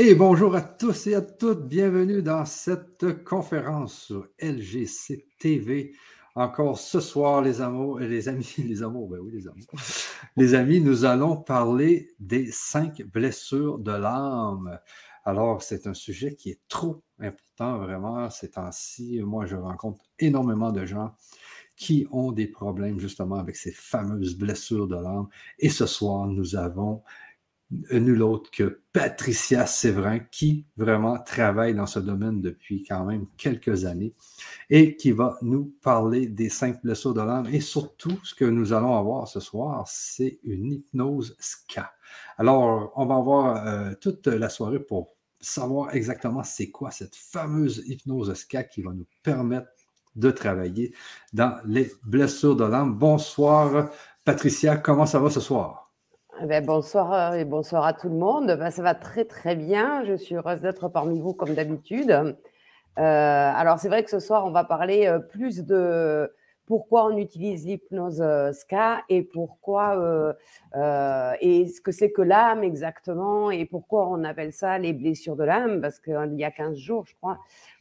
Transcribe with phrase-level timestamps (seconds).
[0.00, 1.66] Et bonjour à tous et à toutes.
[1.66, 5.90] Bienvenue dans cette conférence sur LGC TV.
[6.36, 9.66] Encore ce soir, les amours, les amis, les amours, ben oui, les amours.
[10.36, 14.78] Les amis, nous allons parler des cinq blessures de l'âme.
[15.24, 19.20] Alors, c'est un sujet qui est trop important, vraiment, ces temps-ci.
[19.24, 21.12] Moi, je rencontre énormément de gens
[21.74, 25.26] qui ont des problèmes justement avec ces fameuses blessures de l'âme.
[25.58, 27.02] Et ce soir, nous avons
[27.70, 33.84] nul autre que Patricia Séverin, qui vraiment travaille dans ce domaine depuis quand même quelques
[33.84, 34.14] années
[34.70, 37.46] et qui va nous parler des cinq blessures de l'âme.
[37.52, 41.92] Et surtout, ce que nous allons avoir ce soir, c'est une hypnose ska.
[42.38, 47.84] Alors, on va avoir euh, toute la soirée pour savoir exactement c'est quoi cette fameuse
[47.86, 49.68] hypnose ska qui va nous permettre
[50.16, 50.94] de travailler
[51.32, 52.94] dans les blessures de l'âme.
[52.94, 53.90] Bonsoir,
[54.24, 55.87] Patricia, comment ça va ce soir?
[56.40, 58.46] Eh ben, bonsoir euh, et bonsoir à tout le monde.
[58.46, 60.04] Ben, ça va très très bien.
[60.04, 62.10] Je suis heureuse d'être parmi vous comme d'habitude.
[62.10, 62.32] Euh,
[62.96, 66.32] alors c'est vrai que ce soir on va parler euh, plus de
[66.68, 70.36] pourquoi on utilise l'hypnose SCA et pourquoi
[71.40, 75.44] et ce que c'est que l'âme exactement et pourquoi on appelle ça les blessures de
[75.44, 75.80] l'âme.
[75.80, 77.38] Parce qu'il y a 15 jours je crois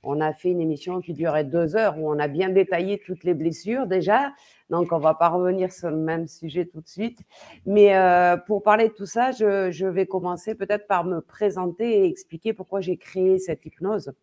[0.09, 3.25] on a fait une émission qui durait deux heures où on a bien détaillé toutes
[3.25, 4.31] les blessures déjà.
[4.69, 7.19] Donc, on va pas revenir sur le même sujet tout de suite.
[7.65, 12.05] Mais euh, pour parler de tout ça, je, vais commencer peut-être par me présenter et
[12.05, 14.13] expliquer pourquoi j'ai créé cette hypnose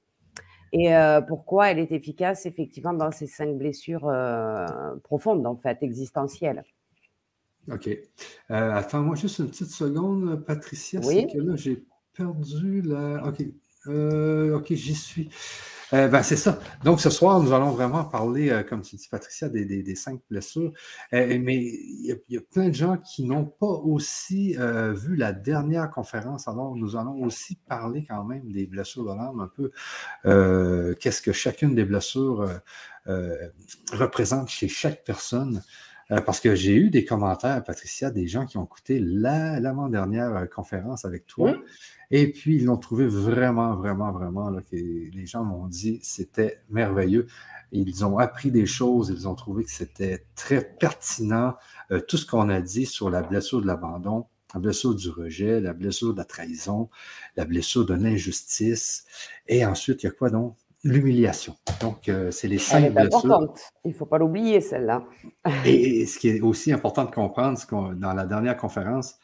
[0.75, 4.67] et euh, pourquoi elle est efficace effectivement dans ces cinq blessures euh,
[5.05, 6.64] profondes, en fait, existentielles?
[7.70, 7.89] OK.
[8.48, 11.00] Attends-moi juste une petite seconde, Patricia.
[11.05, 11.20] Oui.
[11.20, 13.25] C'est que là, j'ai perdu la.
[13.25, 13.41] OK.
[13.86, 15.30] OK, j'y suis.
[15.92, 16.58] Euh, ben, c'est ça.
[16.82, 20.72] Donc, ce soir, nous allons vraiment parler, euh, comme tu dis, Patricia, des, cinq blessures.
[21.12, 25.90] Euh, mais il y, a plein de gens qui n'ont pas aussi vu la dernière
[25.90, 26.48] conférence.
[26.48, 31.33] Alors, nous allons aussi parler quand même des blessures de l'âme, un peu qu'est-ce que
[31.33, 32.48] chacune des blessures
[33.92, 35.62] représente chez chaque personne.
[36.08, 41.27] parce que j'ai eu des commentaires, Patricia, des gens qui ont écouté l'avant-dernière conférence avec
[41.27, 41.55] toi.
[42.11, 46.61] Et puis, ils l'ont trouvé vraiment, vraiment, vraiment, là, que les gens m'ont dit c'était
[46.70, 47.27] merveilleux.
[47.73, 51.55] Ils ont appris des choses, ils ont trouvé que c'était très pertinent,
[51.91, 55.61] euh, tout ce qu'on a dit sur la blessure de l'abandon, la blessure du rejet,
[55.61, 56.89] la blessure de la trahison,
[57.37, 59.05] la blessure de l'injustice.
[59.48, 60.57] Et ensuite, il y a quoi donc?
[60.85, 61.57] L'humiliation.
[61.81, 63.59] Donc, euh, c'est les cinq Elle est importante.
[63.85, 65.05] Il ne faut pas l'oublier, celle-là.
[65.65, 67.59] et, ce qui est aussi important de comprendre,
[67.95, 69.17] dans la dernière conférence,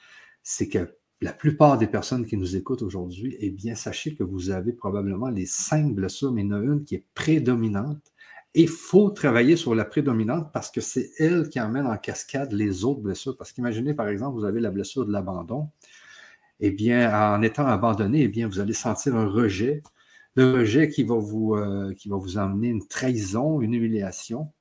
[0.42, 4.50] c'est que la plupart des personnes qui nous écoutent aujourd'hui, eh bien, sachez que vous
[4.50, 8.12] avez probablement les cinq blessures, mais il y en a une qui est prédominante.
[8.54, 12.52] Et il faut travailler sur la prédominante parce que c'est elle qui emmène en cascade
[12.52, 13.36] les autres blessures.
[13.36, 15.68] Parce qu'imaginez, par exemple, vous avez la blessure de l'abandon.
[16.58, 19.82] Eh bien, en étant abandonné, eh bien, vous allez sentir un rejet.
[20.34, 21.94] Le rejet qui va vous, euh,
[22.36, 24.52] emmener une trahison, une humiliation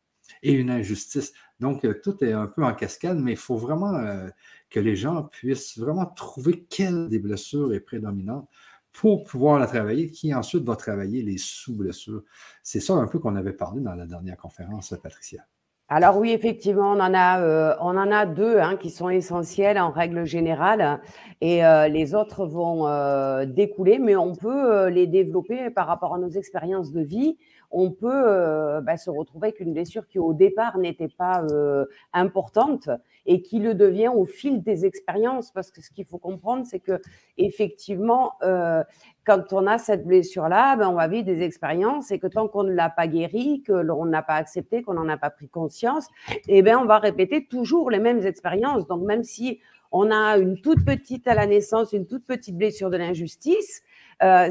[0.43, 1.33] et une injustice.
[1.59, 4.29] Donc, euh, tout est un peu en cascade, mais il faut vraiment euh,
[4.69, 8.47] que les gens puissent vraiment trouver quelle des blessures est prédominante
[8.91, 12.23] pour pouvoir la travailler, qui ensuite va travailler les sous-blessures.
[12.63, 15.45] C'est ça un peu qu'on avait parlé dans la dernière conférence, Patricia.
[15.91, 19.79] Alors oui, effectivement, on en a, euh, on en a deux hein, qui sont essentiels
[19.79, 21.01] en règle générale,
[21.41, 26.19] et euh, les autres vont euh, découler, mais on peut les développer par rapport à
[26.19, 27.37] nos expériences de vie
[27.71, 31.85] on peut euh, bah, se retrouver avec une blessure qui au départ n'était pas euh,
[32.13, 32.89] importante
[33.25, 35.51] et qui le devient au fil des expériences.
[35.51, 36.99] Parce que ce qu'il faut comprendre, c'est que
[37.37, 38.83] effectivement, euh,
[39.25, 42.63] quand on a cette blessure-là, ben, on va vivre des expériences et que tant qu'on
[42.63, 46.07] ne l'a pas guérie, que l'on n'a pas accepté, qu'on n'en a pas pris conscience,
[46.47, 48.87] eh ben, on va répéter toujours les mêmes expériences.
[48.87, 49.59] Donc même si
[49.91, 53.83] on a une toute petite à la naissance, une toute petite blessure de l'injustice,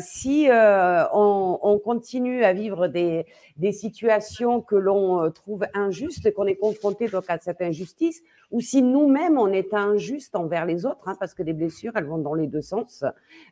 [0.01, 3.27] si euh, on, continue à vivre des,
[3.73, 8.81] situations que l'on euh, trouve injustes qu'on est confronté donc à cette injustice, ou si
[8.83, 12.35] nous-mêmes on est injuste envers les autres, hein, parce que les blessures elles vont dans
[12.35, 13.05] les deux sens,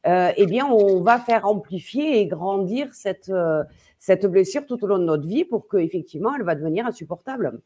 [0.04, 3.32] eh bien on va faire amplifier et grandir cette
[3.98, 7.60] cette blessure tout au long de notre vie pour qu'effectivement elle va devenir insupportable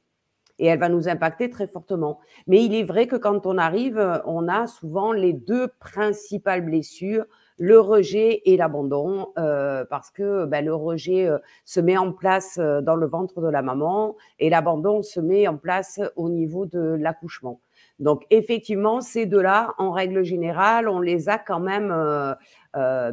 [0.58, 2.20] et elle va nous impacter très fortement.
[2.46, 7.24] Mais il est vrai que quand on arrive, on a souvent les deux principales blessures
[7.60, 11.36] le rejet et l'abandon, euh, parce que ben, le rejet euh,
[11.66, 15.46] se met en place euh, dans le ventre de la maman et l'abandon se met
[15.46, 17.60] en place au niveau de l'accouchement.
[17.98, 21.94] Donc effectivement, ces deux-là, en règle générale, on les a quand même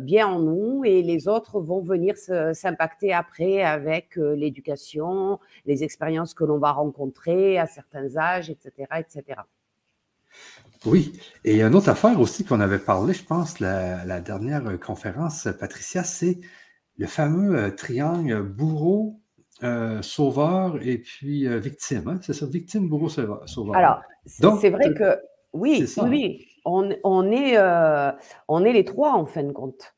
[0.02, 6.46] bien en nous et les autres vont venir s'impacter après avec l'éducation, les expériences que
[6.46, 9.42] l'on va rencontrer à certains âges, etc., etc.
[10.86, 16.04] Oui, et une autre affaire aussi qu'on avait parlé, je pense, la, dernière conférence, Patricia,
[16.04, 16.40] c'est
[16.98, 19.20] le fameux euh, triangle bourreau,
[19.64, 22.08] euh, sauveur et puis euh, victime.
[22.08, 22.20] Hein?
[22.22, 23.76] C'est ça, victime, bourreau, sauveur.
[23.76, 25.20] Alors, c'est vrai que
[25.54, 27.58] oui, oui, on, on est,
[28.48, 29.96] on est les trois en fin de compte.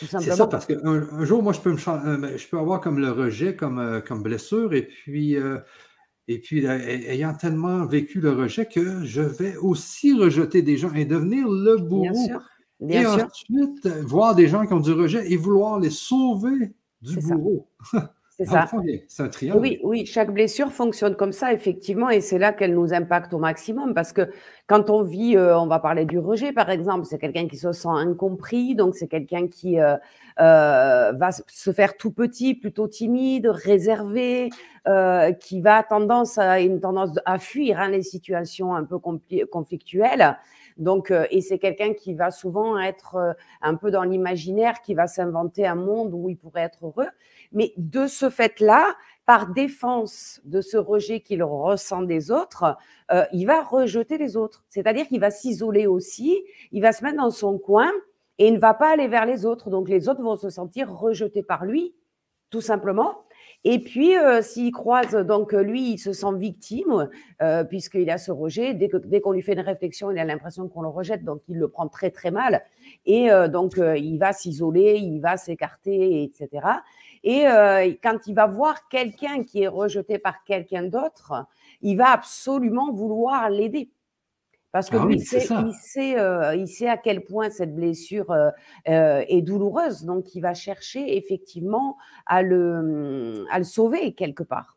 [0.00, 2.98] C'est ça, parce qu'un un jour, moi, je peux, me, ben, je peux avoir comme
[2.98, 5.36] le rejet comme, comme blessure, et puis
[6.26, 11.04] et puis, ayant tellement vécu le rejet que je vais aussi rejeter des gens et
[11.04, 12.40] devenir le bourreau.
[12.80, 13.20] Bien sûr.
[13.20, 17.68] et ensuite, voir des gens qui ont du rejet et vouloir les sauver du bourreau.
[18.36, 18.68] C'est ça.
[19.06, 19.60] C'est un triangle.
[19.60, 23.38] Oui, oui, chaque blessure fonctionne comme ça, effectivement, et c'est là qu'elle nous impacte au
[23.38, 23.94] maximum.
[23.94, 24.28] Parce que
[24.66, 27.70] quand on vit, euh, on va parler du rejet, par exemple, c'est quelqu'un qui se
[27.70, 29.94] sent incompris, donc c'est quelqu'un qui euh,
[30.40, 34.50] euh, va se faire tout petit, plutôt timide, réservé,
[35.40, 40.36] qui va tendance à une tendance à fuir hein, les situations un peu conflictuelles.
[40.76, 45.66] Donc, et c'est quelqu'un qui va souvent être un peu dans l'imaginaire, qui va s'inventer
[45.66, 47.08] un monde où il pourrait être heureux.
[47.52, 48.94] Mais de ce fait-là,
[49.26, 52.76] par défense de ce rejet qu'il ressent des autres,
[53.10, 54.64] euh, il va rejeter les autres.
[54.68, 56.42] C'est-à-dire qu'il va s'isoler aussi,
[56.72, 57.90] il va se mettre dans son coin
[58.38, 59.70] et il ne va pas aller vers les autres.
[59.70, 61.94] Donc les autres vont se sentir rejetés par lui,
[62.50, 63.24] tout simplement.
[63.64, 67.08] Et puis, euh, s'il croise, donc lui, il se sent victime,
[67.40, 68.74] euh, puisqu'il a ce rejet.
[68.74, 71.68] Dès, qu'on lui fait une réflexion, il a l'impression qu'on le rejette, donc il le
[71.68, 72.62] prend très, très mal.
[73.06, 76.60] Et donc, il va s'isoler, il va s'écarter, etc.
[77.24, 81.46] Et euh, quand il va voir quelqu'un qui est rejeté par quelqu'un d'autre,
[81.80, 83.88] il va absolument vouloir l'aider.
[84.74, 88.50] Parce que ah lui, il, sait, euh, il, sait, à quel point cette blessure euh,
[89.28, 90.02] est douloureuse.
[90.02, 94.76] Donc, il va chercher effectivement à le, à le sauver quelque part,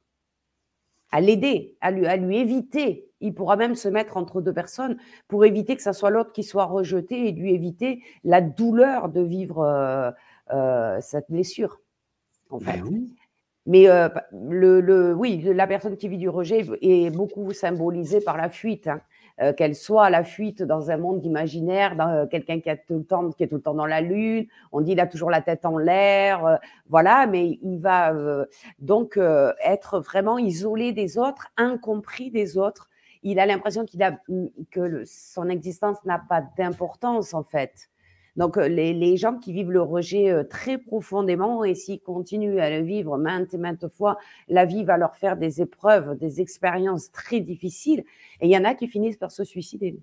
[1.11, 3.09] à l'aider, à lui, à lui éviter.
[3.21, 4.97] Il pourra même se mettre entre deux personnes
[5.27, 9.21] pour éviter que ce soit l'autre qui soit rejeté et lui éviter la douleur de
[9.21, 10.13] vivre
[11.01, 11.81] cette blessure
[12.51, 12.83] en ben fait.
[13.65, 18.38] Mais euh, le, le, oui, la personne qui vit du rejet est beaucoup symbolisée par
[18.38, 19.01] la fuite, hein.
[19.42, 23.04] Euh, qu'elle soit la fuite dans un monde imaginaire, dans euh, quelqu'un qui, tout le
[23.04, 24.48] temps, qui est tout le temps dans la lune.
[24.72, 28.13] On dit il a toujours la tête en l'air, voilà, mais il va
[28.80, 29.19] donc
[29.63, 32.89] être vraiment isolé des autres, incompris des autres.
[33.24, 34.18] Il a l'impression qu'il a
[34.72, 37.89] que son existence n'a pas d'importance en fait.
[38.38, 42.69] Donc, euh, les, gens qui vivent le rejet euh, très profondément et s'ils continuent à
[42.69, 44.18] le vivre maintes et maintes fois,
[44.48, 48.04] la vie va leur faire des épreuves, des expériences très difficiles.
[48.39, 49.98] Et il y en a qui finissent par se suicider.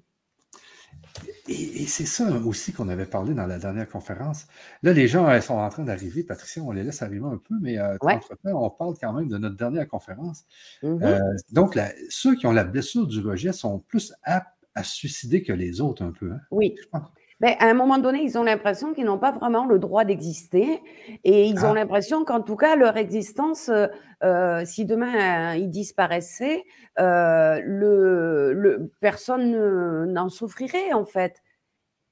[1.49, 4.47] Et, c'est ça aussi qu'on avait parlé dans la dernière conférence.
[4.83, 6.25] Là, les gens elles sont en train d'arriver.
[6.25, 9.39] Patricia, on les laisse arriver un peu, mais euh, entre-temps, on parle quand même de
[9.39, 10.45] notre dernière conférence.
[10.83, 11.53] Mm-hmm.
[11.53, 11.79] donc,
[12.09, 15.81] ceux qui ont la blessure du rejet sont plus aptes à se suicider que les
[15.81, 16.33] autres un peu.
[16.33, 16.41] Hein?
[16.51, 16.75] Oui.
[16.81, 17.09] Je pense.
[17.41, 20.81] Ben, à un moment donné, ils ont l'impression qu'ils n'ont pas vraiment le droit d'exister
[21.25, 21.75] et ils ont ah.
[21.75, 23.89] l'impression qu'en tout cas, leur existence, euh,
[24.23, 26.63] euh, si demain euh, ils disparaissaient,
[26.97, 31.43] le, personne n'en souffrirait en fait.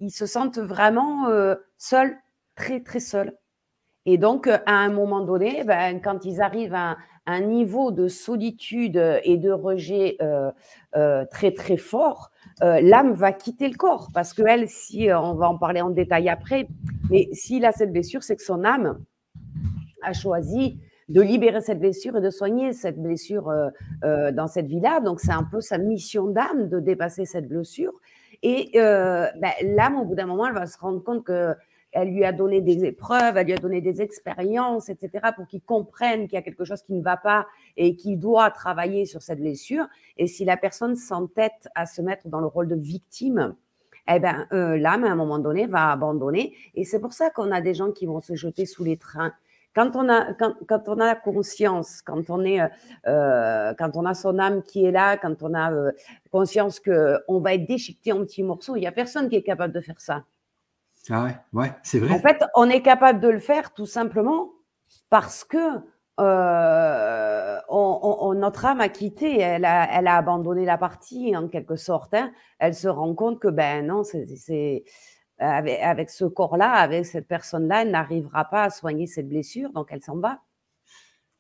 [0.01, 1.29] Ils se sentent vraiment
[1.79, 2.19] seuls,
[2.57, 3.33] très très seuls.
[4.05, 6.97] Et donc, à un moment donné, ben, quand ils arrivent à
[7.27, 10.19] un niveau de solitude et de rejet
[11.31, 12.32] très très fort,
[12.63, 14.09] euh, l'âme va quitter le corps.
[14.13, 16.69] Parce que elle, si euh, on va en parler en détail après,
[17.11, 18.99] mais s'il a cette blessure, c'est que son âme
[20.03, 23.49] a choisi de libérer cette blessure et de soigner cette blessure
[24.05, 25.01] euh, dans cette vie-là.
[25.01, 27.93] Donc c'est un peu sa mission d'âme de dépasser cette blessure.
[28.45, 31.55] Et ben, l'âme, au bout d'un moment, elle va se rendre compte que
[31.93, 35.61] elle lui a donné des épreuves, elle lui a donné des expériences, etc., pour qu'il
[35.61, 37.47] comprenne qu'il y a quelque chose qui ne va pas
[37.77, 39.87] et qu'il doit travailler sur cette blessure.
[40.17, 43.55] Et si la personne s'entête à se mettre dans le rôle de victime,
[44.09, 46.55] eh ben, euh, l'âme, à un moment donné, va abandonner.
[46.75, 49.33] Et c'est pour ça qu'on a des gens qui vont se jeter sous les trains.
[49.75, 52.61] Quand on a, quand, on a conscience, quand on est,
[53.07, 55.93] euh, quand on a son âme qui est là, quand on a euh,
[56.31, 59.43] conscience que on va être déchiqueté en petits morceaux, il n'y a personne qui est
[59.43, 60.25] capable de faire ça.
[61.11, 61.29] Ah.
[61.55, 64.51] En fait, on est capable de le faire tout simplement
[65.11, 65.59] parce que
[66.21, 67.59] euh,
[68.35, 72.15] notre âme a quitté, elle a, abandonné la partie en quelque sorte.
[72.15, 72.31] Hein.
[72.59, 74.85] Elle se rend compte que ben non, c'est
[75.39, 80.03] avec, ce corps-là, avec cette personne-là, elle n'arrivera pas à soigner cette blessure, donc elle
[80.03, 80.39] s'en va.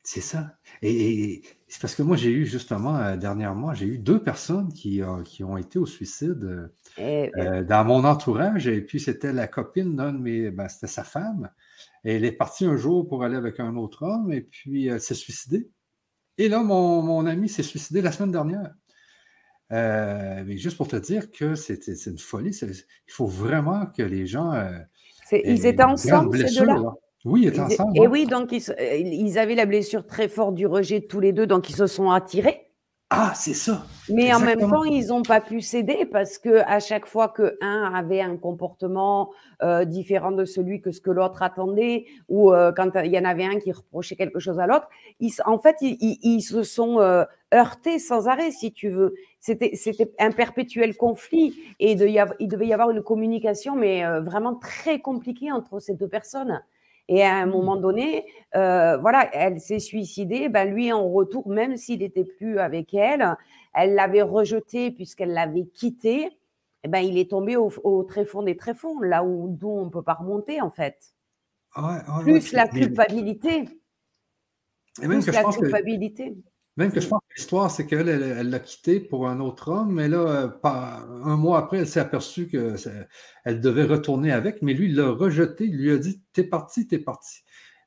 [0.04, 0.56] C'est ça.
[0.82, 5.00] Et, c'est parce que moi, j'ai eu justement, euh, dernièrement, j'ai eu deux personnes qui,
[5.00, 8.66] euh, qui ont été au suicide euh, dans mon entourage.
[8.66, 10.50] Et puis, c'était la copine d'un de mes.
[10.50, 11.50] Ben, c'était sa femme.
[12.04, 15.00] Et elle est partie un jour pour aller avec un autre homme et puis elle
[15.00, 15.70] s'est suicidée.
[16.36, 18.74] Et là, mon, mon ami s'est suicidé la semaine dernière.
[19.70, 22.58] mais juste pour te dire que c'est une folie.
[22.60, 24.52] Il faut vraiment que les gens.
[25.30, 26.92] ils étaient ensemble, ces deux-là?
[27.24, 27.96] Oui, ils étaient ensemble.
[27.96, 31.46] Et oui, donc ils, ils, avaient la blessure très forte du rejet tous les deux,
[31.46, 32.72] donc ils se sont attirés.
[33.14, 33.84] Ah, c'est ça.
[34.08, 37.58] Mais en même temps, ils n'ont pas pu céder parce que à chaque fois que
[37.60, 42.72] un avait un comportement euh, différent de celui que ce que l'autre attendait, ou euh,
[42.74, 44.88] quand il y en avait un qui reprochait quelque chose à l'autre,
[45.44, 49.14] en fait, ils, se sont euh, heurtés sans arrêt, si tu veux.
[49.40, 49.74] C'était,
[50.18, 55.80] un perpétuel conflit et il devait y avoir une communication, mais vraiment très compliquée entre
[55.80, 56.62] ces deux personnes.
[57.14, 58.24] Et à un moment donné,
[58.56, 60.48] euh, voilà, elle s'est suicidée.
[60.48, 63.36] Ben lui, en retour, même s'il n'était plus avec elle,
[63.74, 66.22] elle l'avait rejeté puisqu'elle l'avait quitté.
[66.22, 66.30] Et
[66.84, 69.90] eh ben, il est tombé au, au tréfonds des tréfonds, là où d'où on ne
[69.90, 71.12] peut pas remonter en fait.
[72.22, 73.68] plus la culpabilité.
[75.02, 76.34] Et même plus que la culpabilité.
[76.76, 79.92] Même que je pense que l'histoire, c'est qu'elle elle, l'a quitté pour un autre homme,
[79.92, 84.86] mais là, euh, un mois après, elle s'est aperçue qu'elle devait retourner avec, mais lui,
[84.86, 87.42] il l'a rejeté, il lui a dit T'es parti, t'es parti.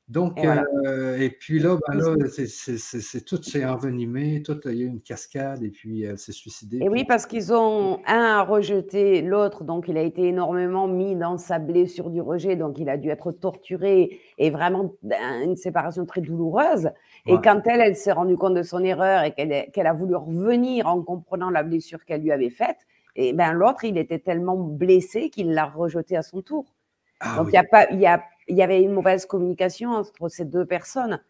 [0.08, 4.84] Donc, et, euh, puis là, ben là c'est, tout s'est envenimé, tout, il y a
[4.84, 6.78] eu une cascade et puis elle s'est suicidée.
[6.80, 11.38] Et oui, parce qu'ils ont un rejeté l'autre, donc il a été énormément mis dans
[11.38, 14.94] sa blessure du rejet, donc il a dû être torturé et vraiment
[15.42, 16.90] une séparation très douloureuse.
[17.26, 20.86] Et quand elle, elle s'est rendue compte de son erreur et qu'elle, a voulu revenir
[20.86, 22.78] en comprenant la blessure qu'elle lui avait faite,
[23.16, 26.76] et ben l'autre, il était tellement blessé qu'il l'a rejeté à son tour.
[27.18, 30.28] Ah donc il y a pas, y a il y avait une mauvaise communication entre
[30.28, 31.20] ces deux personnes.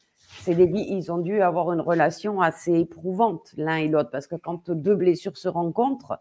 [0.41, 4.37] C'est des ils ont dû avoir une relation assez éprouvante l'un et l'autre parce que
[4.37, 6.19] quand deux blessures se rencontrent,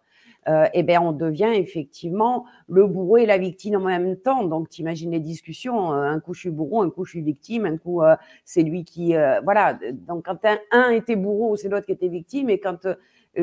[0.48, 4.44] euh, eh ben on devient effectivement le bourreau et la victime en même temps.
[4.44, 7.22] Donc, tu imagines les discussions, euh, un coup je suis bourreau, un coup je suis
[7.22, 9.16] victime, un coup euh, c'est lui qui...
[9.16, 12.88] Euh, voilà, donc quand un, un était bourreau, c'est l'autre qui était victime, et quand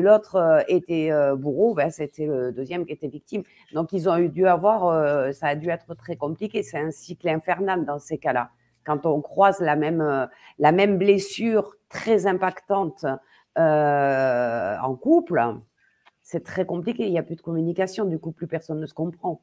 [0.01, 3.43] l'autre euh, était euh, bourreau, ben, c'était le deuxième qui était victime.
[3.73, 6.63] Donc ils ont dû avoir, euh, ça a dû être très compliqué.
[6.63, 8.49] C'est un cycle infernal dans ces cas-là.
[8.85, 10.27] Quand on croise la même,
[10.59, 13.05] la même blessure très impactante
[13.55, 15.41] en couple,
[16.21, 17.05] c'est très compliqué.
[17.05, 18.03] Il n'y a plus de communication.
[18.03, 19.41] Du coup, plus personne ne se comprend.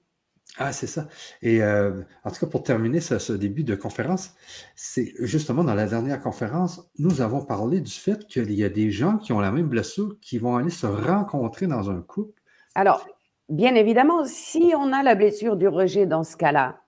[0.59, 1.09] Ah, c'est ça.
[1.42, 4.35] Et euh, en tout cas, pour terminer ce, début de conférence,
[4.75, 8.90] c'est justement dans la dernière conférence, nous avons parlé du fait qu'il y a des
[8.90, 12.40] gens qui ont la même blessure qui vont aller se rencontrer dans un couple.
[12.75, 13.07] Alors,
[13.49, 16.80] bien évidemment, si on a la blessure du rejet dans ce cas-là,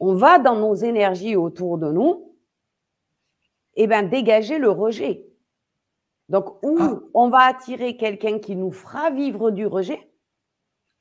[0.00, 2.34] on va dans nos énergies autour de nous,
[3.76, 5.26] et eh bien, dégager le rejet.
[6.28, 7.00] Donc, où ah.
[7.12, 10.08] on va attirer quelqu'un qui nous fera vivre du rejet,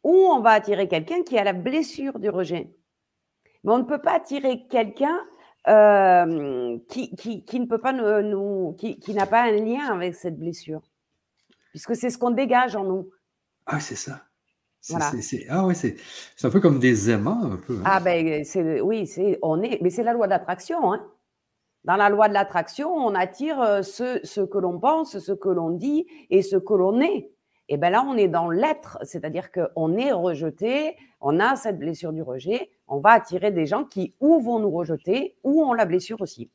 [0.03, 2.69] ou on va attirer quelqu'un qui a la blessure du rejet.
[3.63, 5.17] Mais on ne peut pas attirer quelqu'un
[5.67, 10.37] euh, qui, qui, ne peut pas nous, qui, qui n'a pas un lien avec cette
[10.37, 10.81] blessure,
[11.69, 13.09] puisque c'est ce qu'on dégage en nous.
[13.65, 14.23] Ah, c'est ça.
[15.49, 15.95] ah oui, c'est
[16.43, 17.77] un peu comme des aimants, un peu.
[17.77, 17.83] Hein.
[17.85, 18.43] Ah ben,
[18.83, 20.91] oui, c'est on est, mais c'est la loi de l'attraction.
[20.91, 21.07] Hein.
[21.85, 25.49] Dans la loi de l'attraction, on attire euh, ce, ce que l'on pense, ce que
[25.49, 27.32] l'on dit et ce que l'on est.
[27.69, 32.11] Et bien là, on est dans l'être, c'est-à-dire qu'on est rejeté, on a cette blessure
[32.11, 35.85] du rejet, on va attirer des gens qui ou vont nous rejeter ou ont la
[35.85, 36.51] blessure aussi.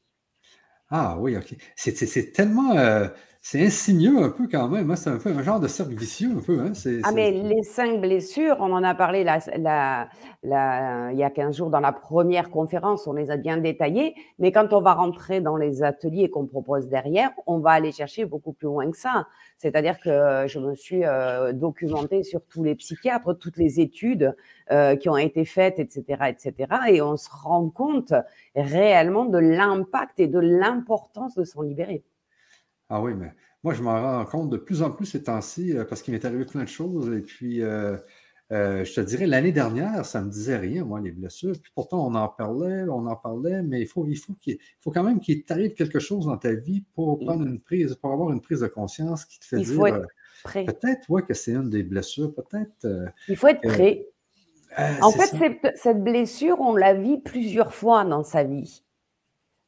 [0.91, 1.55] Ah oui, ok.
[1.77, 3.09] C'est tellement, euh,
[3.51, 4.91] c'est insigneux un peu quand même.
[4.91, 4.97] Hein.
[4.97, 6.61] C'est un peu un genre de cercle vicieux un peu.
[6.61, 6.73] Hein.
[7.03, 10.09] ah, mais les cinq blessures, on en a parlé la,
[10.43, 14.15] il y a 15 jours dans la première conférence, on les a bien détaillées.
[14.39, 18.27] Mais quand on va rentrer dans les ateliers qu'on propose derrière, on va aller chercher
[18.27, 19.27] beaucoup plus loin que ça.
[19.57, 24.37] C'est-à-dire que je me suis euh, documentée sur tous les psychiatres, toutes les études
[24.73, 26.69] euh, qui ont été faites, etc., etc.
[26.91, 28.13] Et on se rend compte
[28.55, 32.05] réellement de l'impact et de l'importance de s'en libérer.
[32.91, 33.33] Ah oui, mais
[33.65, 36.25] moi, je m'en rends compte de plus en plus ces temps-ci euh, parce qu'il m'est
[36.25, 37.13] arrivé plein de choses.
[37.15, 37.97] Et puis, euh,
[38.53, 41.55] euh, je te dirais, l'année dernière, ça ne me disait rien, moi, les blessures.
[41.61, 44.91] Puis pourtant, on en parlait, on en parlait, mais il faut, il faut, qu'il faut
[44.91, 48.31] quand même qu'il t'arrive quelque chose dans ta vie pour prendre une prise, pour avoir
[48.31, 50.07] une prise de conscience qui te fait dire.
[50.45, 52.87] Peut-être, ouais, que c'est une des blessures, peut-être.
[53.29, 54.07] il faut être prêt.
[55.03, 58.85] en fait, cette, cette blessure, on la vit plusieurs fois dans sa vie.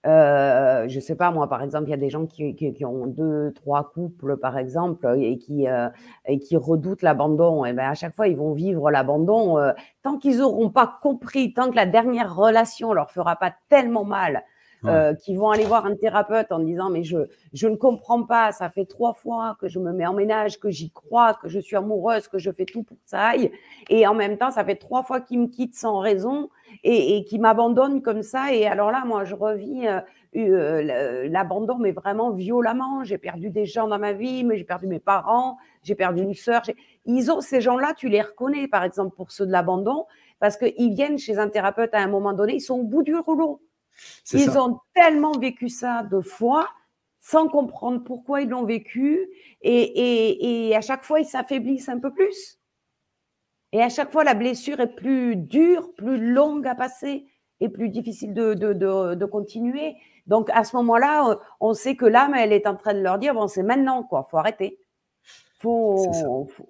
[0.06, 3.06] Euh, je sais pas, moi, par exemple, il y a des gens qui, qui, ont
[3.06, 5.88] deux, trois couples, par exemple, et qui, euh,
[6.26, 7.64] et qui redoutent l'abandon.
[7.66, 9.58] Et ben, à chaque fois, ils vont vivre l'abandon.
[9.58, 14.04] Euh, tant qu'ils n'auront pas compris, tant que la dernière relation leur fera pas tellement
[14.04, 14.42] mal
[14.86, 17.18] euh, qui vont aller voir un thérapeute en disant mais je,
[17.52, 20.70] je ne comprends pas, ça fait trois fois que je me mets en ménage, que
[20.70, 23.50] j'y crois, que je suis amoureuse, que je fais tout pour ça aille,
[23.90, 26.48] et en même temps ça fait trois fois qu'il me quitte sans raison
[26.82, 30.00] et, et m'abandonne comme ça, et alors là moi je revis euh,
[30.36, 34.86] euh, l'abandon mais vraiment violemment, j'ai perdu des gens dans ma vie, mais j'ai perdu
[34.86, 36.62] mes parents, j'ai perdu une sœur,
[37.04, 40.06] ils ont ces gens-là, tu les reconnais par exemple pour ceux de l'abandon,
[40.38, 43.14] parce qu'ils viennent chez un thérapeute à un moment donné, ils sont au bout du
[43.16, 43.60] rouleau
[44.32, 46.68] ils ont tellement vécu ça de fois
[47.20, 49.28] sans comprendre pourquoi ils l'ont vécu
[49.62, 52.58] et, à chaque fois ils s'affaiblissent un peu plus.
[53.72, 57.26] Et à chaque fois la blessure est plus dure, plus longue à passer
[57.60, 59.96] et plus difficile de, continuer.
[60.26, 63.34] Donc à ce moment-là, on sait que l'âme, elle est en train de leur dire
[63.34, 64.78] bon, c'est maintenant quoi, faut arrêter.
[65.58, 66.10] Faut,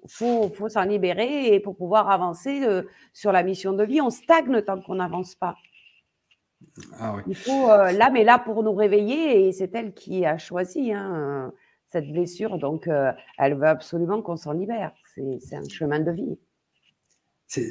[0.09, 4.09] faut, faut, s'en libérer et pour pouvoir avancer euh, sur la mission de vie, on
[4.09, 5.55] stagne tant qu'on n'avance pas.
[6.99, 11.51] Ah euh, l'âme est là pour nous réveiller et c'est elle qui a choisi hein,
[11.87, 12.57] cette blessure.
[12.57, 14.93] Donc, euh, elle veut absolument qu'on s'en libère.
[15.15, 16.39] C'est un chemin de vie.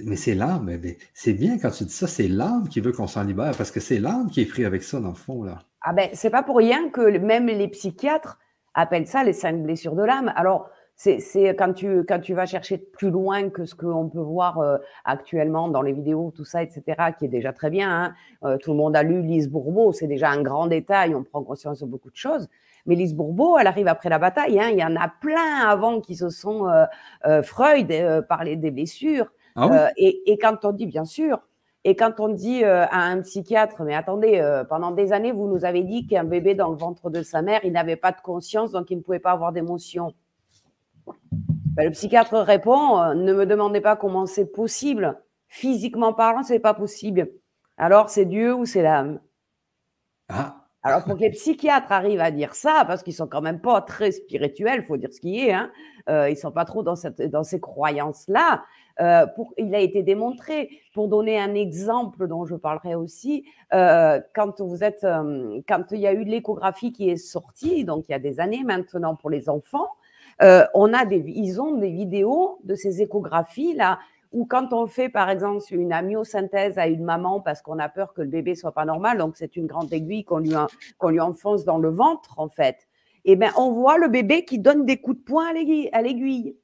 [0.04, 0.70] Mais c'est l'âme.
[1.14, 3.80] C'est bien quand tu dis ça, c'est l'âme qui veut qu'on s'en libère parce que
[3.80, 5.42] c'est l'âme qui est pris avec ça, dans le fond.
[5.42, 5.62] Là.
[5.80, 8.38] Ah ben, c'est pas pour rien que même les psychiatres
[8.74, 10.32] appellent ça les cinq blessures de l'âme.
[10.36, 10.70] Alors,
[11.00, 14.76] c'est quand tu, quand tu vas chercher plus loin que ce qu'on peut voir euh,
[15.06, 16.82] actuellement dans les vidéos, tout ça, etc.,
[17.18, 17.90] qui est déjà très bien.
[17.90, 18.14] Hein.
[18.44, 21.42] Euh, tout le monde a lu Lise Bourbeau, c'est déjà un grand détail, on prend
[21.42, 22.48] conscience de beaucoup de choses.
[22.84, 24.60] Mais Lise Bourbeau, elle arrive après la bataille.
[24.60, 24.68] Hein.
[24.72, 26.68] Il y en a plein avant qui se sont.
[26.68, 27.90] Euh, Freud
[28.28, 29.32] parlait des blessures.
[29.56, 31.40] Ah et, et, quand on dit, bien sûr,
[31.84, 35.82] et quand on dit à un psychiatre, mais attendez, pendant des années, vous nous avez
[35.82, 38.90] dit qu'un bébé dans le ventre de sa mère, il n'avait pas de conscience, donc
[38.90, 40.14] il ne pouvait pas avoir d'émotion.
[41.74, 45.18] Ben, le psychiatre répond euh, Ne me demandez pas comment c'est possible.
[45.48, 47.30] Physiquement parlant, ce n'est pas possible.
[47.76, 49.20] Alors, c'est Dieu ou c'est l'âme
[50.28, 50.56] ah.
[50.82, 53.82] Alors, pour que les psychiatres arrivent à dire ça, parce qu'ils sont quand même pas
[53.82, 55.70] très spirituels, il faut dire ce qui est, hein,
[56.08, 58.64] euh, ils sont pas trop dans, cette, dans ces croyances-là.
[59.00, 64.60] Euh, pour, il a été démontré, pour donner un exemple dont je parlerai aussi, quand
[64.60, 65.06] vous êtes,
[65.68, 68.64] quand il y a eu l'échographie qui est sortie, donc il y a des années
[68.64, 69.88] maintenant pour les enfants,
[70.42, 73.98] euh, on a des, ils ont des vidéos de ces échographies là
[74.32, 78.12] où quand on fait par exemple une amyosynthèse à une maman parce qu'on a peur
[78.14, 80.52] que le bébé soit pas normal, donc c'est une grande aiguille qu'on lui,
[80.98, 82.88] qu'on lui enfonce dans le ventre en fait.
[83.24, 86.56] Et eh ben on voit le bébé qui donne des coups de poing à l'aiguille.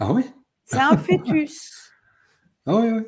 [0.00, 0.24] Ah oui?
[0.64, 1.92] C'est un fœtus.
[2.66, 3.02] ah oui, oui.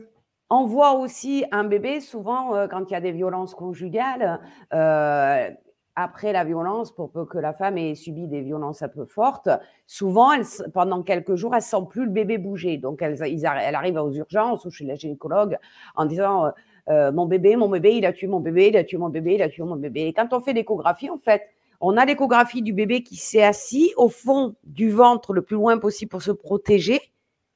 [0.55, 4.39] On voit aussi un bébé, souvent, euh, quand il y a des violences conjugales,
[4.75, 5.49] euh,
[5.95, 9.49] après la violence, pour que la femme ait subi des violences un peu fortes,
[9.87, 10.31] souvent,
[10.73, 12.79] pendant quelques jours, elle sent plus le bébé bouger.
[12.79, 15.59] Donc, elle, elle arrive aux urgences ou chez la gynécologue
[15.95, 16.51] en disant euh,
[16.89, 19.35] euh, Mon bébé, mon bébé, il a tué mon bébé, il a tué mon bébé,
[19.35, 20.03] il a tué mon bébé.
[20.07, 21.43] Et quand on fait l'échographie, en fait,
[21.81, 25.79] on a l'échographie du bébé qui s'est assis au fond du ventre le plus loin
[25.79, 27.01] possible pour se protéger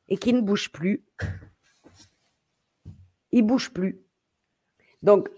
[0.09, 1.05] et qui ne bouge plus.
[3.33, 4.01] Il bouge plus.
[5.03, 5.29] Donc,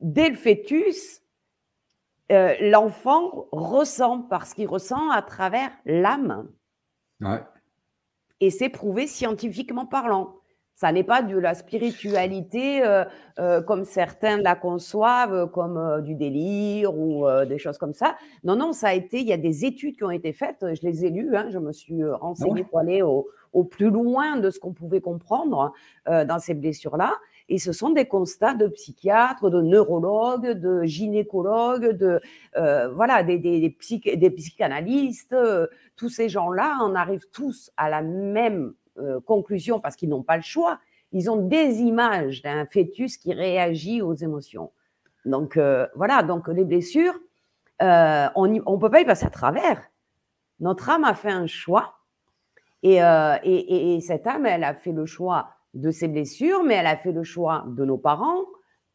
[0.00, 1.22] dès le fœtus,
[2.30, 6.48] euh, l'enfant ressent parce qu'il ressent à travers l'âme.
[8.40, 10.34] Et c'est prouvé scientifiquement parlant.
[10.74, 13.04] Ça n'est pas de la spiritualité euh,
[13.40, 18.16] euh, comme certains la conçoivent, comme du délire ou des choses comme ça.
[18.44, 19.20] Non, non, ça a été.
[19.20, 20.64] Il y a des études qui ont été faites.
[20.74, 21.34] Je les ai lues.
[21.34, 25.00] Hein, je me suis renseignée pour aller au, au, plus loin de ce qu'on pouvait
[25.00, 25.72] comprendre
[26.06, 27.14] dans ces blessures-là.
[27.48, 32.20] Et ce sont des constats de psychiatres, de neurologues, de gynécologues, de
[32.56, 35.32] euh, voilà, des, des, psychanalystes.
[35.32, 40.22] Euh, tous ces gens-là en arrivent tous à la même euh, conclusion parce qu'ils n'ont
[40.22, 40.78] pas le choix.
[41.12, 44.70] Ils ont des images d'un fœtus qui réagit aux émotions.
[45.24, 45.58] Donc
[45.94, 47.14] voilà, donc les blessures,
[47.80, 49.82] on ne peut pas y passer à travers.
[50.60, 51.98] Notre âme a fait un choix
[52.82, 56.86] et, et, et cette âme, elle a fait le choix de ses blessures, mais elle
[56.86, 58.44] a fait le choix de nos parents,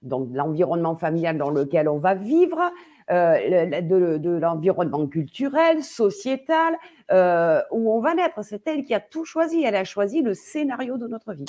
[0.01, 2.59] donc l'environnement familial dans lequel on va vivre,
[3.11, 6.77] euh, de, l'environnement culturel, sociétal,
[7.11, 8.43] euh, où on va naître.
[8.43, 9.63] C'est elle qui a tout choisi.
[9.63, 11.45] Elle a choisi le scénario de notre vie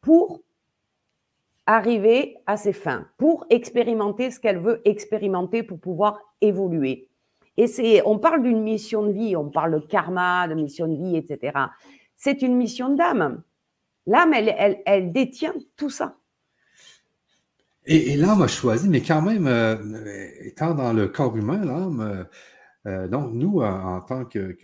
[0.00, 0.40] pour
[1.66, 7.08] arriver à ses fins, pour expérimenter ce qu'elle veut expérimenter pour pouvoir évoluer.
[7.56, 10.96] Et c'est, on parle d'une mission de vie, on parle de karma, de mission de
[10.96, 11.58] vie, etc.
[12.16, 13.42] C'est une mission d'âme.
[14.06, 16.16] L'âme, elle, elle, détient tout ça.
[17.86, 19.76] Et, l'âme a choisi, mais quand même, euh,
[20.42, 22.24] étant dans le corps humain, l'âme, euh,
[22.86, 24.56] euh, donc nous, en, tant que,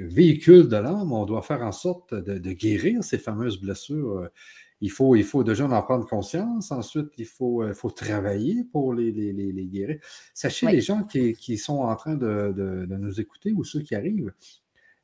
[0.00, 4.28] véhicule de l'âme, on doit faire en sorte de, guérir ces fameuses blessures
[4.80, 6.72] il faut, il faut déjà en prendre conscience.
[6.72, 9.98] Ensuite, il faut, faut travailler pour les, les, les, guérir.
[10.34, 13.80] Sachez, les gens qui, qui, sont en train de, de, de, nous écouter ou ceux
[13.82, 14.32] qui arrivent,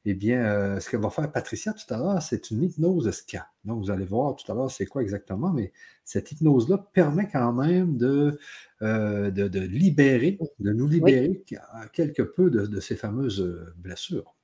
[0.04, 3.48] eh bien, euh, ce que va faire Patricia tout à l'heure, c'est une hypnose SCA.
[3.64, 5.72] Donc, vous allez voir tout à l'heure c'est quoi exactement, mais
[6.04, 8.38] cette hypnose-là permet quand même de,
[8.82, 11.42] euh, de, libérer, de nous libérer
[11.92, 14.34] quelque peu de, ces fameuses euh, blessures.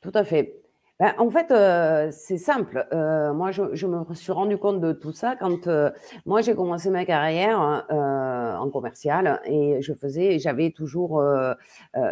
[0.00, 0.63] Tout à fait.
[1.00, 2.86] Ben, en fait, euh, c'est simple.
[2.92, 5.90] Euh, moi, je, me suis rendu compte de tout ça quand euh,
[6.24, 7.58] moi j'ai commencé ma carrière
[7.90, 11.22] en commercial et je faisais, j'avais toujours,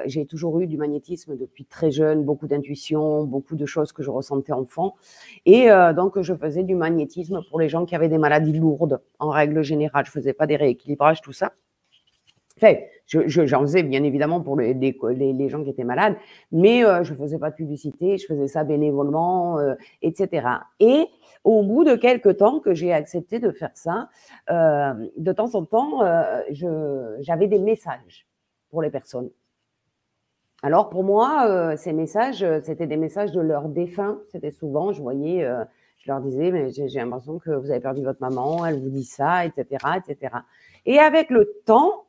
[0.07, 4.11] j'ai toujours eu du magnétisme depuis très jeune, beaucoup d'intuition, beaucoup de choses que je
[4.11, 4.97] ressentais enfant,
[5.47, 9.01] et donc je faisais du magnétisme pour les gens qui avaient des maladies lourdes.
[9.19, 11.53] En règle générale, je faisais pas des rééquilibrages, tout ça.
[13.27, 16.17] J'en faisais bien évidemment pour les, les, gens qui étaient malades,
[16.51, 20.47] mais euh, je ne faisais pas de publicité, je faisais ça bénévolement, euh, etc.
[20.81, 21.07] Et
[21.45, 24.09] au bout de quelques temps que j'ai accepté de faire ça,
[24.51, 26.01] euh, de temps en temps,
[26.51, 28.27] j'avais des messages
[28.71, 29.31] pour les personnes.
[30.63, 34.21] Alors pour moi, ces messages, c'était des messages de leurs défunts.
[34.31, 35.45] C'était souvent, je voyais,
[35.99, 39.05] je leur disais, mais j'ai l'impression que vous avez perdu votre maman, elle vous dit
[39.05, 40.37] ça, etc., etc.
[40.87, 42.05] Et avec le temps,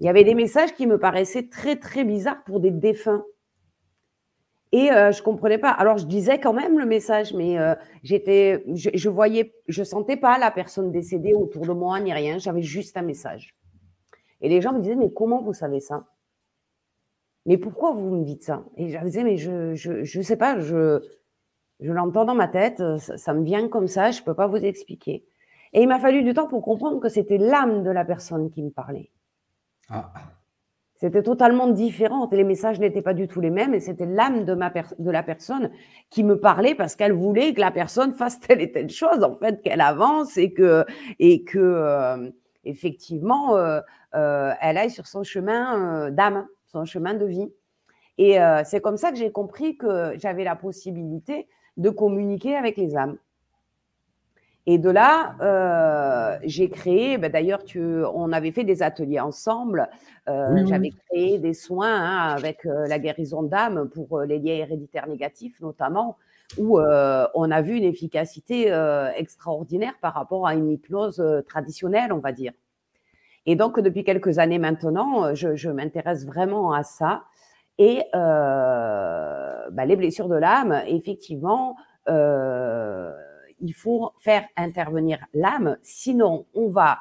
[0.00, 3.24] il y avait des messages qui me paraissaient très, très bizarres pour des défunts.
[4.72, 5.70] Et euh, je ne comprenais pas.
[5.70, 10.38] Alors, je disais quand même le message, mais euh, j'étais, je, voyais, je sentais pas
[10.38, 12.38] la personne décédée autour de moi ni rien.
[12.38, 13.54] J'avais juste un message.
[14.40, 16.06] Et les gens me disaient, mais comment vous savez ça?
[17.44, 18.64] Mais pourquoi vous me dites ça?
[18.76, 21.00] Et je disais, mais je ne sais pas, je,
[21.80, 25.26] l'entends dans ma tête, ça, me vient comme ça, je ne peux pas vous expliquer.
[25.74, 28.62] Et il m'a fallu du temps pour comprendre que c'était l'âme de la personne qui
[28.62, 29.10] me parlait.
[29.88, 30.12] Ah.
[31.02, 32.28] C'était totalement différent.
[32.30, 35.72] Les messages n'étaient pas du tout les mêmes et c'était l'âme de, la personne
[36.10, 39.34] qui me parlait parce qu'elle voulait que la personne fasse telle et telle chose, en
[39.34, 40.84] fait, qu'elle avance et que,
[41.18, 42.30] et que euh,
[42.62, 43.80] effectivement, euh,
[44.14, 47.52] euh, elle aille sur son chemin d'âme, son chemin de vie.
[48.16, 52.96] Et c'est comme ça que j'ai compris que j'avais la possibilité de communiquer avec les
[52.96, 53.16] âmes.
[54.66, 57.64] Et de là, euh, j'ai créé, ben d'ailleurs,
[58.14, 59.88] on avait fait des ateliers ensemble.
[60.28, 65.08] Euh, j'avais créé des soins hein, avec euh, la guérison d'âme pour les liens héréditaires
[65.08, 66.16] négatifs, notamment,
[66.58, 68.66] où on a vu une efficacité
[69.16, 72.52] extraordinaire par rapport à une hypnose traditionnelle, on va dire.
[73.46, 77.24] Et donc, depuis quelques années maintenant, je, je m'intéresse vraiment à ça.
[77.78, 81.74] Et ben, les blessures de l'âme, effectivement,
[83.62, 86.98] il faut faire intervenir l'âme, sinon on va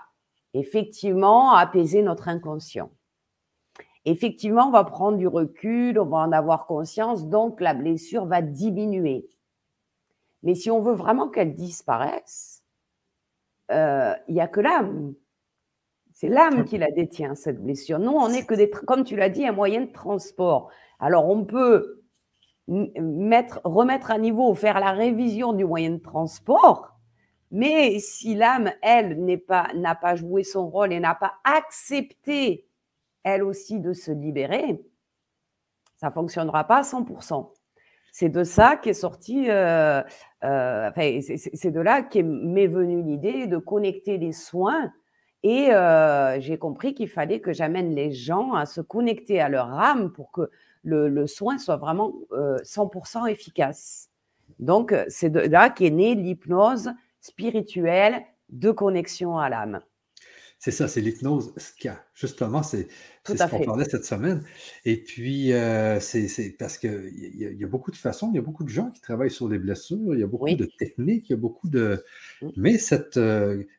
[0.53, 2.91] effectivement apaiser notre inconscient.
[4.05, 8.41] Effectivement, on va prendre du recul, on va en avoir conscience, donc la blessure va
[8.41, 9.27] diminuer.
[10.43, 12.63] Mais si on veut vraiment qu'elle disparaisse,
[13.71, 15.13] euh, il n'y a que l'âme.
[16.13, 17.99] C'est l'âme qui la détient, cette blessure.
[17.99, 20.69] Nous, on n'est que des, comme tu l'as dit, un moyen de transport.
[20.99, 22.00] Alors, on peut
[22.67, 26.97] mettre, remettre à niveau, faire la révision du moyen de transport.
[27.51, 32.65] Mais si l'âme, elle, n'est pas, n'a pas joué son rôle et n'a pas accepté,
[33.23, 34.81] elle aussi, de se libérer,
[35.97, 37.51] ça fonctionnera pas à 100%.
[38.11, 40.01] C'est de ça qu'est sorti, euh,
[40.43, 44.91] euh, c'est de là qu'est venue l'idée de connecter les soins.
[45.43, 49.73] Et euh, j'ai compris qu'il fallait que j'amène les gens à se connecter à leur
[49.73, 50.49] âme pour que
[50.83, 54.09] le, soin soit vraiment 100% euh, efficace.
[54.59, 56.89] Donc, euh, c'est de là qu'est née l'hypnose
[57.19, 59.81] spirituelle de connexion à l'âme.
[60.59, 61.55] C'est ça, c'est l'hypnose.
[62.13, 62.87] Justement, c'est
[63.25, 64.43] ce qu'on parlait cette semaine.
[64.85, 68.43] Et puis, euh, c'est parce qu'il y, y, a beaucoup de façons, il y a
[68.43, 71.33] beaucoup de gens qui travaillent sur les blessures, il y a beaucoup de techniques, il
[71.33, 72.03] y a beaucoup de.
[72.43, 72.49] Mmh.
[72.57, 73.19] Mais cette,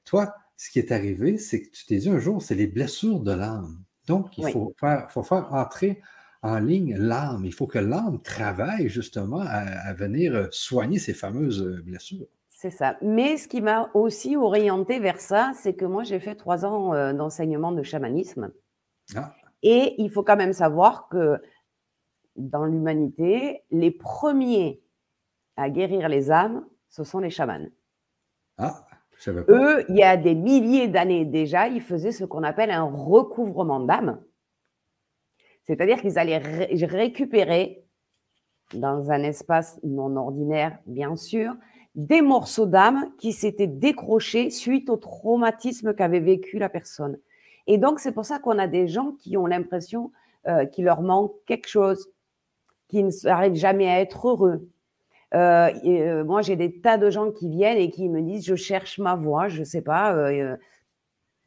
[0.05, 3.21] toi, ce qui est arrivé, c'est que tu t'es dit un jour, c'est les blessures
[3.21, 3.81] de l'âme.
[4.09, 6.01] Donc, il faut, faire, faut faire entrer
[6.43, 7.45] en ligne l'âme.
[7.45, 12.27] Il faut que l'âme travaille justement à, venir euh, soigner ces fameuses euh, blessures.
[12.49, 12.97] C'est ça.
[13.03, 16.95] Mais ce qui m'a aussi orienté vers ça, c'est que moi, j'ai fait trois ans
[16.95, 18.53] euh, d'enseignement de chamanisme.
[19.17, 19.35] Ah.
[19.63, 21.41] Et il faut quand même savoir que
[22.37, 24.83] dans l'humanité, les premiers
[25.57, 27.69] à guérir les âmes, ce sont les chamans.
[28.59, 29.53] Ah, je savais pas.
[29.53, 33.81] Eux, il y a des milliers d'années déjà, ils faisaient ce qu'on appelle un recouvrement
[33.81, 34.21] d'âme.
[35.65, 37.85] C'est-à-dire qu'ils allaient récupérer
[38.75, 41.55] dans un espace non ordinaire, bien sûr,
[41.95, 47.19] des morceaux d'âme qui s'étaient décrochés suite au traumatisme qu'avait vécu la personne.
[47.67, 50.11] Et donc, c'est pour ça qu'on a des gens qui ont l'impression
[50.49, 52.09] euh, qu'il leur manque quelque chose,
[52.89, 54.69] qui n'arrivent jamais à être heureux,
[55.35, 59.17] moi, j'ai des tas de gens qui viennent et qui me disent je cherche ma
[59.17, 60.15] voie, je ne sais pas,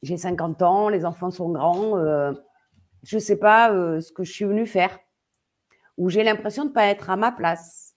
[0.02, 1.98] j'ai 50 ans, les enfants sont grands,
[3.06, 3.70] je ne sais pas
[4.02, 5.00] ce que je suis venue faire,
[5.98, 7.96] ou j'ai l'impression de ne pas être à ma place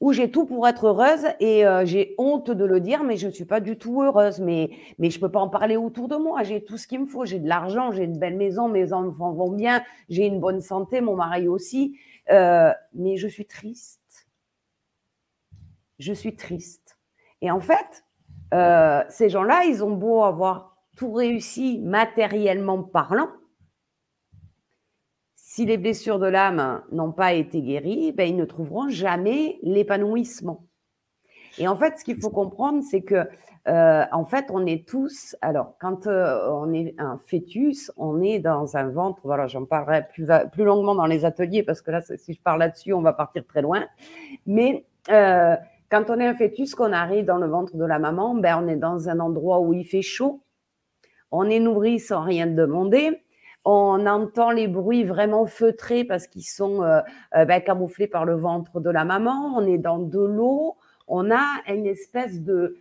[0.00, 3.26] où j'ai tout pour être heureuse et euh, j'ai honte de le dire, mais je
[3.26, 4.40] ne suis pas du tout heureuse.
[4.40, 6.42] Mais, mais je ne peux pas en parler autour de moi.
[6.42, 7.26] J'ai tout ce qu'il me faut.
[7.26, 11.02] J'ai de l'argent, j'ai une belle maison, mes enfants vont bien, j'ai une bonne santé,
[11.02, 11.98] mon mari aussi.
[12.30, 14.00] Euh, mais je suis triste.
[15.98, 16.98] Je suis triste.
[17.42, 18.04] Et en fait,
[18.54, 23.28] euh, ces gens-là, ils ont beau avoir tout réussi matériellement parlant,
[25.60, 30.64] si les blessures de l'âme n'ont pas été guéries, ben, ils ne trouveront jamais l'épanouissement.
[31.58, 33.28] Et en fait, ce qu'il faut comprendre, c'est que,
[33.68, 35.36] euh, en fait, on est tous.
[35.42, 39.20] Alors, quand euh, on est un fœtus, on est dans un ventre.
[39.22, 42.60] Voilà, j'en parlerai plus, plus longuement dans les ateliers parce que là, si je parle
[42.60, 43.84] là-dessus, on va partir très loin.
[44.46, 45.56] Mais euh,
[45.90, 48.66] quand on est un fœtus, qu'on arrive dans le ventre de la maman, ben, on
[48.66, 50.42] est dans un endroit où il fait chaud.
[51.30, 53.20] On est nourri sans rien demander
[53.64, 57.00] on entend les bruits vraiment feutrés parce qu'ils sont euh,
[57.36, 59.54] euh, ben, camouflés par le ventre de la maman.
[59.56, 60.76] On est dans de l'eau.
[61.08, 62.76] On a une espèce de,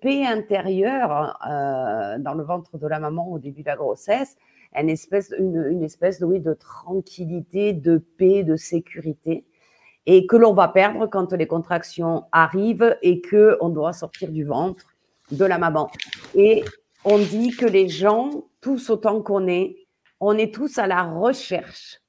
[0.00, 4.36] paix intérieure euh, dans le ventre de la maman au début de la grossesse,
[4.74, 9.44] une espèce, une, de, de tranquillité, de paix, de sécurité,
[10.06, 14.44] et que l'on va perdre quand les contractions arrivent et que on doit sortir du
[14.44, 14.96] ventre
[15.30, 15.90] de la maman.
[16.34, 16.64] Et
[17.04, 19.85] on dit que les gens, tous autant qu'on est,
[20.20, 22.00] on est tous à la recherche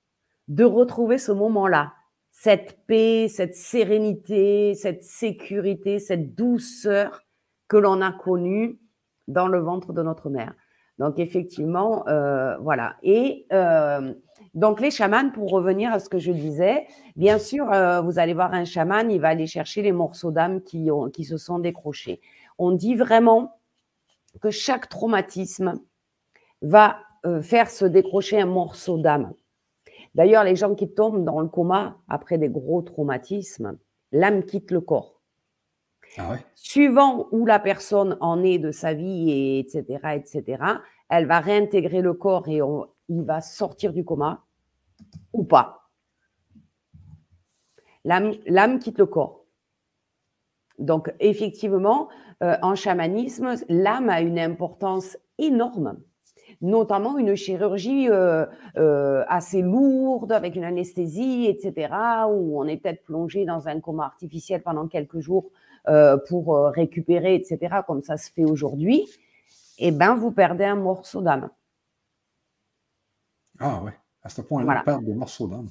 [0.47, 1.93] de retrouver ce moment-là,
[2.31, 7.23] cette paix, cette sérénité, cette sécurité, cette douceur
[7.67, 8.79] que l'on a connue
[9.27, 10.53] dans le ventre de notre mère.
[10.99, 12.95] Donc effectivement, euh, voilà.
[13.03, 14.13] Et euh,
[14.53, 18.33] donc les chamans, pour revenir à ce que je disais, bien sûr, euh, vous allez
[18.33, 22.21] voir un chaman, il va aller chercher les morceaux d'âme qui, qui se sont décrochés.
[22.57, 23.59] On dit vraiment
[24.41, 25.73] que chaque traumatisme
[26.61, 29.33] va euh, faire se décrocher un morceau d'âme.
[30.15, 33.77] D'ailleurs, les gens qui tombent dans le coma après des gros traumatismes,
[34.13, 35.21] l'âme quitte le corps.
[36.17, 39.83] Ah Suivant où la personne en est de sa vie, et etc.,
[40.15, 40.63] etc.,
[41.09, 42.61] elle va réintégrer le corps et
[43.09, 44.45] il va sortir du coma
[45.33, 45.89] ou pas.
[48.05, 49.43] L'âme quitte le corps.
[50.79, 52.07] Donc, effectivement,
[52.41, 55.97] euh, en chamanisme, l'âme a une importance énorme
[56.61, 58.45] notamment une chirurgie euh,
[58.77, 61.93] euh, assez lourde avec une anesthésie, etc.,
[62.29, 65.51] où on est peut-être plongé dans un coma artificiel pendant quelques jours
[65.87, 69.07] euh, pour récupérer, etc., comme ça se fait aujourd'hui,
[69.77, 71.49] eh ben vous perdez un morceau d'âme.
[73.59, 73.93] Ah ouais,
[74.23, 75.67] à ce point-là, on perd des morceaux d'âme.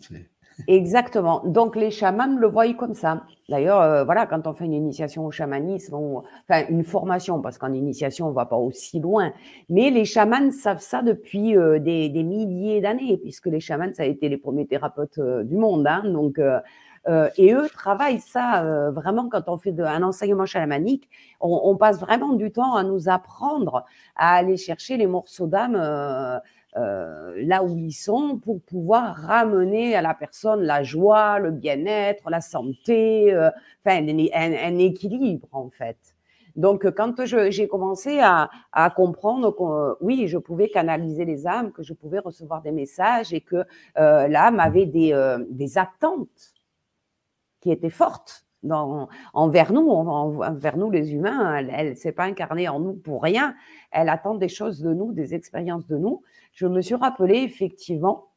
[0.69, 1.43] Exactement.
[1.45, 3.23] Donc les chamans le voient comme ça.
[3.49, 7.73] D'ailleurs, euh, voilà, quand on fait une initiation au chamanisme, enfin une formation, parce qu'en
[7.73, 9.33] initiation on va pas aussi loin,
[9.69, 14.07] mais les chamans savent ça depuis euh, des, milliers d'années, puisque les chamans ça a
[14.07, 15.87] été les premiers thérapeutes euh, du monde.
[15.87, 16.41] Hein, donc
[17.37, 21.09] et eux travaillent ça vraiment quand on fait un enseignement chamanique,
[21.41, 23.85] on, on, passe vraiment du temps à nous apprendre
[24.17, 25.77] à aller chercher les morceaux d'âme
[26.77, 32.29] euh, là où ils sont pour pouvoir ramener à la personne la joie, le bien-être,
[32.29, 33.51] la santé, euh,
[33.85, 35.97] enfin un, équilibre en fait.
[36.55, 38.51] Donc quand j'ai commencé à,
[38.95, 43.41] comprendre que oui, je pouvais canaliser les âmes, que je pouvais recevoir des messages et
[43.41, 43.65] que
[43.99, 46.55] euh, l'âme avait des, des attentes
[47.61, 48.47] qui étaient fortes
[49.33, 51.57] envers nous, envers nous les humains.
[51.57, 53.55] Elle ne s'est pas incarnée en nous pour rien.
[53.91, 56.23] Elle attend des choses de nous, des expériences de nous.
[56.57, 58.31] Je me suis rappelé effectivement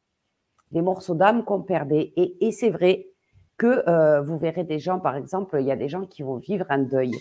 [0.70, 2.12] des morceaux d'âme qu'on perdait.
[2.16, 3.08] Et, c'est vrai
[3.56, 6.36] que euh, vous verrez des gens, par exemple, il y a des gens qui vont
[6.36, 7.12] vivre un deuil.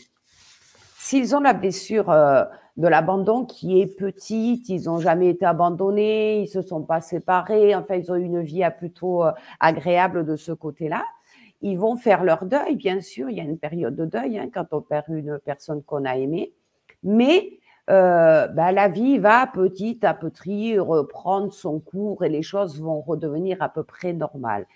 [0.97, 2.43] S'ils ont la blessure euh,
[2.75, 7.73] de l'abandon qui est petite, ils n'ont jamais été abandonnés, ils se sont pas séparés,
[7.75, 11.03] enfin ils ont eu une vie plutôt euh, agréable de ce côté-là
[11.62, 14.49] ils vont faire leur deuil, bien sûr, il y a une période de deuil hein,
[14.53, 16.53] quand on perd une personne qu'on a aimée,
[17.03, 17.58] mais
[17.89, 23.02] euh, bah, la vie va petit à petit reprendre son cours et les choses vont
[23.02, 24.67] redevenir à peu près normales.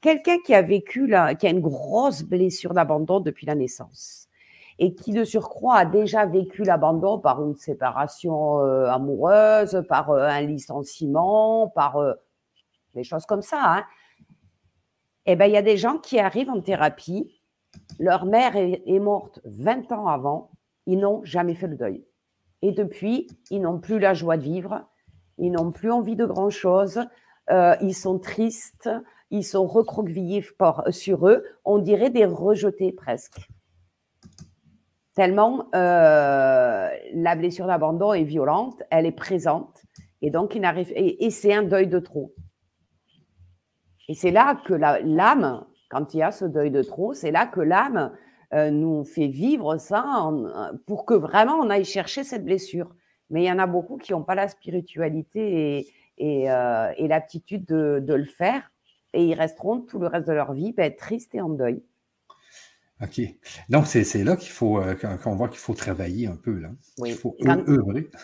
[0.00, 4.28] Quelqu'un qui a vécu, là, qui a une grosse blessure d'abandon depuis la naissance
[4.78, 10.26] et qui de surcroît a déjà vécu l'abandon par une séparation euh, amoureuse, par euh,
[10.26, 11.98] un licenciement, par
[12.94, 13.84] des choses comme ça, hein,
[15.26, 17.40] eh ben, il y a des gens qui arrivent en thérapie,
[17.98, 20.50] leur mère est, morte 20 ans avant,
[20.86, 22.04] ils n'ont jamais fait le deuil.
[22.62, 24.86] Et depuis, ils n'ont plus la joie de vivre,
[25.38, 27.00] ils n'ont plus envie de grand-chose,
[27.50, 28.90] euh, ils sont tristes,
[29.30, 30.44] ils sont recroquevillés
[30.90, 33.48] sur eux, on dirait des rejetés presque.
[35.14, 39.82] Tellement euh, la blessure d'abandon est violente, elle est présente,
[40.22, 42.34] et donc il n'arrive et, c'est un deuil de trop.
[44.08, 47.46] Et c'est là que l'âme, quand il y a ce deuil de trop, c'est là
[47.46, 48.12] que l'âme
[48.52, 50.30] euh, nous fait vivre ça
[50.86, 52.94] pour que vraiment on aille chercher cette blessure.
[53.30, 55.86] Mais il y en a beaucoup qui n'ont pas la spiritualité
[56.18, 58.70] et, euh, l'aptitude de, le faire,
[59.14, 61.82] et ils resteront tout le reste de leur vie ben, tristes et en deuil.
[63.02, 63.20] OK.
[63.68, 66.68] Donc, c'est là qu'il faut, euh, qu'on voit qu'il faut travailler un peu, là.
[66.98, 67.10] Oui.
[67.10, 68.10] Il faut œuvrer.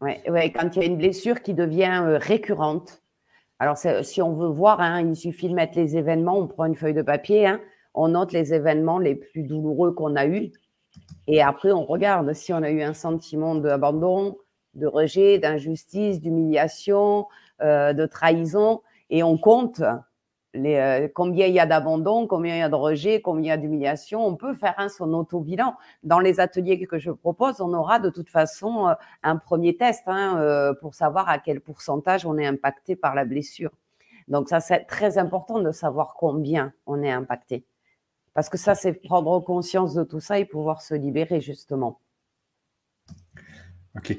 [0.00, 3.02] Oui, ouais, quand il y a une blessure qui devient euh, récurrente.
[3.58, 6.76] Alors, si on veut voir, hein, il suffit de mettre les événements, on prend une
[6.76, 7.60] feuille de papier, hein,
[7.98, 10.52] on note les événements les plus douloureux qu'on a eus.
[11.26, 14.38] Et après, on regarde si on a eu un sentiment d'abandon,
[14.74, 17.26] de rejet, d'injustice, d'humiliation,
[17.60, 18.82] euh, de trahison.
[19.10, 19.82] Et on compte
[20.54, 23.50] euh, combien il y a d'abandon, combien il y a de rejet, combien il y
[23.50, 24.24] a d'humiliation.
[24.24, 25.74] On peut faire un son auto-bilan.
[26.04, 30.04] Dans les ateliers que je propose, on aura de toute façon euh, un premier test
[30.06, 33.72] hein, pour savoir à quel pourcentage on est impacté par la blessure.
[34.28, 37.64] Donc ça, c'est très important de savoir combien on est impacté.
[38.38, 41.98] Parce que ça, c'est prendre conscience de tout ça et pouvoir se libérer justement.
[43.96, 44.16] OK.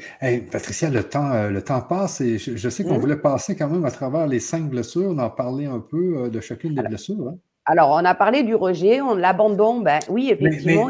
[0.51, 2.99] Patricia, le temps, euh, le temps passe et je, sais qu'on mmh.
[2.99, 6.29] voulait passer quand même à travers les cinq blessures, on en parlé un peu euh,
[6.29, 7.29] de chacune des blessures.
[7.29, 7.37] Hein.
[7.63, 10.89] Alors, on a parlé du rejet, on l'abandon, ben oui, effectivement.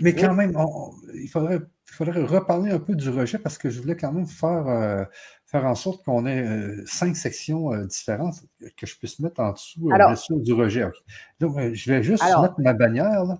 [0.00, 0.52] Mais, quand même,
[1.14, 4.66] il, faudrait, faudrait reparler un peu du rejet parce que je voulais quand même faire,
[4.66, 5.04] euh,
[5.46, 8.36] faire en sorte qu'on ait cinq sections différentes
[8.76, 10.86] que je puisse mettre en dessous du rejet.
[11.40, 13.24] Donc, je vais juste mettre ma bannière.
[13.24, 13.38] Là.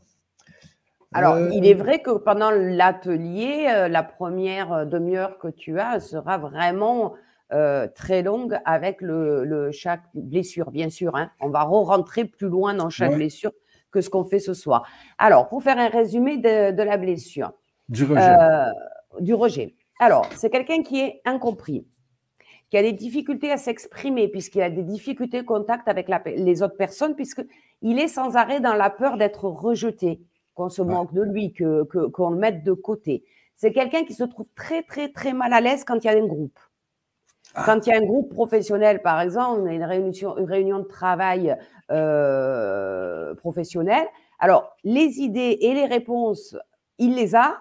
[1.14, 5.78] Alors, il est euh, vrai que pendant l'atelier, euh, la première euh, demi-heure que tu
[5.78, 7.14] as sera vraiment
[7.94, 11.14] très longue avec le, chaque blessure, bien sûr.
[11.14, 11.30] Hein.
[11.38, 13.52] On va re-rentrer plus loin dans chaque blessure
[13.92, 14.84] que ce qu'on fait ce soir.
[15.18, 17.52] Alors, pour faire un résumé de, la blessure.
[17.88, 18.36] Du rejet.
[19.20, 19.74] du rejet.
[20.00, 21.86] Alors, c'est quelqu'un qui est incompris,
[22.70, 26.76] qui a des difficultés à s'exprimer, puisqu'il a des difficultés de contact avec les autres
[26.76, 30.20] personnes, puisqu'il est sans arrêt dans la peur d'être rejeté
[30.54, 33.24] qu'on se moque de lui, que, qu'on le mette de côté.
[33.56, 36.16] C'est quelqu'un qui se trouve très, très, très mal à l'aise quand il y a
[36.16, 36.58] un groupe.
[37.54, 37.62] Ah.
[37.66, 40.78] Quand il y a un groupe professionnel, par exemple, on a une réunion, une réunion
[40.80, 41.56] de travail
[41.90, 44.06] euh, professionnel.
[44.40, 46.56] Alors, les idées et les réponses,
[46.98, 47.60] il les a,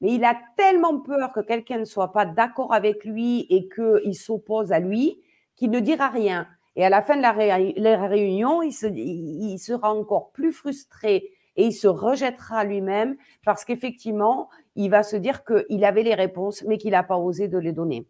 [0.00, 4.14] mais il a tellement peur que quelqu'un ne soit pas d'accord avec lui et qu'il
[4.14, 5.20] s'oppose à lui
[5.56, 6.46] qu'il ne dira rien.
[6.76, 11.72] Et à la fin de la, réunion, il, il sera encore plus frustré et il
[11.72, 16.92] se rejettera lui-même parce qu'effectivement, il va se dire qu'il avait les réponses, mais qu'il
[16.92, 18.06] n'a pas osé de les donner.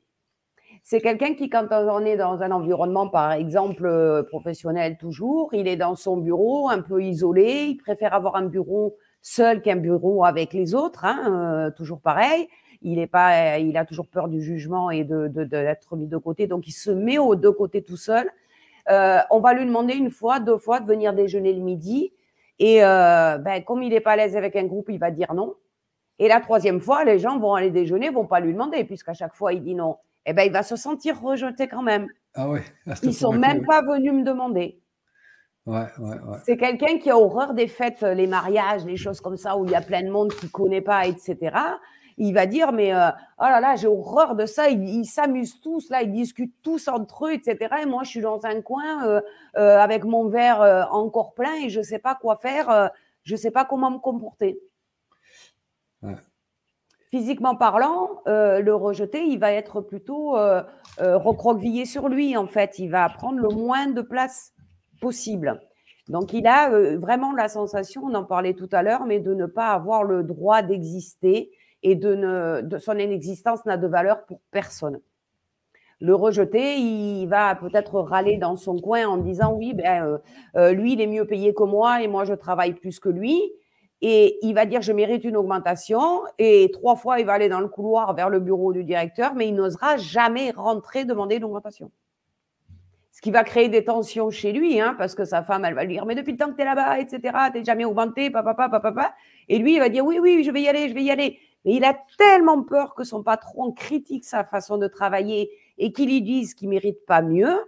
[0.83, 5.69] C'est quelqu'un qui, quand on est dans un environnement, par exemple, euh, professionnel toujours, il
[5.69, 10.25] est dans son bureau, un peu isolé, il préfère avoir un bureau seul qu'un bureau
[10.25, 12.49] avec les autres, hein, euh, toujours pareil.
[12.83, 16.47] Il est pas, il a toujours peur du jugement et de, d'être mis de côté,
[16.47, 18.31] donc il se met aux deux côtés tout seul.
[18.89, 22.13] Euh, on va lui demander une fois, deux fois de venir déjeuner le midi.
[22.59, 25.35] Et euh, ben, comme il n'est pas à l'aise avec un groupe, il va dire
[25.35, 25.55] non.
[26.19, 29.35] Et la troisième fois, les gens vont aller déjeuner, vont pas lui demander, puisqu'à chaque
[29.35, 29.97] fois, il dit non.
[30.27, 32.09] Eh ben, il va se sentir rejeté quand même.
[32.35, 32.63] Ah ouais.
[33.03, 34.79] Ils sont même pas venus me demander.
[35.67, 36.39] Ouais, ouais, ouais.
[36.45, 39.71] C'est quelqu'un qui a horreur des fêtes, les mariages, les choses comme ça, où il
[39.71, 41.51] y a plein de monde qui ne connaît pas, etc
[42.21, 44.69] il va dire mais euh, oh là là j'ai horreur de ça.
[44.69, 48.45] Ils s'amusent tous là ils discutent tous entre eux etc et moi je suis dans
[48.45, 49.21] un coin euh,
[49.57, 52.91] euh, avec mon verre encore plein et je sais pas quoi faire
[53.23, 54.61] je sais pas comment me comporter.
[57.11, 60.37] Physiquement parlant le rejeté il va être plutôt
[60.99, 62.79] recroquevillé sur lui en fait.
[62.79, 64.53] Il va prendre le moins de place
[65.01, 65.61] possible
[66.11, 69.47] donc, il a vraiment la sensation, on en parlait tout à l'heure, mais de ne
[69.47, 71.53] pas avoir le droit d'exister
[71.85, 75.01] et de, de son inexistence n'a de valeur pour personne.
[76.01, 80.19] Le rejeter, il va peut-être râler dans son coin en disant oui, ben, euh,
[80.57, 83.41] euh, lui, il est mieux payé que moi et moi, je travaille plus que lui.
[84.03, 86.23] Et il va dire je mérite une augmentation.
[86.39, 89.47] Et trois fois, il va aller dans le couloir vers le bureau du directeur, mais
[89.47, 91.93] il n'osera jamais rentrer demander une augmentation.
[93.21, 95.85] Ce qui va créer des tensions chez lui, hein, parce que sa femme, elle va
[95.85, 97.21] lui dire Mais depuis le temps que tu es là-bas, etc.,
[97.53, 99.15] tu n'es jamais augmenté, papa, papa, papa.
[99.51, 101.39] Et lui, il va dire Oui, oui, je vais y aller, je vais y aller.
[101.67, 106.09] Mais il a tellement peur que son patron critique sa façon de travailler et qu'il
[106.09, 107.59] lui dise qu'il ne mérite pas mieux,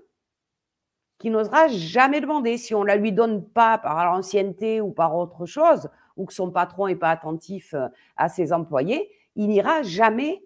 [1.18, 5.14] qu'il n'osera jamais demander si on ne la lui donne pas par l'ancienneté ou par
[5.14, 9.82] autre chose, ou que son patron n'est pas attentif euh, à ses employés, il n'ira
[9.82, 10.42] jamais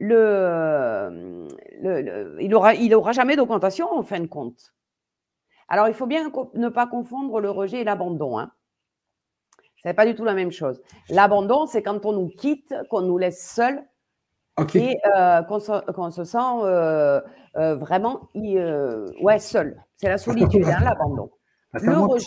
[0.00, 1.48] le,
[2.40, 4.74] il aura, il aura jamais d'augmentation en fin de compte.
[5.68, 8.38] Alors, il faut bien ne pas confondre le rejet et l'abandon.
[8.38, 8.52] Hein.
[9.82, 10.80] Ce n'est pas du tout la même chose.
[11.10, 13.82] L'abandon, c'est quand on nous quitte, qu'on nous laisse seuls
[14.74, 17.20] et euh, qu'on se, sent euh,
[17.56, 19.82] euh, vraiment ouais, seul.
[19.96, 21.30] C'est la solitude, hein, l'abandon.
[21.74, 22.18] Attends-moi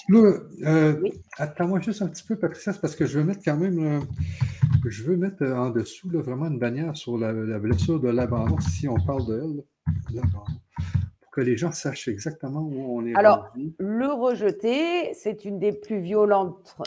[1.38, 4.02] attends juste un petit peu, Patricia, parce que je veux mettre quand même,
[4.86, 8.96] je veux mettre en dessous vraiment une bannière sur la, blessure de l'abandon, si on
[8.96, 10.22] parle de elle,
[11.22, 13.16] pour que les gens sachent exactement où on est.
[13.16, 16.78] Alors, le rejeter, c'est une des plus violentes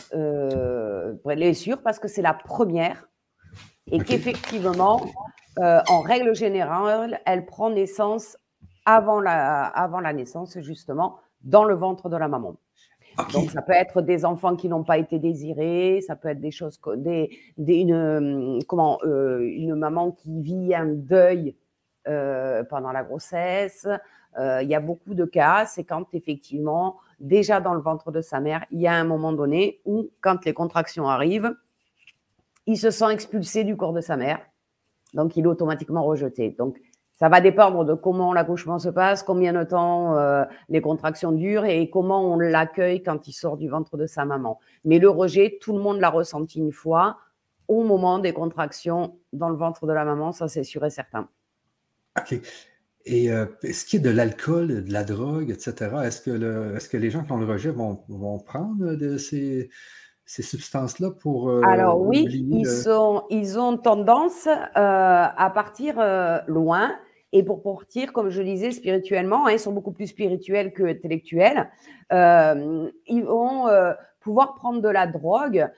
[1.25, 3.07] blessures parce que c'est la première.
[3.93, 5.05] Et qu'effectivement,
[5.59, 8.37] euh, en règle générale, elle prend naissance
[8.87, 12.57] avant la, avant la naissance, justement, dans le ventre de la maman.
[13.33, 16.53] Donc, ça peut être des enfants qui n'ont pas été désirés, ça peut être des
[16.53, 21.57] choses, des, des une, comment, euh, une maman qui vit un deuil
[22.09, 23.87] euh, pendant la grossesse.
[24.39, 28.39] Il y a beaucoup de cas, c'est quand effectivement, déjà dans le ventre de sa
[28.39, 31.53] mère, il y a un moment donné où, quand les contractions arrivent,
[32.67, 34.39] il se sent expulsé du corps de sa mère,
[35.15, 36.51] donc il est automatiquement rejeté.
[36.51, 36.81] Donc
[37.21, 41.67] ça va dépendre de comment l'accouchement se passe, combien de temps euh, les contractions durent
[41.67, 44.59] et comment on l'accueille quand il sort du ventre de sa maman.
[44.87, 47.19] Mais le rejet, tout le monde l'a ressenti une fois
[47.69, 51.29] au moment des contractions dans le ventre de la maman, ça c'est sûr et certain.
[52.19, 52.41] OK.
[53.05, 56.97] Et euh, qu'il y a de l'alcool, de la drogue, etc., est-ce que, est que
[56.97, 59.69] les gens qui ont le rejet vont, vont prendre de ces,
[60.25, 61.51] ces substances-là pour...
[61.51, 65.97] Euh, Alors oui, ils, sont, ils ont tendance euh, à partir
[66.47, 66.93] loin
[67.33, 71.71] et pour partir, comme je disais, spirituellement, hein, ils sont beaucoup plus spirituels que intellectuels.
[72.11, 73.67] ils vont
[74.21, 75.71] pouvoir prendre de la drogue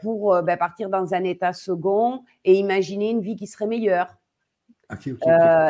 [0.00, 4.18] pour ben, partir dans un état second et imaginer une vie qui serait meilleure.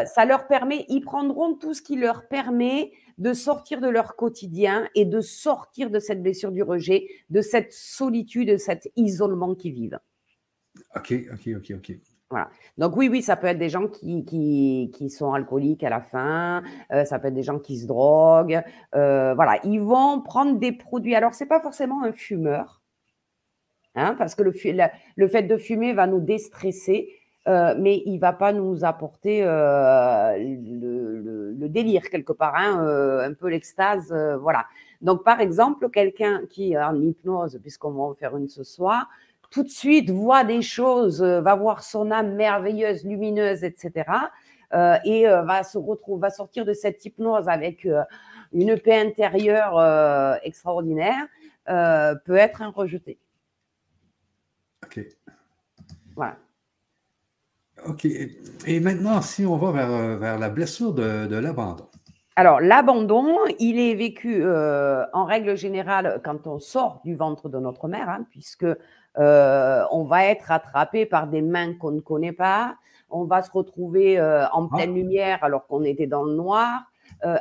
[0.06, 4.88] ça leur permet, ils prendront tout ce qui leur permet de sortir de leur quotidien
[4.94, 9.74] et de sortir de cette blessure du rejet, de cette solitude, de cet isolement qu'ils
[9.74, 10.00] vivent.
[10.96, 11.92] Ok, ok, ok, ok.
[12.78, 16.62] Donc oui, oui, ça peut être des gens qui, qui, sont alcooliques à la fin,
[16.92, 18.62] euh, ça peut être des gens qui se droguent.
[18.94, 21.14] Euh, voilà, ils vont prendre des produits.
[21.14, 22.82] Alors, ce n'est pas forcément un fumeur,
[23.94, 24.52] hein, parce que le,
[25.16, 27.08] le fait de fumer va nous déstresser.
[27.48, 32.78] Euh, mais il va pas nous apporter euh, le, délire quelque part, hein,
[33.20, 34.66] un peu l'extase, voilà.
[35.00, 39.08] Donc par exemple, quelqu'un qui est en hypnose, puisqu'on va en faire une ce soir,
[39.52, 44.04] tout de suite voit des choses, va voir son âme merveilleuse, lumineuse, etc.
[45.04, 47.86] et va se retrouver, va sortir de cette hypnose avec
[48.52, 51.26] une paix intérieure extraordinaire,
[51.66, 53.18] peut être un rejeté.
[54.84, 55.00] Ok.
[56.16, 56.36] Voilà.
[57.86, 58.04] OK.
[58.04, 61.88] Et maintenant, si on va vers, euh, vers la blessure de, l'abandon.
[62.36, 67.58] Alors, l'abandon, il est vécu euh, en règle générale quand on sort du ventre de
[67.58, 68.66] notre mère, hein, puisque
[69.18, 72.76] euh, on va être attrapé par des mains qu'on ne connaît pas,
[73.10, 74.76] on va se retrouver en ah.
[74.76, 76.84] pleine lumière alors qu'on était dans le noir.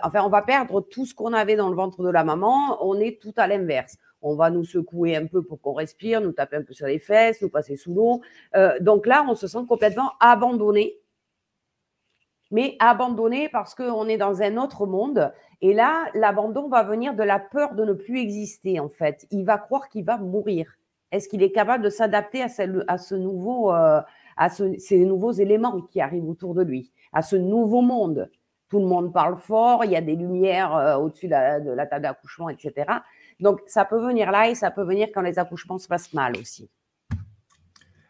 [0.03, 2.99] enfin, on va perdre tout ce qu'on avait dans le ventre de la maman, on
[2.99, 6.57] est tout à l'inverse on va nous secouer un peu pour qu'on respire, nous taper
[6.57, 8.21] un peu sur les fesses, nous passer sous l'eau.
[8.55, 10.97] Euh, donc là, on se sent complètement abandonné.
[12.51, 15.31] Mais abandonné parce qu'on est dans un autre monde.
[15.61, 19.25] Et là, l'abandon va venir de la peur de ne plus exister, en fait.
[19.31, 20.77] Il va croire qu'il va mourir.
[21.11, 24.01] Est-ce qu'il est capable de s'adapter à, ce, nouveau, euh,
[24.37, 28.29] à ces nouveaux éléments qui arrivent autour de lui, à ce nouveau monde?
[28.71, 32.03] Tout le monde parle fort, il y a des lumières euh, au-dessus de la table
[32.03, 32.89] d'accouchement, etc.
[33.41, 36.37] Donc, ça peut venir là et ça peut venir quand les accouchements se passent mal
[36.37, 36.69] aussi,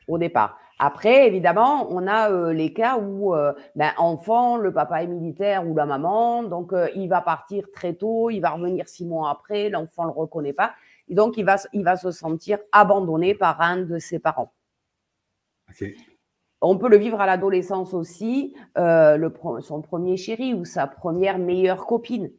[0.07, 0.59] au départ.
[0.77, 5.67] Après, évidemment, on a euh, les cas où, euh, ben, enfant, le papa est militaire
[5.67, 9.69] ou la maman, donc il va partir très tôt, il va revenir six mois après,
[9.69, 10.73] l'enfant ne le reconnaît pas,
[11.11, 14.53] et donc il va, il va se sentir abandonné par un de ses parents.
[16.61, 21.85] On peut le vivre à l'adolescence aussi, le, son premier chéri ou sa première meilleure
[21.85, 22.31] copine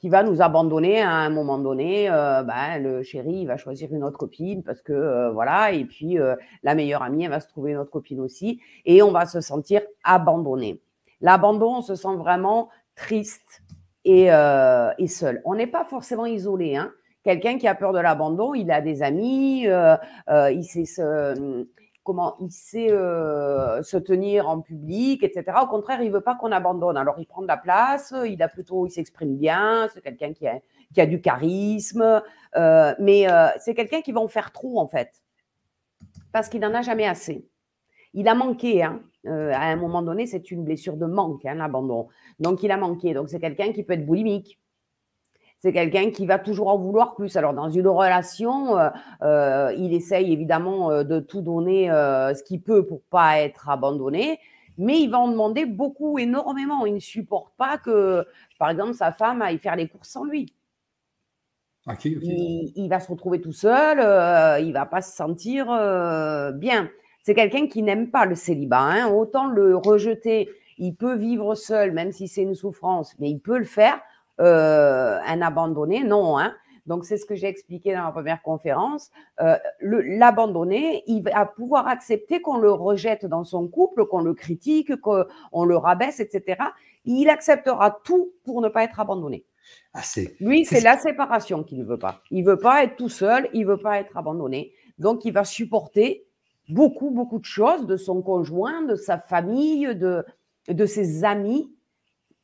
[0.00, 2.10] qui va nous abandonner à un moment donné.
[2.10, 5.84] Euh, ben, le chéri, il va choisir une autre copine parce que euh, voilà, et
[5.84, 9.12] puis euh, la meilleure amie, elle va se trouver une autre copine aussi, et on
[9.12, 10.80] va se sentir abandonné.
[11.20, 13.62] L'abandon, on se sent vraiment triste
[14.04, 15.42] et, et seul.
[15.44, 16.76] On n'est pas forcément isolé.
[16.76, 16.92] Hein.
[17.22, 21.66] Quelqu'un qui a peur de l'abandon, il a des amis, il sait se
[22.02, 25.58] comment il sait euh, se tenir en public, etc.
[25.62, 26.96] Au contraire, il veut pas qu'on abandonne.
[26.96, 30.46] Alors, il prend de la place, il a plutôt, il s'exprime bien, c'est quelqu'un qui
[31.00, 32.22] a, du charisme,
[32.56, 35.22] euh, mais euh, c'est quelqu'un qui va en faire trop, en fait,
[36.32, 37.46] parce qu'il n'en a jamais assez.
[38.12, 39.00] Il a manqué, hein.
[39.24, 42.08] à un moment donné, c'est une blessure de manque, hein, l'abandon.
[42.40, 43.14] Donc, il a manqué.
[43.14, 44.58] Donc, c'est quelqu'un qui peut être boulimique.
[45.60, 47.36] C'est quelqu'un qui va toujours en vouloir plus.
[47.36, 48.88] Alors, dans une relation, euh,
[49.22, 54.38] euh, il essaye évidemment euh, de tout donner ce qu'il peut pour pas être abandonné,
[54.78, 56.86] mais il va en demander beaucoup, énormément.
[56.86, 58.24] Il ne supporte pas que,
[58.58, 60.54] par exemple, sa femme aille faire les courses sans lui.
[62.04, 63.98] Il, va se retrouver tout seul,
[64.60, 65.66] il il va pas se sentir
[66.54, 66.88] bien.
[67.22, 68.80] C'est quelqu'un qui n'aime pas le célibat.
[68.80, 69.08] Hein.
[69.08, 70.48] Autant le rejeter,
[70.78, 74.00] il peut vivre seul, même si c'est une souffrance, mais il peut le faire
[74.40, 76.38] euh, un abandonné, non.
[76.38, 76.54] Hein.
[76.86, 79.10] Donc, c'est ce que j'ai expliqué dans la première conférence.
[79.40, 84.96] Euh, L'abandonné, il va pouvoir accepter qu'on le rejette dans son couple, qu'on le critique,
[84.96, 86.62] qu'on le rabaisse, etc.
[87.04, 89.44] Il acceptera tout pour ne pas être abandonné.
[89.92, 90.00] Ah,
[90.40, 92.22] Lui, c'est la séparation qu'il ne veut pas.
[92.30, 94.72] Il ne veut pas être tout seul, il ne veut pas être abandonné.
[94.98, 96.26] Donc, il va supporter
[96.68, 100.24] beaucoup, beaucoup de choses de son conjoint, de sa famille, de,
[100.68, 101.72] de ses amis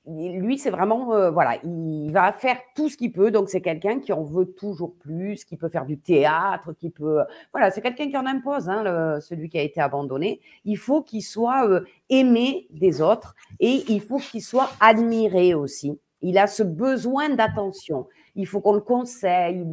[0.06, 3.30] lui, c'est vraiment, euh, voilà, il va faire tout ce qu'il peut.
[3.30, 7.22] Donc, c'est quelqu'un qui en veut toujours plus, qui peut faire du théâtre, qui peut,
[7.52, 10.40] voilà, c'est quelqu'un qui en impose, hein, celui qui a été abandonné.
[10.64, 15.98] Il faut qu'il soit euh, aimé des autres et il faut qu'il soit admiré aussi.
[16.22, 18.06] Il a ce besoin d'attention.
[18.36, 19.66] Il faut qu'on le conseille.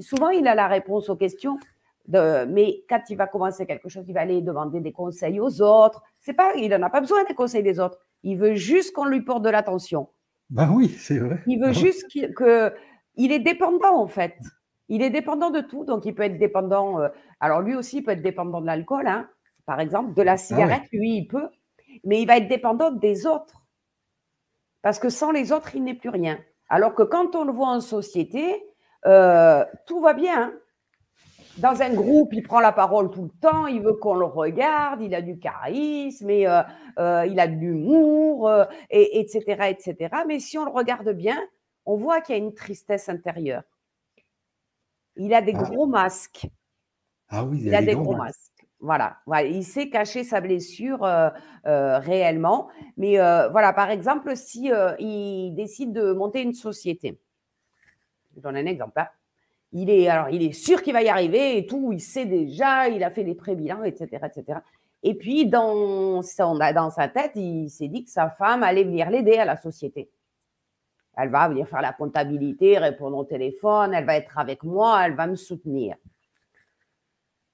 [0.00, 1.58] souvent, il a la réponse aux questions.
[2.08, 6.02] Mais quand il va commencer quelque chose, il va aller demander des conseils aux autres.
[6.20, 7.98] C'est pas, il n'en a pas besoin des conseils des autres.
[8.26, 10.08] Il veut juste qu'on lui porte de l'attention.
[10.50, 11.38] Ben oui, c'est vrai.
[11.46, 12.74] Il veut juste qu'il que,
[13.14, 14.36] il est dépendant en fait.
[14.88, 17.00] Il est dépendant de tout, donc il peut être dépendant.
[17.00, 17.08] Euh,
[17.38, 19.28] alors lui aussi il peut être dépendant de l'alcool, hein,
[19.64, 21.48] par exemple, de la ah cigarette, lui il peut,
[22.02, 23.64] mais il va être dépendant des autres,
[24.82, 26.36] parce que sans les autres il n'est plus rien.
[26.68, 28.60] Alors que quand on le voit en société,
[29.06, 30.42] euh, tout va bien.
[30.42, 30.52] Hein
[31.58, 35.00] dans un groupe, il prend la parole tout le temps, il veut qu'on le regarde,
[35.02, 36.62] il a du charisme, et, euh,
[36.98, 40.14] euh, il a de l'humour, euh, et, etc., etc.
[40.26, 41.38] Mais si on le regarde bien,
[41.86, 43.62] on voit qu'il y a une tristesse intérieure.
[45.16, 45.62] Il a des ah.
[45.62, 46.46] gros masques.
[47.28, 48.66] Ah oui, il, a, des, gros, masques.
[48.78, 49.16] Voilà.
[49.44, 51.00] il sait cacher sa blessure
[51.64, 52.68] réellement.
[52.96, 57.18] Mais voilà, par exemple, si il décide de monter une société,
[58.36, 59.00] je donne un exemple.
[59.00, 59.08] Hein.
[59.72, 62.88] Il est, alors, il est sûr qu'il va y arriver et tout, il sait déjà,
[62.88, 64.60] il a fait des pré-bilans, etc., etc.
[65.02, 69.10] Et puis, dans, son, dans sa tête, il s'est dit que sa femme allait venir
[69.10, 70.10] l'aider à la société.
[71.16, 75.14] Elle va venir faire la comptabilité, répondre au téléphone, elle va être avec moi, elle
[75.14, 75.96] va me soutenir.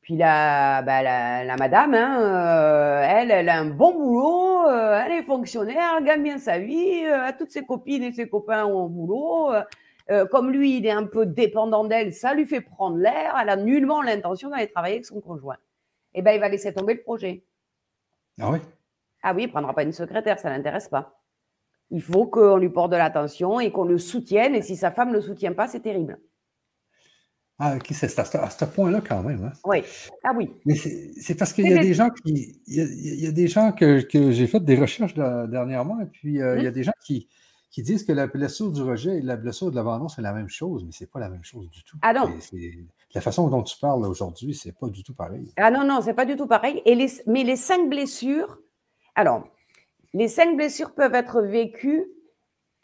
[0.03, 5.13] Puis la, bah, la, madame, hein, euh, elle, elle a un bon boulot, euh, elle
[5.13, 8.87] est fonctionnaire, elle gagne bien sa vie, euh, toutes ses copines et ses copains un
[8.89, 9.53] boulot.
[10.11, 13.37] Euh, comme lui, il est un peu dépendant d'elle, ça lui fait prendre l'air.
[13.41, 15.59] Elle a nullement l'intention d'aller travailler avec son conjoint.
[16.15, 17.45] Eh bien, il va laisser tomber le projet.
[18.41, 18.59] Ah oui?
[19.23, 21.19] Ah oui, il ne prendra pas une secrétaire, ça ne l'intéresse pas.
[21.91, 24.55] Il faut qu'on lui porte de l'attention et qu'on le soutienne.
[24.55, 26.19] Et si sa femme ne le soutient pas, c'est terrible.
[27.59, 29.45] Ah, ok, c'est à, ce point-là quand même.
[29.45, 29.53] Hein.
[29.65, 29.85] Oui.
[30.25, 30.51] Ah oui.
[30.65, 32.61] Mais c'est parce qu'il y a des gens qui.
[32.67, 36.65] Il y a, des gens que, j'ai fait des recherches dernièrement, et puis euh, il
[36.65, 36.75] y a hum.
[36.75, 37.29] des gens qui,
[37.73, 40.49] qui disent que la blessure du rejet et la blessure de l'abandon, c'est la même
[40.49, 41.97] chose, mais ce n'est pas la même chose du tout.
[42.03, 42.31] Ah non.
[43.15, 45.51] la façon dont tu parles aujourd'hui, c'est pas du tout pareil.
[45.57, 46.83] Ah non, non, c'est pas du tout pareil.
[46.85, 48.59] Et les, mais les cinq blessures,
[49.15, 49.45] alors,
[50.13, 52.07] les cinq blessures peuvent être vécues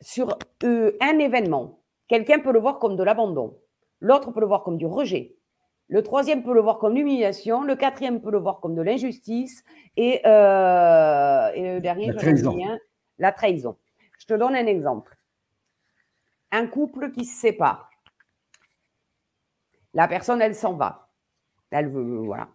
[0.00, 1.80] sur euh, un événement.
[2.08, 3.58] Quelqu'un peut le voir comme de l'abandon,
[4.00, 5.36] l'autre peut le voir comme du rejet,
[5.88, 9.64] le troisième peut le voir comme l'humiliation, le quatrième peut le voir comme de l'injustice,
[9.98, 12.56] et, euh, et, le dernier, la trahison.
[13.18, 13.76] la trahison.
[14.28, 15.16] Je te donne un exemple.
[16.50, 17.88] Un couple qui se sépare.
[19.94, 21.08] La personne, elle s'en va.
[21.70, 22.48] Elle veut, voilà.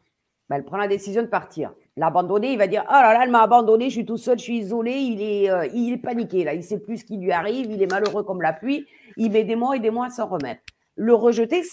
[0.50, 1.74] Elle prend la décision de partir.
[1.98, 4.44] L'abandonner, il va dire Oh là là, elle m'a abandonné, je suis tout seul, je
[4.44, 7.32] suis isolé, il est, euh, il est paniqué là, il sait plus ce qui lui
[7.32, 8.86] arrive, il est malheureux comme la pluie,
[9.18, 10.62] il met des mois et des mois à s'en remettre.
[10.96, 11.64] Le rejeter,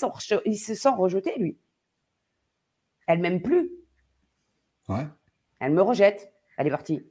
[0.46, 1.58] il se sent rejeté, lui.
[3.06, 3.70] Elle m'aime plus.
[4.88, 5.06] Ouais.
[5.58, 6.32] Elle me rejette.
[6.56, 7.09] Elle est partie.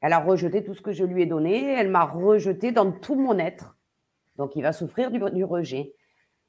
[0.00, 1.72] Elle a rejeté tout ce que je lui ai donné.
[1.72, 3.76] Elle m'a rejeté dans tout mon être.
[4.36, 5.92] Donc, il va souffrir du, rejet.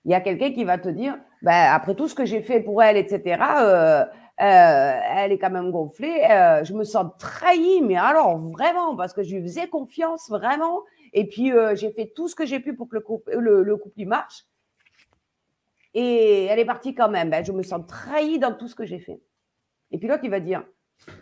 [0.05, 2.61] Il y a quelqu'un qui va te dire, ben, après tout ce que j'ai fait
[2.61, 4.05] pour elle, etc., euh,
[4.41, 6.23] euh, elle est quand même gonflée.
[6.29, 10.83] Euh, je me sens trahie, mais alors vraiment, parce que je lui faisais confiance vraiment.
[11.13, 14.05] Et puis, j'ai fait tout ce que j'ai pu pour que le couple, le, couple
[14.05, 14.45] marche.
[15.95, 17.31] Et elle est partie quand même.
[17.31, 19.19] Ben, je me sens trahie dans tout ce que j'ai fait.
[19.89, 20.63] Et puis l'autre, il va dire,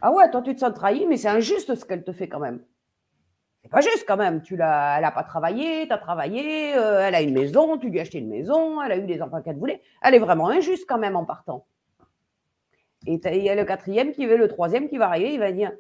[0.02, 2.40] ah ouais, toi, tu te sens trahi, mais c'est injuste ce qu'elle te fait quand
[2.40, 2.62] même.
[3.62, 4.42] C'est pas juste quand même.
[4.42, 7.90] Tu l'as, elle n'a pas travaillé, tu as travaillé, euh, elle a une maison, tu
[7.90, 9.82] lui as acheté une maison, elle a eu les enfants qu'elle voulait.
[10.02, 11.66] Elle est vraiment injuste quand même en partant.
[13.06, 15.52] Et il y a le quatrième qui veut, le troisième qui va arriver, il va
[15.52, 15.72] dire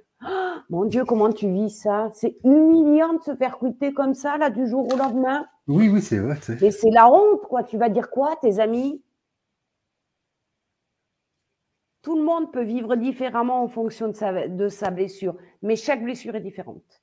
[0.69, 2.09] mon Dieu, comment tu vis ça?
[2.13, 5.45] C'est humiliant de se faire quitter comme ça, là, du jour au lendemain.
[5.67, 6.37] Oui, oui, c'est vrai.
[6.61, 7.63] Mais c'est la honte, quoi.
[7.63, 9.01] Tu vas dire quoi, tes amis?
[12.07, 16.01] Tout le monde peut vivre différemment en fonction de sa, de sa blessure, mais chaque
[16.01, 17.01] blessure est différente.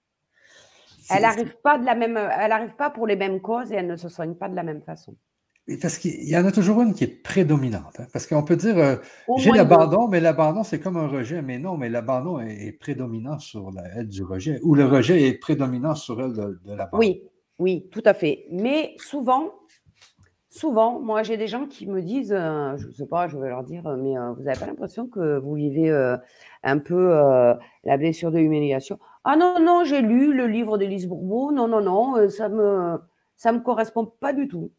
[1.10, 3.86] Elle n'arrive pas, de la même, elle arrive pas pour les mêmes causes et elle
[3.86, 5.14] ne se soigne pas de la même façon.
[5.82, 8.00] Parce qu'il y en a toujours une qui est prédominante.
[8.00, 8.06] Hein.
[8.14, 8.96] parce qu'on peut dire, euh,
[9.36, 11.42] j'ai l'abandon, mais l'abandon, c'est comme un rejet.
[11.42, 15.34] Mais non, mais l'abandon est, prédominant sur la, elle du rejet, ou le rejet est
[15.34, 16.96] prédominant sur elle de, l'abandon.
[16.96, 17.24] Oui,
[17.58, 18.46] oui, tout à fait.
[18.50, 19.52] Mais souvent,
[20.54, 23.48] souvent, moi, j'ai des gens qui me disent, euh, je ne sais pas, je vais
[23.48, 25.90] leur dire, mais euh, vous n'avez pas l'impression que vous vivez
[26.62, 27.10] un peu
[27.84, 28.98] la blessure de l'humiliation?
[29.24, 31.52] Ah non, non, j'ai lu le livre d'Élise Bourbeau.
[31.52, 32.98] Non, non, non, ça me,
[33.36, 34.70] ça me correspond pas du tout.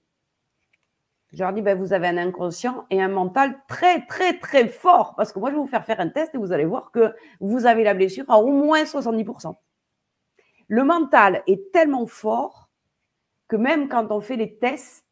[1.34, 5.16] Je leur dis, ben, vous avez un inconscient et un mental très, très, très fort.
[5.16, 7.14] Parce que moi, je vais vous faire faire un test et vous allez voir que
[7.42, 9.54] vous avez la blessure à au moins 70%.
[10.68, 12.70] Le mental est tellement fort
[13.50, 15.05] que même quand on fait les tests,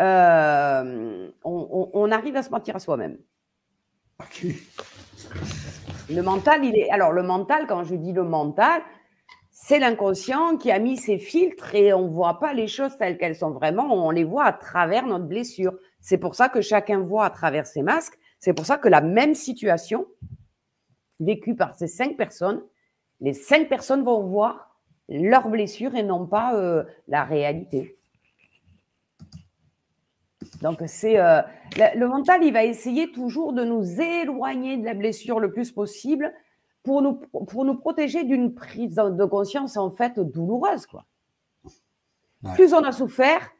[0.00, 3.18] euh, on, arrive à se mentir à soi-même.
[6.10, 6.90] Le mental, il est.
[6.90, 8.82] Alors, le mental, quand je dis le mental,
[9.50, 13.18] c'est l'inconscient qui a mis ses filtres et on ne voit pas les choses telles
[13.18, 15.76] qu'elles sont vraiment, on les voit à travers notre blessure.
[16.00, 18.18] C'est pour ça que chacun voit à travers ses masques.
[18.38, 20.06] C'est pour ça que la même situation
[21.20, 22.62] vécue par ces cinq personnes,
[23.20, 24.78] les cinq personnes vont voir
[25.08, 27.97] leur blessure et non pas euh, la réalité.
[30.62, 31.40] Donc c'est euh,
[31.76, 36.32] le mental, il va essayer toujours de nous éloigner de la blessure le plus possible
[36.82, 40.86] pour nous, pour nous protéger d'une prise de conscience en fait douloureuse.
[40.86, 41.04] Quoi.
[42.54, 43.50] Plus on a souffert,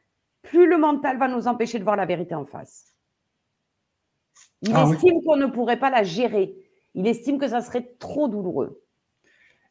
[0.43, 2.95] plus le mental va nous empêcher de voir la vérité en face.
[4.63, 6.57] Il ah estime qu'on ne pourrait pas la gérer.
[6.95, 8.83] Il estime que ça serait trop douloureux.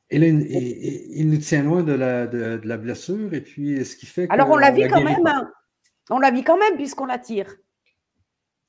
[0.10, 4.28] Et il, nous tient loin de la, de, la, blessure et puis ce qui fait
[4.28, 4.34] que.
[4.34, 5.28] Alors on la vit quand même.
[5.28, 5.52] Hein.
[6.10, 7.56] On la vit quand même puisqu'on la tire.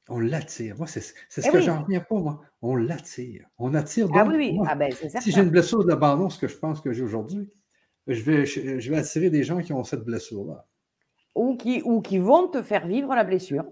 [0.08, 0.76] On l'attire.
[0.78, 1.12] Moi, c'est ce
[1.44, 2.40] eh que j'en reviens pas, moi.
[2.62, 3.46] On l'attire.
[3.58, 4.08] On attire.
[4.14, 4.58] ah oui, oui.
[4.66, 7.50] ah ben, si j'ai une blessure de l'abandon, ce que je pense que j'ai aujourd'hui,
[8.06, 10.66] je vais, je, vais attirer des gens qui ont cette blessure-là.
[11.34, 13.64] Ou qui, ou qui vont te faire vivre la blessure.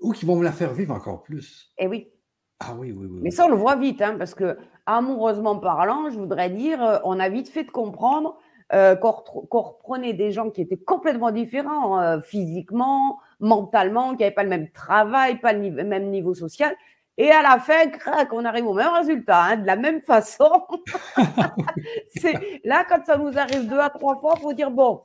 [0.00, 1.72] Ou qui vont me la faire vivre encore plus.
[1.78, 2.10] Eh oui.
[2.58, 3.20] Ah oui, oui, oui.
[3.22, 6.98] Mais ça, on le voit vite, hein, parce que, amoureusement parlant, je voudrais dire, euh,
[7.04, 8.36] on a vite fait de comprendre
[8.72, 14.42] euh, qu'on reprenait des gens qui étaient complètement différents euh, physiquement, mentalement, qui n'avaient pas
[14.42, 16.74] le même travail, pas le même niveau social.
[17.18, 20.50] Et à la fin, crac, on arrive au même résultat, hein, de la même façon.
[22.64, 25.02] là, quand ça nous arrive deux à trois fois, faut dire bon,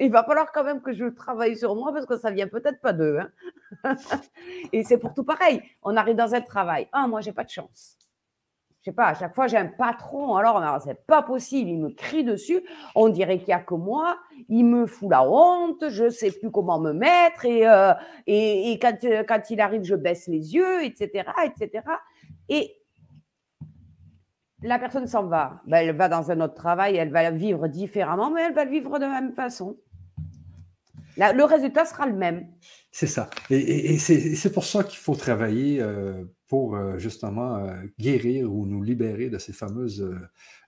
[0.00, 2.80] il va falloir quand même que je travaille sur moi parce que ça vient peut-être
[2.80, 3.18] pas d'eux.
[3.84, 3.94] Hein.
[4.72, 5.62] Et c'est pour tout pareil.
[5.82, 6.88] On arrive dans un travail.
[6.90, 7.98] Ah, moi, j'ai pas de chance
[8.84, 11.88] je sais pas, à chaque fois j'ai un patron, alors c'est pas possible, il me
[11.88, 12.60] crie dessus,
[12.94, 14.18] on dirait qu'il n'y a que moi,
[14.50, 17.94] il me fout la honte, je sais plus comment me mettre, et, euh,
[18.26, 21.82] et, quand, euh, quand, il arrive, je baisse les yeux, etc., etc.
[22.50, 22.76] Et
[24.62, 28.30] la personne s'en va, ben, elle va dans un autre travail, elle va vivre différemment,
[28.30, 29.78] mais elle va vivre de la même façon.
[31.16, 32.48] le résultat sera le même.
[32.90, 33.30] C'est ça.
[33.48, 38.82] Et, c'est pour ça qu'il faut travailler euh, pour euh, justement euh, guérir ou nous
[38.82, 40.08] libérer de ces fameuses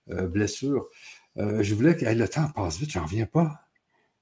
[0.07, 0.87] blessures.
[1.35, 3.59] je voulais que le temps passe vite, je n'en reviens pas.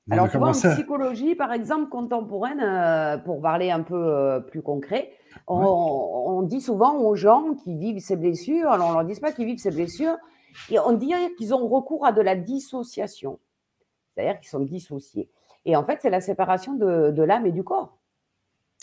[0.10, 5.12] Alors, toi, en psychologie, par exemple, contemporaine, pour parler un peu plus concret,
[5.48, 9.32] on, dit souvent aux gens qui vivent ces blessures, alors on ne leur dit pas
[9.32, 10.18] qu'ils vivent ces blessures,
[10.72, 13.40] et on dit qu'ils ont recours à de la dissociation,
[14.14, 15.30] c'est-à-dire qu'ils sont dissociés.
[15.66, 17.98] Et en fait, c'est la séparation de, l'âme et du corps.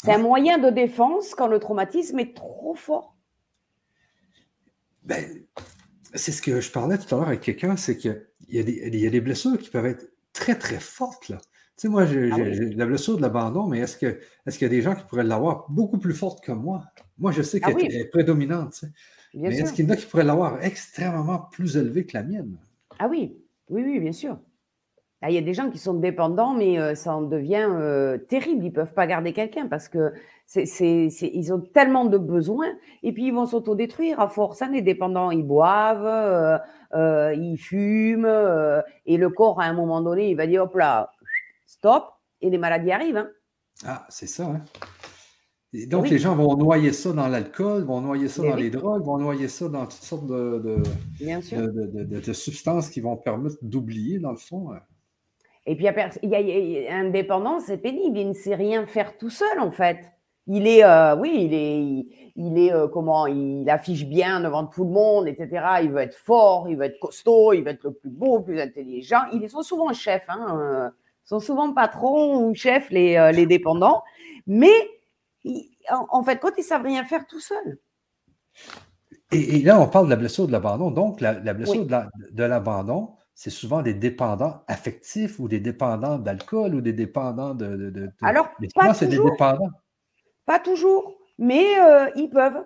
[0.03, 3.17] C'est un moyen de défense quand le traumatisme est trop fort.
[5.05, 5.25] Ben,
[6.15, 9.11] c'est ce que je parlais tout à l'heure avec quelqu'un, c'est qu'il y, y, a
[9.11, 11.29] des blessures qui peuvent être très, très fortes.
[11.29, 11.39] Là.
[11.39, 14.69] Tu sais, moi, j'ai ah la blessure de l'abandon, mais est-ce qu'il est y a
[14.69, 16.85] des gens qui pourraient l'avoir beaucoup plus forte que moi?
[17.19, 18.85] Moi, je sais ah qu'elle est prédominante.
[19.35, 22.59] mais est-ce qu'il y en a qui pourraient l'avoir extrêmement plus élevée que la mienne?
[22.99, 23.37] Ah oui,
[23.69, 24.39] oui, oui, bien sûr.
[25.25, 28.19] Ah, il y a des gens qui sont dépendants, mais euh, ça en devient euh,
[28.19, 28.65] terrible.
[28.65, 30.13] Ils ne peuvent pas garder quelqu'un parce que
[30.47, 30.67] c'est,
[31.23, 32.73] ils ont tellement de besoins
[33.05, 34.63] et puis ils vont s'autodétruire à force.
[34.63, 36.61] Hein, les dépendants, ils boivent,
[36.93, 38.27] euh, ils fument
[39.07, 41.13] et le corps, à un moment donné, il va dire hop là,
[41.67, 42.05] stop,
[42.41, 43.19] et les maladies arrivent.
[43.19, 43.31] Hein.
[43.87, 44.47] Ah, c'est ça.
[44.47, 44.65] Hein.
[45.87, 49.19] donc, les gens vont noyer ça dans l'alcool, vont noyer ça dans les drogues, vont
[49.19, 50.83] noyer ça dans toutes sortes de,
[51.21, 54.71] de substances qui vont permettre d'oublier, dans le fond.
[55.67, 55.87] Et puis,
[56.23, 58.19] il y a, indépendance, c'est pénible.
[58.19, 59.99] Il ne sait rien faire tout seul, en fait.
[60.49, 64.85] Il est, euh, oui, il est, il, est euh, comment Il affiche bien devant tout
[64.85, 65.65] le monde, etc.
[65.83, 68.45] Il veut être fort, il veut être costaud, il veut être le plus beau, le
[68.45, 69.21] plus intelligent.
[69.33, 70.91] Ils sont souvent chefs, hein,
[71.25, 74.03] ils sont souvent patrons ou chefs les, les dépendants,
[74.49, 74.73] mais
[75.89, 77.79] en, fait, quand ils savent rien faire tout seuls.
[79.31, 80.91] Et, là, on parle de la blessure de l'abandon.
[80.91, 86.81] Donc, la, blessure de l'abandon, c'est souvent des dépendants affectifs ou des dépendants d'alcool ou
[86.81, 88.11] des dépendants de.
[88.23, 89.25] Alors, pas toujours.
[89.25, 89.71] Des dépendants.
[90.45, 92.65] Pas toujours, mais euh, ils peuvent.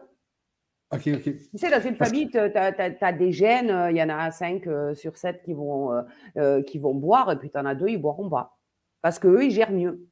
[0.92, 1.22] OK, OK.
[1.22, 4.66] Tu sais, dans une famille, tu as, des gènes, euh, il y en a 5
[4.66, 6.04] euh, sur 7 qui vont,
[6.66, 8.56] qui vont boire, et puis tu en as deux, ils boiront pas.
[9.02, 10.06] Parce qu'eux, ils gèrent mieux.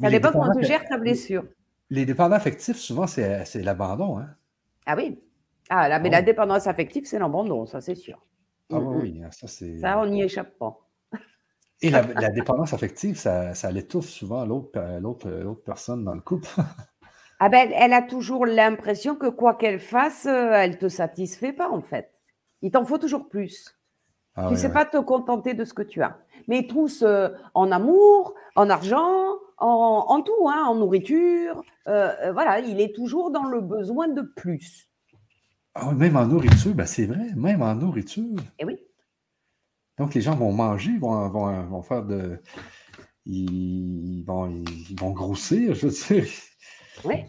[0.00, 1.44] Ça dépend comment tu gères ta blessure.
[1.90, 4.18] Les dépendants affectifs, souvent, c'est l'abandon.
[4.18, 4.28] Hein?
[4.86, 5.20] Ah oui.
[5.68, 8.20] Ah, là, mais la dépendance affective, c'est l'abandon, ça, c'est sûr.
[8.72, 9.78] Ah oui, ça, c'est.
[9.78, 10.78] Ça, on n'y échappe pas.
[11.82, 12.02] Et la,
[12.34, 16.48] dépendance affective, ça, ça l'étouffe souvent l'autre personne dans le couple.
[17.40, 21.52] ah ben, elle a toujours l'impression que quoi qu'elle fasse, euh, elle ne te satisfait
[21.52, 22.12] pas, en fait.
[22.62, 23.76] Il t'en faut toujours plus.
[24.36, 26.18] Ah tu ne sais pas te contenter de ce que tu as.
[26.46, 31.62] Mais tous euh, en amour, en argent, en, tout, hein, en nourriture.
[31.86, 34.89] Euh, voilà, il est toujours dans le besoin de plus.
[35.80, 38.38] Ah, même en nourriture, ben c'est vrai, même en nourriture.
[38.58, 38.78] Eh oui.
[39.98, 42.40] Donc, les gens vont manger, vont, vont, faire de.
[43.24, 46.30] Ils vont, ils vont grossir, je veux dire.
[47.04, 47.24] Oui.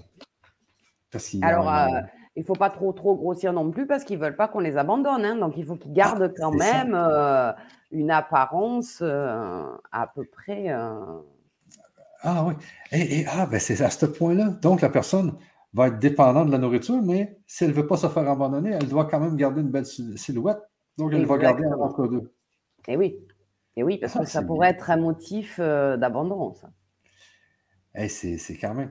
[1.42, 1.88] Alors, euh,
[2.36, 4.60] il ne faut pas trop, trop grossir non plus parce qu'ils ne veulent pas qu'on
[4.60, 5.26] les abandonne.
[5.26, 5.36] Hein.
[5.36, 7.52] donc, il faut qu'ils gardent ah, quand même euh,
[7.92, 10.70] une apparence euh, à peu près.
[12.24, 12.54] Ah oui.
[12.92, 14.50] Et, ah, ben c'est à ce point-là.
[14.62, 15.36] Donc, la personne
[15.74, 18.72] va être dépendante de la nourriture, mais si elle ne veut pas se faire abandonner,
[18.72, 20.60] elle doit quand même garder une belle silhouette.
[20.98, 22.34] Donc, elle va garder un entre deux.
[22.88, 25.96] Et eh oui, et eh oui parce ah, que ça pourrait être un motif euh,
[25.96, 26.54] d'abandon.
[27.96, 28.90] Eh, c'est quand, même,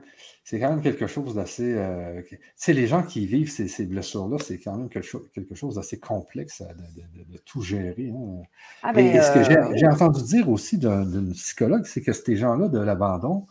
[0.49, 1.73] quand même quelque chose d'assez.
[1.75, 5.55] Euh, tu sais, les gens qui vivent ces, blessures-là, c'est quand même quelque, chose, quelque
[5.55, 8.11] chose d'assez complexe de, tout gérer.
[8.15, 8.43] Hein.
[8.83, 12.69] Ah, et, ce que euh, j'ai entendu dire aussi d'une psychologue, c'est que ces gens-là
[12.69, 13.45] de l'abandon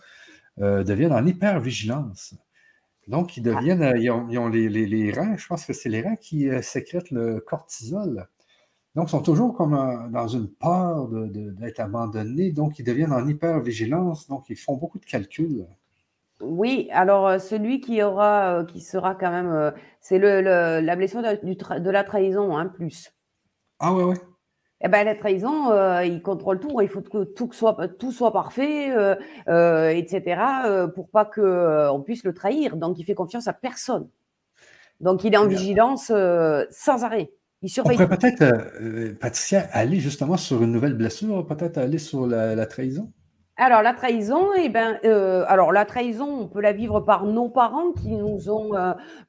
[0.56, 2.34] deviennent en hypervigilance.
[3.08, 6.16] Donc, ils deviennent, ils ont, les, les, les, reins, je pense que c'est les reins
[6.16, 8.28] qui sécrètent le cortisol.
[8.96, 13.26] Donc, ils sont toujours comme euh, dans une peur d'être abandonnés, donc ils deviennent en
[13.26, 15.66] hyper-vigilance, donc ils font beaucoup de calculs.
[16.40, 20.40] Oui, alors euh, celui qui aura, euh, qui sera quand même, c'est le,
[20.80, 23.12] la blessure de, la trahison, hein, plus.
[23.78, 24.16] Ah ouais, ouais.
[24.82, 25.72] Eh ben, la trahison,
[26.02, 26.80] il contrôle tout.
[26.80, 28.88] Il faut que tout soit, tout soit parfait,
[29.46, 30.40] etc.,
[30.94, 32.76] pour pas qu'on puisse le trahir.
[32.76, 34.08] Donc, il fait confiance à personne.
[35.00, 36.06] Donc, il est en vigilance
[36.70, 37.30] sans arrêt.
[37.62, 42.64] On pourrait peut-être, euh, Patricia, aller justement sur une nouvelle blessure, peut-être aller sur la,
[42.66, 43.12] trahison?
[43.62, 47.50] Alors la trahison, eh ben, euh, alors la trahison, on peut la vivre par nos
[47.50, 48.72] parents qui nous ont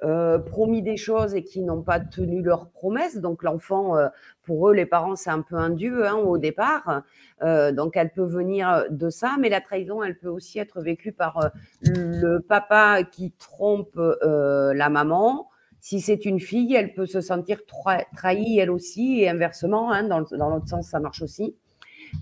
[0.03, 3.17] euh, promis des choses et qui n'ont pas tenu leurs promesses.
[3.17, 3.97] Donc l'enfant,
[4.43, 7.03] pour eux, les parents, c'est un peu un dieu hein, au départ.
[7.41, 11.51] donc elle peut venir de ça, mais la trahison, elle peut aussi être vécue par
[11.82, 15.49] le papa qui trompe la maman,
[15.82, 20.19] si c'est une fille, elle peut se sentir trahie elle aussi, et inversement, hein, dans,
[20.19, 21.57] l'autre sens, ça marche aussi.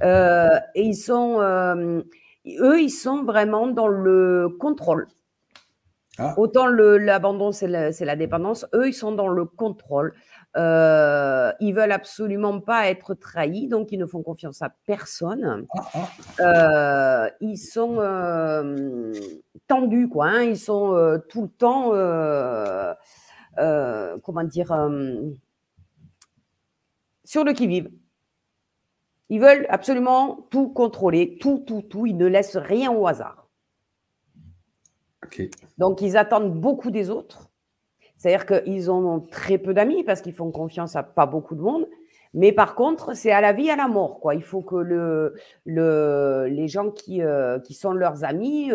[0.04, 2.02] Euh, et ils sont, euh,
[2.60, 5.08] eux, ils sont vraiment dans le contrôle.
[6.18, 6.34] Ah.
[6.38, 8.66] Autant l'abandon, c'est la, dépendance.
[8.74, 10.14] Eux, ils sont dans le contrôle.
[10.58, 15.66] Euh, ils veulent absolument pas être trahis, donc ils ne font confiance à personne.
[15.78, 16.10] Ah, ah.
[16.42, 17.96] Euh, ils sont
[19.68, 20.28] tendus, quoi.
[20.28, 20.42] Hein.
[20.44, 21.92] ils sont tout le temps
[24.22, 24.90] comment dire,
[27.24, 27.90] sur le qui-vive.
[29.30, 32.06] Ils veulent absolument tout contrôler, tout, tout, tout.
[32.06, 33.48] Ils ne laissent rien au hasard.
[35.78, 37.50] Donc, ils attendent beaucoup des autres.
[38.18, 41.88] C'est-à-dire qu'ils ont très peu d'amis parce qu'ils font confiance à pas beaucoup de monde.
[42.34, 44.20] Mais par contre, c'est à la vie, à la mort.
[44.20, 44.36] Quoi.
[44.36, 48.72] Il faut que le, le, les gens qui, euh, qui sont leurs amis,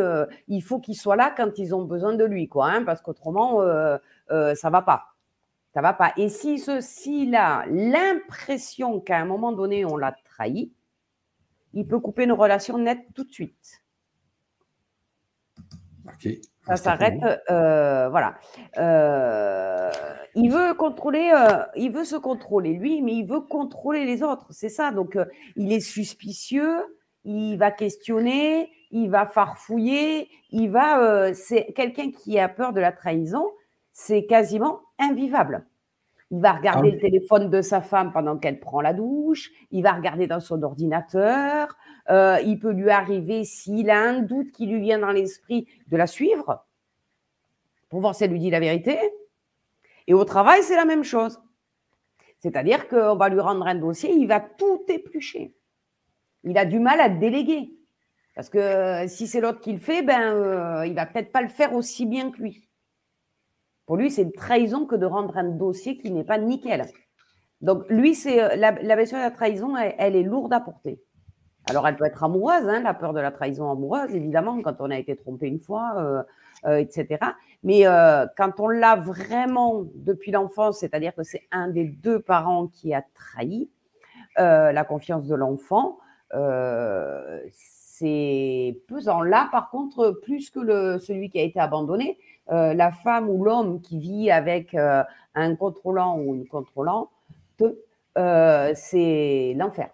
[0.48, 2.48] il faut qu'ils soient là quand ils ont besoin de lui.
[2.48, 3.98] Quoi, hein, parce qu'autrement, euh,
[4.54, 5.04] ça va pas.
[5.72, 6.12] Ça va pas.
[6.16, 10.72] Et si ceci a l'impression qu'à un moment donné, on l'a trahi,
[11.72, 13.82] il peut couper une relation nette tout de suite.
[16.66, 17.20] Ça s'arrête.
[17.50, 18.36] Euh, voilà.
[18.78, 19.90] Euh,
[20.34, 21.32] il veut contrôler,
[21.76, 24.46] il veut se contrôler lui, mais il veut contrôler les autres.
[24.50, 24.90] C'est ça.
[24.90, 25.18] Donc,
[25.56, 31.34] il est suspicieux, il va questionner, il va farfouiller, il va.
[31.34, 33.46] c'est quelqu'un qui a peur de la trahison
[33.94, 35.64] c'est quasiment invivable.
[36.34, 39.82] Il va regarder ah le téléphone de sa femme pendant qu'elle prend la douche, il
[39.84, 41.76] va regarder dans son ordinateur,
[42.10, 45.96] Euh, il peut lui arriver, s'il a un doute qui lui vient dans l'esprit, de
[45.96, 46.66] la suivre
[47.88, 48.98] pour voir si elle lui dit la vérité.
[50.06, 51.40] Et au travail, c'est la même chose.
[52.40, 55.54] C'est-à-dire qu'on va lui rendre un dossier, il va tout éplucher.
[56.42, 57.72] Il a du mal à déléguer.
[58.34, 61.48] Parce que si c'est l'autre qui le fait, ben, euh, il va peut-être pas le
[61.48, 62.63] faire aussi bien que lui.
[63.86, 66.86] Pour lui, c'est une trahison que de rendre un dossier qui n'est pas nickel.
[67.60, 71.00] Donc, lui, c'est euh, la, blessure de la trahison, elle, est lourde à porter.
[71.68, 74.90] Alors, elle peut être amoureuse, hein, la peur de la trahison amoureuse, évidemment, quand on
[74.90, 76.26] a été trompé une fois,
[76.66, 77.18] etc.
[77.62, 77.84] Mais
[78.36, 83.02] quand on l'a vraiment depuis l'enfance, c'est-à-dire que c'est un des deux parents qui a
[83.14, 83.70] trahi
[84.36, 85.96] la confiance de l'enfant,
[87.50, 89.22] c'est pesant.
[89.22, 93.80] Là, par contre, plus que celui qui a été abandonné, euh, la femme ou l'homme
[93.80, 95.02] qui vit avec euh,
[95.34, 97.10] un contrôlant ou une contrôlante,
[98.18, 99.90] euh, c'est l'enfer.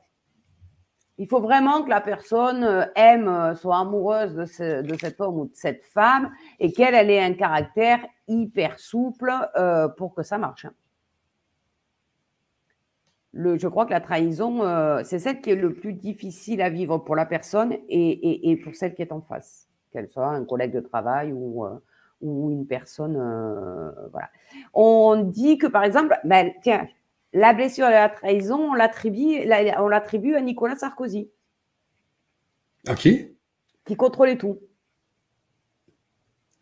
[1.19, 5.55] Il faut vraiment que la personne aime, soit amoureuse de, de cet homme ou de
[5.55, 9.31] cette femme et qu'elle ait un caractère hyper souple
[9.99, 10.67] pour que ça marche
[13.33, 16.99] je crois que la trahison, euh, c'est celle qui est le plus difficile à vivre
[16.99, 20.81] pour la personne et, pour celle qui est en face, qu'elle soit un collègue de
[20.81, 21.79] travail ou, euh,
[22.23, 23.16] une personne.
[23.16, 24.31] Euh, voilà.
[24.75, 26.89] On dit que, par exemple, ben, tiens,
[27.33, 31.31] la blessure de la trahison, on l'attribue à Nicolas Sarkozy.
[32.89, 33.09] OK.
[33.85, 33.97] Qui?
[33.97, 34.59] Contrôlait tout.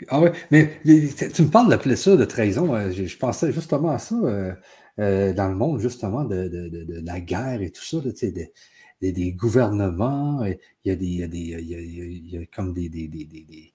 [0.08, 2.90] Ah oui, mais, tu me parles de la blessure de trahison.
[2.90, 4.14] Je, je pensais justement à ça.
[4.98, 8.52] Euh, dans le monde, justement, de, de, de, la guerre et tout ça, là, des,
[9.00, 12.30] des, des, gouvernements, il y a, des, il y a, des, il y a, il
[12.30, 13.72] y a comme des, des,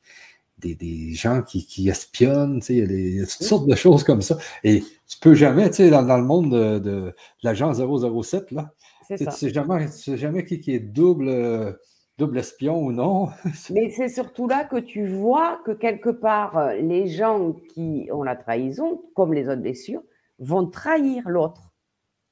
[0.57, 4.21] des, des gens qui, qui espionnent, il y a des, toutes sortes de choses comme
[4.21, 4.37] ça.
[4.63, 8.73] Et tu peux jamais, tu sais, dans, dans, le monde de, de l'agent 007, là,
[9.07, 11.77] tu sais jamais, jamais qui, qui est double
[12.17, 13.29] double espion ou non.
[13.71, 18.35] Mais c'est surtout là que tu vois que quelque part, les gens qui ont la
[18.35, 20.03] trahison, comme les autres blessures,
[20.39, 21.73] vont trahir l'autre.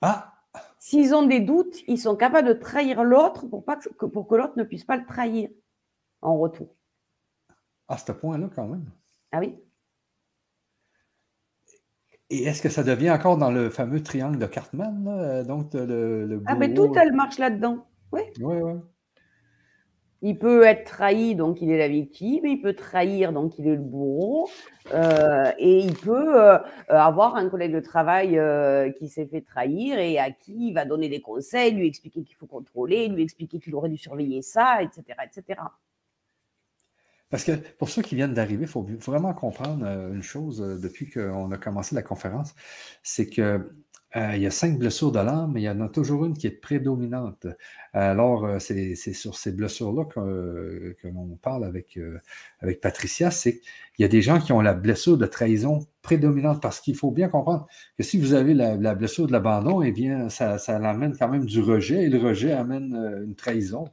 [0.01, 0.34] Ah.
[0.80, 4.36] S'ils ont des doutes, ils sont capables de trahir l'autre pour, pas que, pour que
[4.36, 5.49] l'autre ne puisse pas le trahir
[6.22, 6.76] en retour.
[7.92, 8.86] À ce point-là, quand même.
[9.34, 9.54] Ah oui.
[12.30, 16.42] Et est-ce que ça devient encore dans le fameux triangle de Cartman, donc le, le
[16.46, 17.86] Ah, mais tout, elle marche là-dedans.
[18.14, 18.22] Oui.
[18.39, 18.80] Oui, oui.
[20.24, 23.76] Il peut être trahi, donc il est la victime, il peut trahir, donc il est
[23.76, 24.48] le bourreau,
[24.94, 29.98] euh, et il peut euh, avoir un collègue de travail euh, qui s'est fait trahir
[29.98, 33.60] et à qui il va donner des conseils, lui expliquer qu'il faut contrôler, lui expliquer
[33.60, 35.04] qu'il aurait dû surveiller ça, etc.
[35.26, 35.60] etc.
[37.32, 41.52] Parce que pour ceux qui viennent d'arriver, il faut vraiment comprendre une chose depuis qu'on
[41.52, 42.54] a commencé la conférence,
[43.02, 43.72] c'est que
[44.18, 46.34] euh, il y a cinq blessures de l'âme, mais il y en a toujours une
[46.38, 47.48] qui est prédominante.
[47.94, 52.20] Alors, euh, c'est sur ces blessures-là que, l'on parle avec, euh,
[52.60, 56.62] avec Patricia, c'est qu'il y a des gens qui ont la blessure de trahison prédominante,
[56.62, 57.68] parce qu'il faut bien comprendre
[57.98, 60.80] que si vous avez la, blessure de l'abandon, eh bien, ça, ça
[61.18, 63.86] quand même du rejet, et le rejet amène une trahison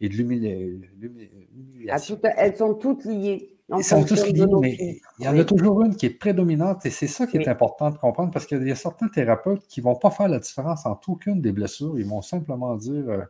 [0.00, 2.20] et de l'humiliation.
[2.36, 3.50] Elles sont toutes liées.
[3.76, 6.90] Ils sont tous liés, mais il y en a toujours une qui est prédominante et
[6.90, 9.84] c'est ça qui est important de comprendre parce qu'il y a certains thérapeutes qui ne
[9.84, 11.98] vont pas faire la différence entre aucune des blessures.
[11.98, 13.22] Ils vont simplement dire euh,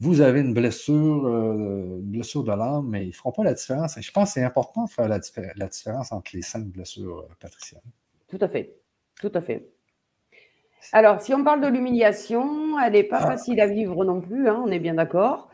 [0.00, 3.54] vous avez une blessure, euh, une blessure de l'âme, mais ils ne feront pas la
[3.54, 3.96] différence.
[3.96, 7.34] Et je pense que c'est important de faire la, différence entre les cinq blessures, euh,
[7.40, 7.78] Patricia.
[8.28, 8.76] Tout à fait.
[9.20, 9.68] Tout à fait.
[10.92, 13.26] Alors, si on parle de l'humiliation, elle n'est pas ah.
[13.26, 15.50] facile à vivre non plus, hein, on est bien d'accord.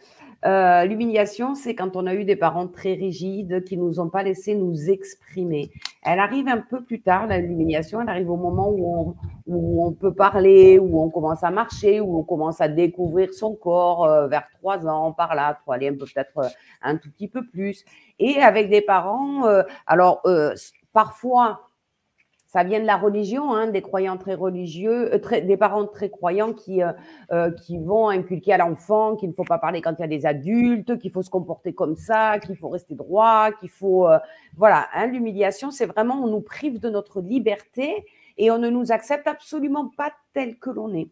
[0.47, 4.23] Euh, l'humiliation, c'est quand on a eu des parents très rigides qui nous ont pas
[4.23, 5.71] laissé nous exprimer.
[6.03, 8.03] Elle arrive un peu plus tard, l'humiliation.
[8.03, 9.17] Elle arrive au moment où
[9.47, 14.05] on, peut parler, où on commence à marcher, où on commence à découvrir son corps
[14.05, 16.49] euh, vers trois ans, par là, trois peu peut-être euh,
[16.83, 17.85] un tout petit peu plus.
[18.19, 19.45] Et avec des parents,
[19.87, 20.23] alors
[20.93, 21.69] parfois
[22.55, 26.53] ça vient de la religion, hein, des croyants très religieux, euh, des parents très croyants
[26.53, 26.93] qui, euh,
[27.33, 30.07] euh, qui vont inculquer à l'enfant qu'il ne faut pas parler quand il y a
[30.07, 34.07] des adultes, qu'il faut se comporter comme ça, qu'il faut rester droit, qu'il faut...
[34.57, 38.07] voilà, hein, l'humiliation, c'est vraiment on nous prive de notre liberté
[38.39, 41.09] et on ne nous accepte absolument pas tel que l'on est.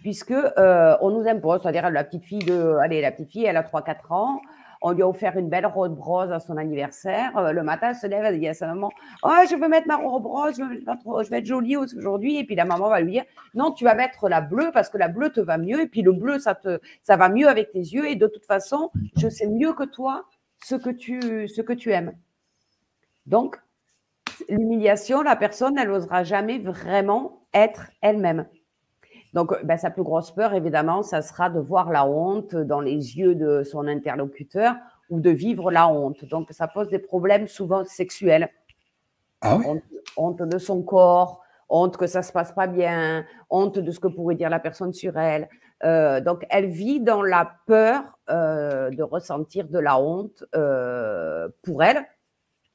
[0.00, 2.50] Puisque on nous impose, c'est-à-dire la petite fille
[2.82, 4.40] allez, la petite fille, elle a 3-4 ans,
[4.80, 7.36] on lui a offert une belle robe rose à son anniversaire.
[7.36, 8.90] Euh, le matin, elle se lève, elle dit à sa maman
[9.22, 12.38] Oh, je veux mettre ma robe rose, je vais, être jolie aujourd'hui.
[12.38, 13.24] Et puis la maman va lui dire
[13.54, 15.82] Non, tu vas mettre la bleue parce que la bleue te va mieux.
[15.82, 16.78] Et puis le bleu, ça, te,
[17.08, 18.08] va mieux avec tes yeux.
[18.08, 20.24] Et de toute façon, je sais mieux que toi
[20.62, 22.12] ce que tu, ce que tu aimes.
[23.26, 23.58] Donc,
[24.48, 28.46] l'humiliation, la personne, elle n'osera jamais vraiment être elle-même.
[29.32, 33.18] Donc, ben, sa plus grosse peur, évidemment, ça sera de voir la honte dans les
[33.18, 34.74] yeux de son interlocuteur
[35.08, 36.24] ou de vivre la honte.
[36.24, 38.50] Donc, ça pose des problèmes souvent sexuels.
[39.42, 39.58] Ah
[40.16, 44.08] honte, de son corps, honte que ça se passe pas bien, honte de ce que
[44.08, 45.48] pourrait dire la personne sur elle.
[45.82, 51.82] Euh, donc, elle vit dans la peur euh, de ressentir de la honte euh, pour
[51.82, 52.04] elle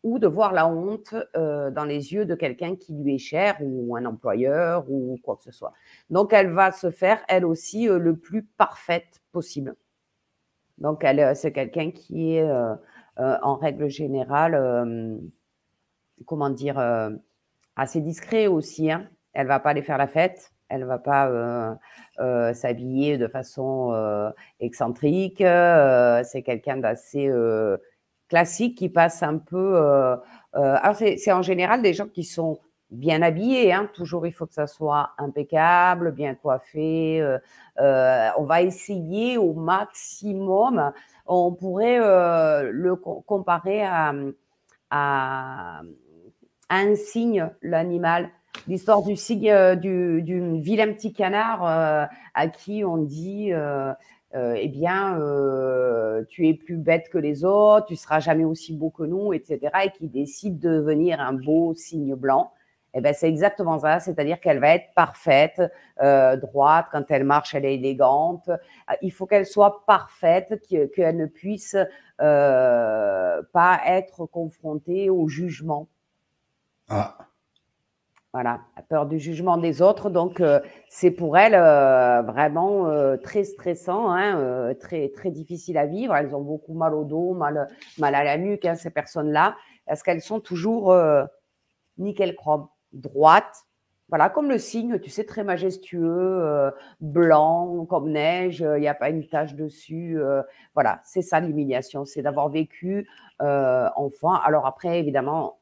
[0.05, 3.95] ou de voir la honte dans les yeux de quelqu'un qui lui est cher ou
[3.95, 5.73] un employeur ou quoi que ce soit.
[6.09, 9.75] Donc, elle va se faire, elle aussi, le plus parfaite possible.
[10.77, 12.49] Donc, elle, c'est quelqu'un qui est,
[13.17, 15.19] en règle générale,
[16.25, 16.79] comment dire,
[17.75, 18.91] assez discret aussi.
[18.91, 19.09] Hein.
[19.33, 21.75] Elle va pas aller faire la fête elle va pas euh,
[22.19, 24.29] euh, s'habiller de façon euh,
[24.59, 25.39] excentrique.
[25.39, 27.31] c'est quelqu'un d'assez
[28.35, 29.77] classique qui passe un peu.
[30.53, 32.59] alors c'est en général des gens qui sont
[32.91, 33.71] bien habillés.
[33.71, 33.89] Hein.
[33.93, 37.23] Toujours, il faut que ça soit impeccable, bien coiffé.
[37.79, 40.91] on va essayer au maximum.
[41.25, 43.85] On pourrait le comparer
[44.91, 45.81] à,
[46.69, 48.29] un signe, l'animal
[48.67, 49.15] l'histoire du,
[49.47, 53.93] euh, du, du, vilain petit canard euh, à qui on dit euh,
[54.35, 55.17] eh bien,
[56.29, 59.59] tu es plus bête que les autres, tu seras jamais aussi beau que nous, etc.
[59.83, 62.51] Et qui décide de devenir un beau signe blanc.
[62.93, 65.61] Eh ben, c'est exactement ça, c'est-à-dire qu'elle va être parfaite,
[66.41, 68.49] droite, quand elle marche, elle est élégante.
[69.01, 71.77] Il faut qu'elle soit parfaite, qu'elle ne puisse
[72.17, 75.87] pas être confrontée au jugement.
[76.89, 77.17] Ah.
[78.35, 78.59] Voilà,
[78.89, 80.09] peur du jugement des autres.
[80.09, 80.59] Donc, euh,
[80.89, 86.13] c'est pour elles euh, vraiment euh, très stressant, hein, très, très difficile à vivre.
[86.13, 89.55] Elles ont beaucoup mal au dos, mal, mal à la nuque, hein, ces personnes-là,
[89.85, 90.93] parce qu'elles sont toujours
[91.97, 93.63] nickel chrome, droites.
[94.09, 99.11] Voilà, comme le signe, tu sais, très majestueux, blanc comme neige, il n'y a pas
[99.11, 100.19] une tache dessus.
[100.73, 103.07] voilà, c'est ça l'humiliation, c'est d'avoir vécu
[103.39, 104.33] enfant.
[104.43, 105.57] Alors après, évidemment,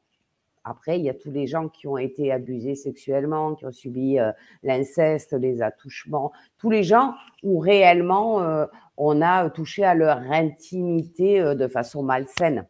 [0.64, 4.18] après, il y a tous les gens qui ont été abusés sexuellement, qui ont subi
[4.18, 8.64] euh, l'inceste, les attouchements, tous les gens où réellement euh,
[8.96, 12.66] on a touché à leur intimité euh, de façon malsaine.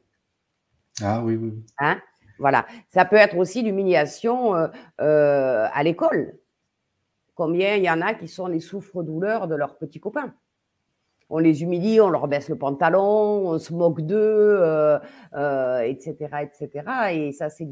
[1.01, 1.53] Ah oui, oui.
[1.78, 2.01] Hein?
[2.40, 2.66] Voilà.
[2.88, 4.55] Ça peut être aussi l'humiliation
[4.99, 6.36] à l'école.
[7.36, 10.34] Combien il y en a qui sont les souffres-douleurs de leurs petits copains
[11.31, 14.61] on les humilie, on leur baisse le pantalon, on se moque d'eux,
[15.85, 16.68] etc., euh, etc.
[16.87, 17.64] Euh, Et ça, c'est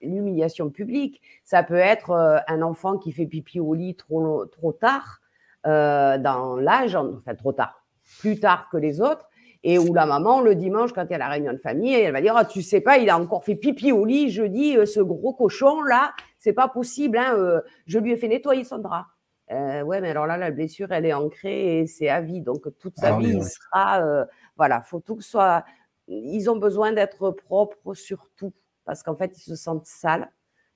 [0.00, 1.20] l'humiliation publique.
[1.44, 5.20] Ça peut être euh, un enfant qui fait pipi au lit trop, trop tard
[5.64, 7.84] dans l'âge, enfin trop tard,
[8.20, 9.28] plus tard que les autres,
[9.62, 12.14] et où la maman, le dimanche, quand il y a la réunion de famille, elle
[12.14, 15.00] va dire ah, Tu sais pas, il a encore fait pipi au lit jeudi, ce
[15.00, 19.04] gros cochon là, c'est pas possible, hein, je lui ai fait nettoyer son drap.
[19.50, 22.40] Euh, ouais, mais alors là, la blessure, elle est ancrée et c'est à vie.
[22.40, 24.02] Donc, toute sa ah vie, il sera.
[24.02, 24.24] Euh,
[24.56, 25.64] voilà, faut tout que soit.
[26.06, 28.52] Ils ont besoin d'être propres surtout
[28.84, 30.30] parce qu'en fait, ils se sentent sales.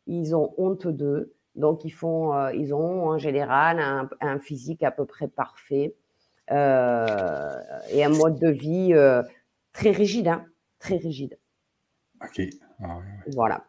[0.07, 1.35] Ils ont honte d'eux.
[1.55, 5.95] Donc, ils, font, euh, ils ont en général un, physique à peu près parfait
[6.51, 8.93] et un mode de vie
[9.73, 10.29] très rigide.
[10.29, 10.45] Hein,
[10.79, 11.39] très rigide.
[12.23, 12.43] OK.
[12.83, 12.99] Ah
[13.33, 13.65] voilà.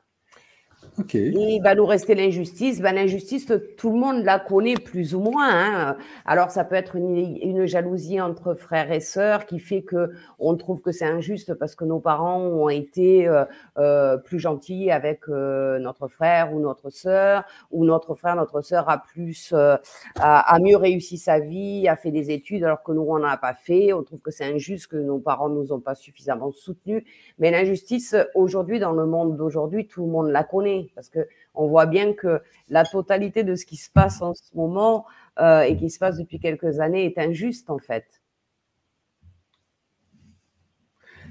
[1.13, 2.79] Et il va nous rester l'injustice.
[2.79, 5.49] Ben, l'injustice, tout le monde la connaît plus ou moins.
[5.49, 5.97] Hein.
[6.25, 10.81] Alors, ça peut être une, jalousie entre frères et sœurs qui fait que on trouve
[10.81, 13.43] que c'est injuste parce que nos parents ont été euh,
[13.77, 18.89] euh, plus gentils avec euh, notre frère ou notre sœur, ou notre frère, notre sœur
[18.89, 23.19] a plus, a, mieux réussi sa vie, a fait des études alors que nous on
[23.19, 23.93] n'en a pas fait.
[23.93, 27.03] On trouve que c'est injuste que nos parents nous ont pas suffisamment soutenus.
[27.39, 31.67] Mais l'injustice aujourd'hui, dans le monde d'aujourd'hui, tout le monde la connaît parce que on
[31.67, 35.05] voit bien que la totalité de ce qui se passe en ce moment
[35.39, 38.05] euh, et qui se passe depuis quelques années est injuste en fait.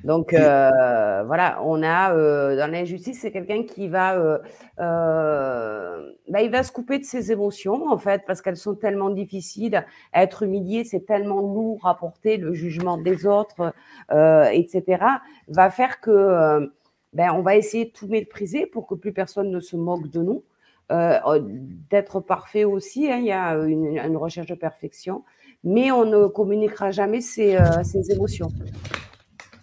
[0.05, 4.42] Donc euh, voilà, on a euh, dans l'injustice, c'est quelqu'un qui va,
[4.76, 9.86] bah, il va se couper de ses émotions en fait parce qu'elles sont tellement difficiles.
[10.12, 13.72] Être humilié, c'est tellement lourd à porter, le jugement des autres,
[14.11, 15.02] etc.
[15.48, 16.70] Va faire que
[17.15, 20.21] ben, on va essayer de tout mépriser pour que plus personne ne se moque de
[20.21, 20.45] nous.
[20.93, 25.25] Euh, euh, d'être parfait aussi, hein, il y a une, recherche de perfection,
[25.62, 28.49] mais on ne communiquera jamais ses, euh, émotions.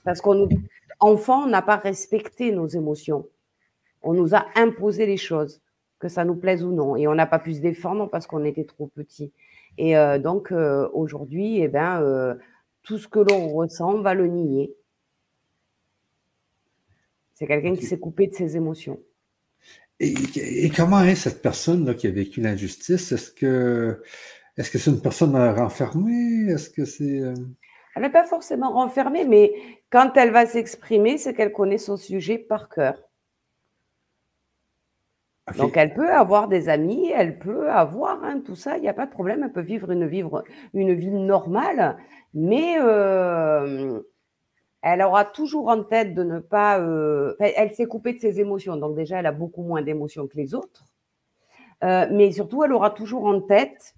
[0.04, 3.28] Parce qu'enfant, on n'a pas respecté nos émotions.
[4.02, 5.62] On nous a imposé les choses,
[6.00, 8.44] que ça nous plaise ou non, et on n'a pas pu se défendre parce qu'on
[8.44, 9.32] était trop petit.
[9.78, 10.52] Et donc
[10.94, 12.36] aujourd'hui, eh ben,
[12.82, 14.74] tout ce que l'on ressent, on va le nier.
[17.42, 19.00] C'est quelqu'un qui s'est coupé de ses émotions.
[20.00, 23.12] Et, comment est cette personne là, qui a vécu l'injustice?
[23.12, 24.04] Est-ce que
[24.58, 26.52] Est-ce que c'est une personne renfermée?
[26.52, 27.20] Est-ce que c'est.
[27.20, 27.34] Euh,
[27.96, 29.54] elle n'est pas forcément renfermée, mais
[29.90, 33.02] quand elle va s'exprimer, c'est qu'elle connaît son sujet par cœur.
[35.58, 38.94] Donc, elle peut avoir des amis, elle peut avoir hein, tout ça, il n'y a
[38.94, 40.44] pas de problème, elle peut vivre une, vivre
[40.76, 41.98] une vie normale,
[42.36, 44.00] mais euh,
[44.82, 46.80] elle aura toujours en tête de ne pas.
[46.80, 50.38] Euh, elle s'est coupée de ses émotions, donc déjà, elle a beaucoup moins d'émotions que
[50.38, 50.86] les autres.
[51.84, 53.94] Euh, mais surtout, elle aura toujours en tête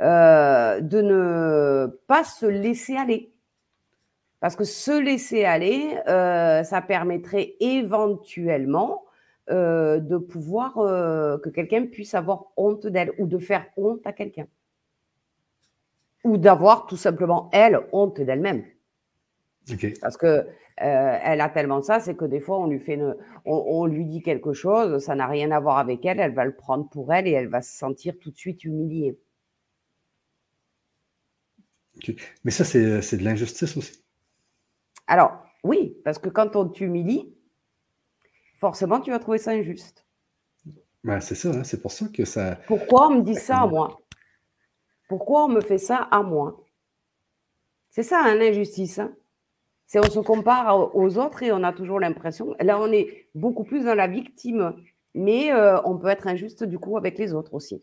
[0.00, 3.32] de ne pas se laisser aller.
[4.40, 9.02] Parce que se laisser aller, ça permettrait éventuellement
[9.48, 14.46] de pouvoir que quelqu'un puisse avoir honte d'elle ou de faire honte à quelqu'un.
[16.22, 18.62] Ou d'avoir tout simplement, elle, honte d'elle-même.
[20.00, 20.46] Parce que
[20.80, 22.98] elle a tellement ça, c'est que des fois, on lui, fait
[23.44, 26.54] on, lui dit quelque chose, ça n'a rien à voir avec elle, elle va le
[26.54, 29.18] prendre pour elle et elle va se sentir tout de suite humiliée.
[32.44, 34.04] Mais ça, c'est de l'injustice aussi.
[35.08, 37.34] Alors, oui, parce que quand on t'humilie,
[38.60, 40.06] forcément, tu vas trouver ça injuste.
[41.02, 42.56] Ben, c'est ça, hein, c'est pour ça que ça.
[42.66, 44.00] Pourquoi on me dit ça à moi?
[45.08, 46.64] Pourquoi on me fait ça à moi?
[47.90, 48.98] C'est ça, hein, l'injustice.
[48.98, 49.16] Hein
[49.88, 52.54] c'est on se compare aux autres et on a toujours l'impression.
[52.60, 54.74] Là, on est beaucoup plus dans la victime,
[55.14, 57.82] mais euh, on peut être injuste du coup avec les autres aussi.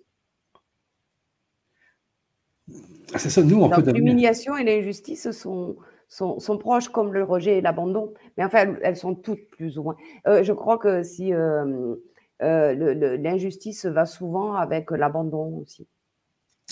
[3.12, 5.78] Ah, c'est ça, nous, on peut L'humiliation et l'injustice sont,
[6.08, 8.14] sont, proches comme le rejet et l'abandon.
[8.38, 9.96] Mais enfin, elles, sont toutes plus ou moins.
[10.28, 11.96] Euh, je crois que si euh,
[12.40, 15.88] l'injustice va souvent avec l'abandon aussi.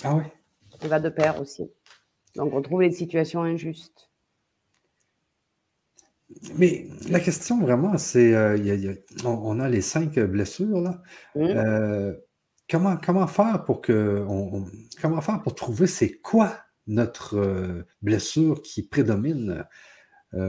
[0.04, 0.24] Ah oui.
[0.80, 1.68] Ça va de pair aussi.
[2.36, 4.10] Donc, on trouve les situations injustes.
[6.56, 8.94] Mais la question vraiment, c'est, euh,
[9.24, 11.02] on, a les cinq blessures là.
[11.34, 11.40] Mmh.
[11.42, 12.14] Euh,
[12.68, 14.24] comment, comment faire pour que,
[15.00, 16.56] comment faire pour trouver c'est quoi
[16.86, 19.64] notre euh, blessure qui prédomine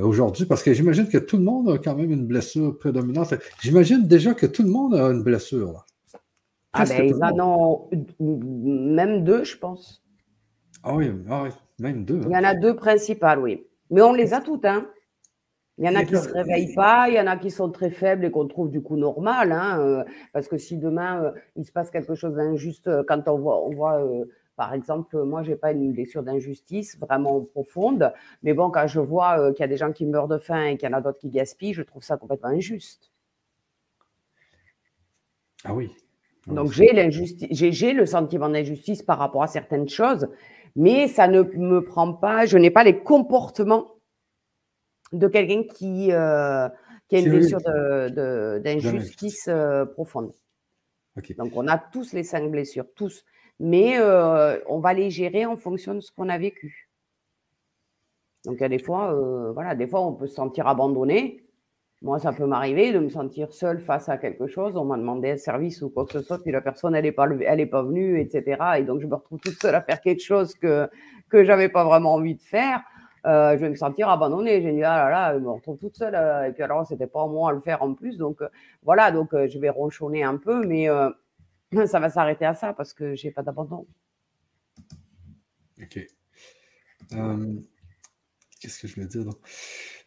[0.02, 0.46] aujourd'hui?
[0.46, 3.36] Parce que j'imagine que tout le monde a quand même une blessure prédominante.
[3.62, 5.74] J'imagine déjà que tout le monde a une blessure.
[5.74, 5.86] Là.
[6.74, 10.04] Ah ben, ils en ont même deux, je pense.
[10.84, 11.50] Ah oui, ah oui,
[11.80, 12.20] même deux.
[12.26, 13.66] Il y en a deux principales, oui.
[13.90, 14.88] Mais on les a toutes, hein.
[15.78, 17.70] Il y en a qui ne se réveillent pas, il y en a qui sont
[17.70, 21.32] très faibles et qu'on trouve du coup normal, hein, euh, parce que si demain euh,
[21.58, 24.02] il se passe quelque chose d'injuste, euh, quand on voit, on voit
[24.56, 29.52] par exemple, moi j'ai pas une blessure d'injustice vraiment profonde, mais bon, quand je vois
[29.52, 31.20] qu'il y a des gens qui meurent de faim et qu'il y en a d'autres
[31.20, 33.12] qui gaspillent, je trouve ça complètement injuste.
[35.66, 35.92] Ah oui.
[36.48, 40.30] Donc j'ai l'injustice, j'ai le sentiment d'injustice par rapport à certaines choses,
[40.78, 43.95] mais ça ne me prend pas, je n'ai pas les comportements
[45.12, 46.68] de quelqu'un qui, euh,
[47.08, 50.34] qui, a une blessure d'injustice euh, profonde.
[51.38, 53.24] Donc, on a tous les cinq blessures, tous.
[53.60, 56.89] Mais euh, on va les gérer en fonction de ce qu'on a vécu.
[58.43, 59.14] Donc, il y a des fois,
[59.53, 61.45] voilà, des fois, on peut se sentir abandonné.
[62.01, 64.76] Moi, ça peut m'arriver de me sentir seule face à quelque chose.
[64.76, 67.12] On m'a demandé un service ou quoi que ce soit, puis la personne, elle n'est
[67.14, 68.62] pas, elle pas venue, etc.
[68.78, 70.88] Et donc, je me retrouve toute seule à faire quelque chose que,
[71.30, 72.84] que je n'avais pas vraiment envie de faire.
[73.26, 74.62] Euh, je vais me sentir abandonnée.
[74.62, 76.16] J'ai dit, ah là là, je me retrouve toute seule.
[76.16, 78.18] Euh, et puis alors, c'était pas moi à le faire en plus.
[78.18, 78.50] Donc euh,
[78.84, 80.88] voilà, donc je vais ronchonner un peu, mais
[81.88, 83.86] ça va s'arrêter à ça parce que j'ai pas d'abandon.
[85.82, 86.08] OK.
[88.60, 89.26] Qu'est-ce que je veux dire?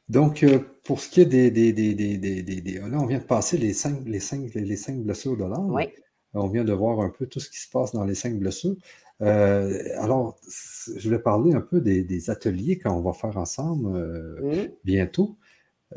[0.08, 0.44] Donc,
[0.84, 4.00] pour ce qui est des, des, des, des, Là, on vient de passer les cinq,
[4.06, 5.70] les cinq, les cinq blessures de l'âme.
[5.70, 5.88] Oui.
[6.34, 8.76] On vient de voir un peu tout ce qui se passe dans les cinq blessures.
[9.20, 10.38] Euh, alors,
[10.96, 15.36] je vais parler un peu des, ateliers qu'on va faire ensemble euh, bientôt.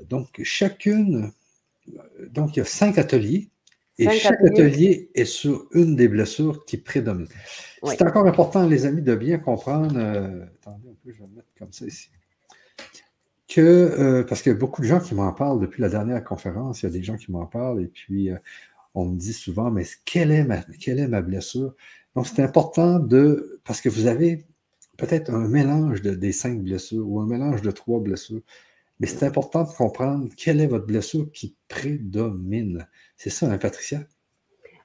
[0.08, 1.32] Donc, chacune,
[2.30, 3.50] donc il y a cinq ateliers
[4.00, 5.12] et chaque atelier.
[5.14, 7.28] est sur une des blessures qui prédomine.
[7.84, 9.96] C'est encore important, les amis, de bien comprendre.
[9.98, 12.10] Euh, attendez un peu, je vais mettre comme ça ici.
[13.48, 16.82] Que, parce qu'il y a beaucoup de gens qui m'en parlent depuis la dernière conférence,
[16.82, 18.30] il y a des gens qui m'en parlent et puis
[18.96, 21.76] on me dit souvent, mais quelle est ma, quelle est ma blessure?
[22.16, 24.46] Donc, c'est important de, parce que vous avez
[24.98, 28.42] peut-être un mélange de, des cinq blessures ou un mélange de trois blessures,
[29.00, 32.88] mais c'est important de comprendre quelle est votre blessure qui prédomine.
[33.18, 34.02] C'est ça, hein, Patricia?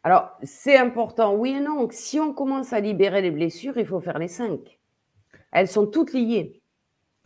[0.05, 1.89] Alors, c'est important, oui et non.
[1.91, 4.79] Si on commence à libérer les blessures, il faut faire les cinq.
[5.53, 6.63] Elles sont toutes liées.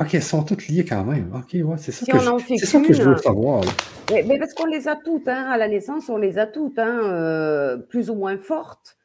[0.00, 1.30] OK, elles sont toutes liées quand même.
[1.34, 3.62] OK, ouais, c'est ça, je, ça que je veux savoir.
[4.10, 7.00] Mais, parce qu'on les a toutes, hein, à la naissance, on les a toutes, hein,
[7.04, 8.96] euh, plus ou moins fortes.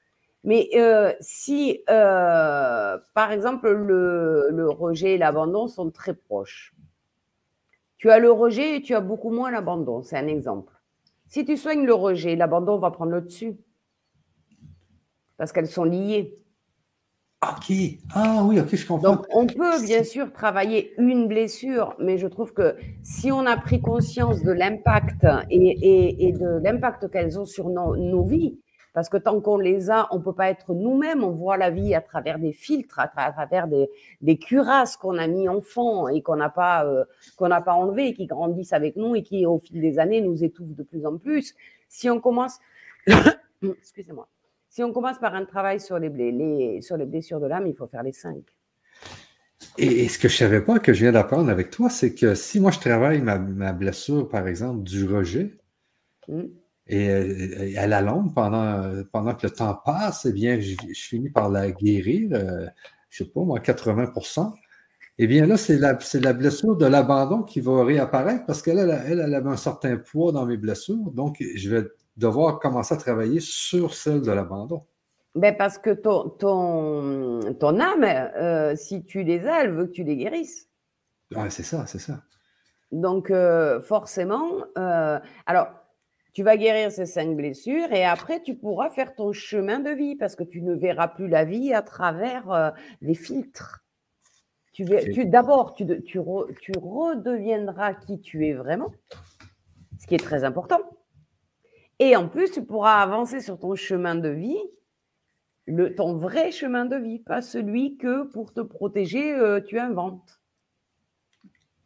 [0.46, 6.76] Mais euh, si, euh, par exemple, le, rejet et l'abandon sont très proches,
[7.98, 10.04] tu as le rejet et tu as beaucoup moins l'abandon.
[10.04, 10.72] C'est un exemple.
[11.28, 13.58] Si tu soignes le rejet, l'abandon va prendre le dessus.
[15.38, 16.38] Parce qu'elles sont liées.
[17.42, 17.76] OK.
[18.14, 19.14] Ah oui, OK, je comprends.
[19.16, 23.58] Donc, on peut bien sûr travailler une blessure, mais je trouve que si on a
[23.58, 28.60] pris conscience de l'impact et, de l'impact qu'elles ont sur nos, vies,
[28.96, 31.70] parce que tant qu'on les a, on ne peut pas être nous-mêmes, on voit la
[31.70, 36.38] vie à travers des filtres, à, travers des, cuirasses qu'on a mis enfant et qu'on
[36.38, 37.04] n'a pas, euh,
[37.36, 40.44] qu'on n'a pas enlevées, qui grandissent avec nous et qui, au fil des années, nous
[40.44, 41.54] étouffent de plus en plus.
[41.90, 42.58] Si on commence...
[43.62, 44.28] Excusez-moi
[44.76, 47.88] si on commence par un travail sur les, sur les blessures de l'âme, il faut
[47.88, 48.44] faire les cinq.
[49.78, 52.36] Et, ce que je ne savais pas, que je viens d'apprendre avec toi, c'est que
[52.36, 53.38] si moi je travaille ma,
[53.72, 55.54] blessure, par exemple, du rejet,
[56.28, 56.48] hmm.
[56.88, 61.50] Et, à la longue, pendant, pendant que le temps passe, eh bien, je, finis par
[61.50, 62.68] la guérir, euh,
[63.10, 64.54] je ne sais pas, moi, 80%
[65.18, 69.22] eh bien là, c'est la, la, blessure de l'abandon qui va réapparaître parce qu'elle elle,
[69.22, 71.10] elle, avait un certain poids dans mes blessures.
[71.12, 71.88] Donc, je vais
[72.18, 74.86] devoir commencer à travailler sur celle de l'abandon?
[75.36, 79.92] Ben parce que ton, ton, ton âme, euh, si tu les as, elle veut que
[79.92, 80.70] tu les guérisses.
[81.36, 82.22] Ouais, c'est ça, c'est ça.
[82.92, 85.68] Donc, euh, forcément, euh, alors,
[86.36, 90.18] tu vas guérir ces cinq blessures et après, tu pourras faire ton chemin de vie
[90.18, 93.86] parce que tu ne verras plus la vie à travers les filtres.
[94.74, 94.84] Tu,
[95.14, 96.20] tu D'abord, tu, tu,
[96.62, 98.92] tu redeviendras qui tu es vraiment,
[99.98, 100.82] ce qui est très important.
[102.00, 104.62] Et en plus, tu pourras avancer sur ton chemin de vie,
[105.68, 110.42] le, ton vrai chemin de vie, pas celui que pour te protéger, euh, tu inventes.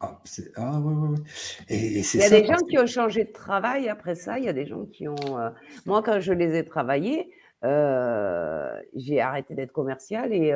[0.02, 0.22] Ah,
[0.56, 0.82] ah.
[1.68, 4.40] Et, il y a des gens qui ont changé de travail après ça.
[4.40, 5.40] Il y a des gens qui ont.
[5.40, 5.50] Euh,
[5.86, 7.32] moi, quand je les ai travaillés,
[7.66, 10.54] euh, j'ai arrêté d'être commercial et,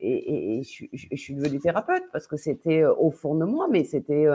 [0.00, 4.26] et, je, je, suis devenue thérapeute parce que c'était au fond de moi, mais c'était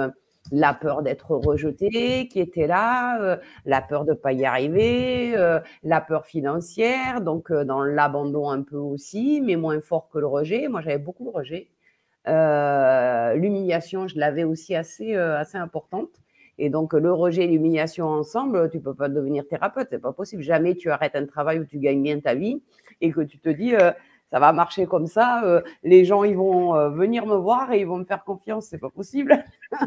[0.51, 5.33] la peur d'être rejeté qui était là, euh, la peur de ne pas y arriver,
[5.35, 10.19] euh, la peur financière, donc euh, dans l'abandon un peu aussi, mais moins fort que
[10.19, 10.67] le rejet.
[10.67, 11.69] Moi, j'avais beaucoup de rejet.
[12.25, 16.09] L'humiliation, je l'avais aussi assez, assez importante.
[16.57, 20.43] Et donc, le rejet et l'humiliation ensemble, tu peux pas devenir thérapeute, c'est pas possible.
[20.43, 22.61] Jamais tu arrêtes un travail où tu gagnes bien ta vie
[22.99, 25.61] et que tu te dis, ça va marcher comme ça.
[25.83, 28.67] les gens, ils vont venir me voir et ils vont me faire confiance.
[28.67, 29.43] C'est pas possible.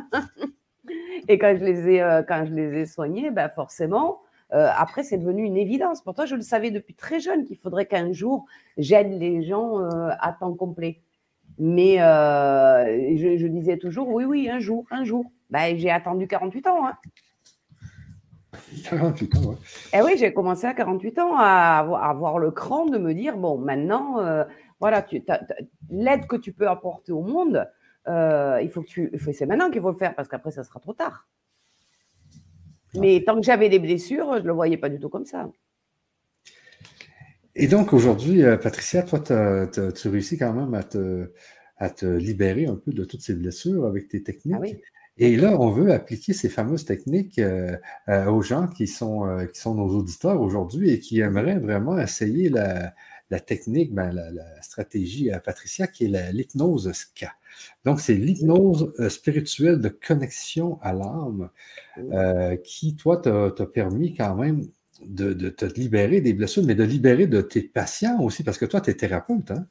[1.29, 4.21] Et quand je les ai, euh, quand je les ai soignés, ben forcément,
[4.53, 6.03] euh, après, c'est devenu une évidence.
[6.03, 8.45] Pourtant, je le savais depuis très jeune qu'il faudrait qu'un jour,
[8.77, 11.01] j'aide les gens euh, à temps complet.
[11.59, 15.25] Mais je, disais toujours, oui, oui, un jour, un jour.
[15.51, 16.87] Ben, j'ai attendu 48 ans.
[16.87, 16.97] Hein.
[18.85, 19.57] 48 ans, oui.
[19.93, 23.37] Et eh oui, j'ai commencé à 48 ans à avoir, le cran de me dire,
[23.37, 24.19] bon, maintenant,
[24.81, 25.07] voilà,
[25.91, 27.67] l'aide que tu peux apporter au monde,
[28.09, 30.81] euh, il faut que tu, c'est maintenant qu'il faut le faire parce qu'après ça sera
[30.81, 31.29] trop tard.
[32.95, 35.49] Mais tant que j'avais des blessures, je ne le voyais pas du tout comme ça.
[37.55, 41.33] Et donc aujourd'hui, euh, Patricia, toi, tu réussis quand même à te,
[41.77, 44.57] à te libérer un peu de toutes ces blessures avec tes techniques.
[44.61, 47.77] Ah Et là, on veut appliquer ces fameuses techniques euh,
[48.09, 52.95] aux gens qui sont, qui sont nos auditeurs aujourd'hui et qui aimeraient vraiment essayer la,
[53.33, 57.33] la technique, ben, la, stratégie à Patricia, qui est l'hypnose SCA.
[57.85, 61.49] Donc, c'est l'hypnose euh, spirituelle de connexion à l'âme
[61.99, 64.67] euh, qui, toi, t'a permis quand même
[65.07, 68.81] de, te libérer des blessures, mais de libérer de tes patients aussi, parce que toi,
[68.81, 69.51] tu es thérapeute.
[69.51, 69.67] Hein?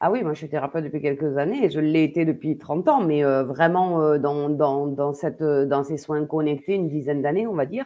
[0.00, 3.02] Ah oui, moi je suis thérapeute depuis quelques années, je l'ai été depuis 30 ans,
[3.02, 7.66] mais euh, vraiment dans, dans, cette, dans ces soins connectés, une dizaine d'années, on va
[7.66, 7.84] dire.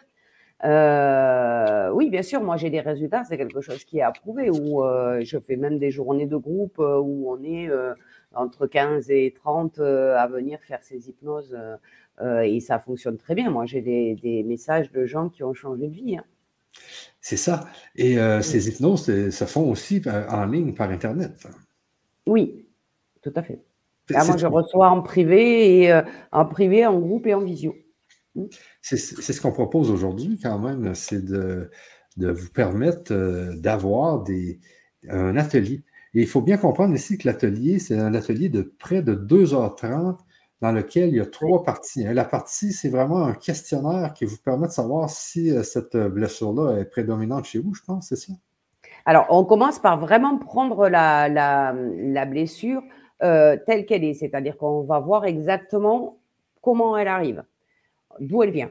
[0.65, 4.83] Euh, oui, bien sûr, moi j'ai des résultats, c'est quelque chose qui est approuvé, où
[4.83, 7.69] euh, je fais même des journées de groupe euh, où on est
[8.35, 11.57] entre 15 et 30 à venir faire ces hypnoses
[12.23, 13.51] et ça fonctionne très bien.
[13.51, 16.17] Moi j'ai des, messages de gens qui ont changé de vie.
[16.17, 16.25] Hein.
[17.21, 17.67] C'est ça.
[17.97, 21.47] Et ces hypnoses se font aussi en ligne par Internet.
[22.27, 22.67] Oui,
[23.23, 23.63] tout à fait.
[24.11, 26.01] Moi je reçois en privé, et,
[26.33, 27.75] en privé, en groupe et en visio.
[28.83, 31.71] C'est ce qu'on propose aujourd'hui quand même, c'est de,
[32.17, 34.25] vous permettre euh, d'avoir
[35.09, 35.83] un atelier.
[36.15, 40.19] Et il faut bien comprendre ici que l'atelier, c'est un atelier de près de 2h30
[40.65, 42.07] dans lequel il y a trois parties.
[42.07, 42.15] Hein.
[42.15, 46.79] La partie, c'est vraiment un questionnaire qui vous permet de savoir si euh, cette blessure-là
[46.79, 48.33] est prédominante chez vous, je pense, c'est ça?
[49.05, 52.83] Alors, on commence par vraiment prendre la, blessure
[53.23, 56.19] euh, telle qu'elle est, c'est-à-dire qu'on va voir exactement
[56.63, 57.45] comment elle arrive
[58.21, 58.71] d'où elle vient,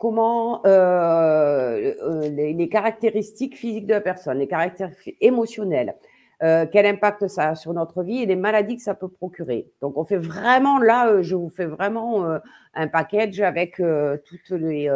[0.00, 5.94] comment euh, euh, les, caractéristiques physiques de la personne, les caractéristiques émotionnelles,
[6.42, 9.70] euh, quel impact ça a sur notre vie et les maladies que ça peut procurer.
[9.80, 12.26] Donc, on fait vraiment là, je vous fais vraiment
[12.74, 13.80] un package avec
[14.24, 14.90] toutes les,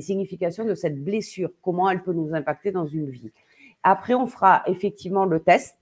[0.00, 3.30] significations de cette blessure, comment elle peut nous impacter dans une vie.
[3.82, 5.76] Après, on fera effectivement le test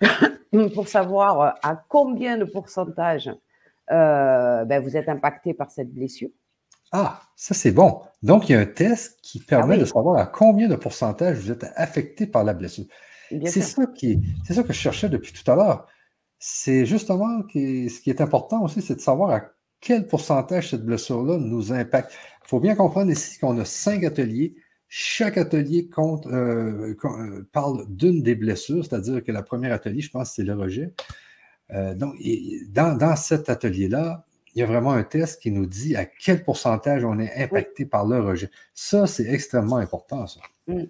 [0.74, 3.30] pour savoir à combien de pourcentage
[3.88, 6.30] ben, vous êtes impacté par cette blessure.
[6.92, 8.02] Ah, ça c'est bon.
[8.22, 11.38] Donc, il y a un test qui ah permet de savoir à combien de pourcentage
[11.38, 12.84] vous êtes affecté par la blessure.
[13.46, 15.86] C'est ça, qui, c'est ça que je cherchais depuis tout à l'heure.
[16.38, 19.42] C'est justement ce qui est important aussi, c'est de savoir à
[19.80, 22.12] quel pourcentage cette blessure-là nous impacte.
[22.44, 24.54] Il faut bien comprendre ici qu'on a cinq ateliers.
[24.88, 30.10] Chaque atelier compte, euh, euh, parle d'une des blessures, c'est-à-dire que la première atelier, je
[30.10, 30.92] pense, c'est le rejet.
[31.72, 32.16] Euh, donc,
[32.70, 36.42] dans, dans cet atelier-là, il y a vraiment un test qui nous dit à quel
[36.42, 38.50] pourcentage on est impacté par le rejet.
[38.74, 40.40] Ça, c'est extrêmement important, ça.
[40.66, 40.84] Mm.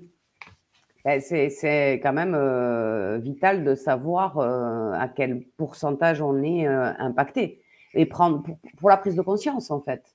[1.04, 6.92] Ben, c'est quand même euh, vital de savoir euh, à quel pourcentage on est euh,
[6.98, 7.62] impacté.
[7.94, 8.44] Et prendre
[8.78, 10.14] pour, la prise de conscience, en fait.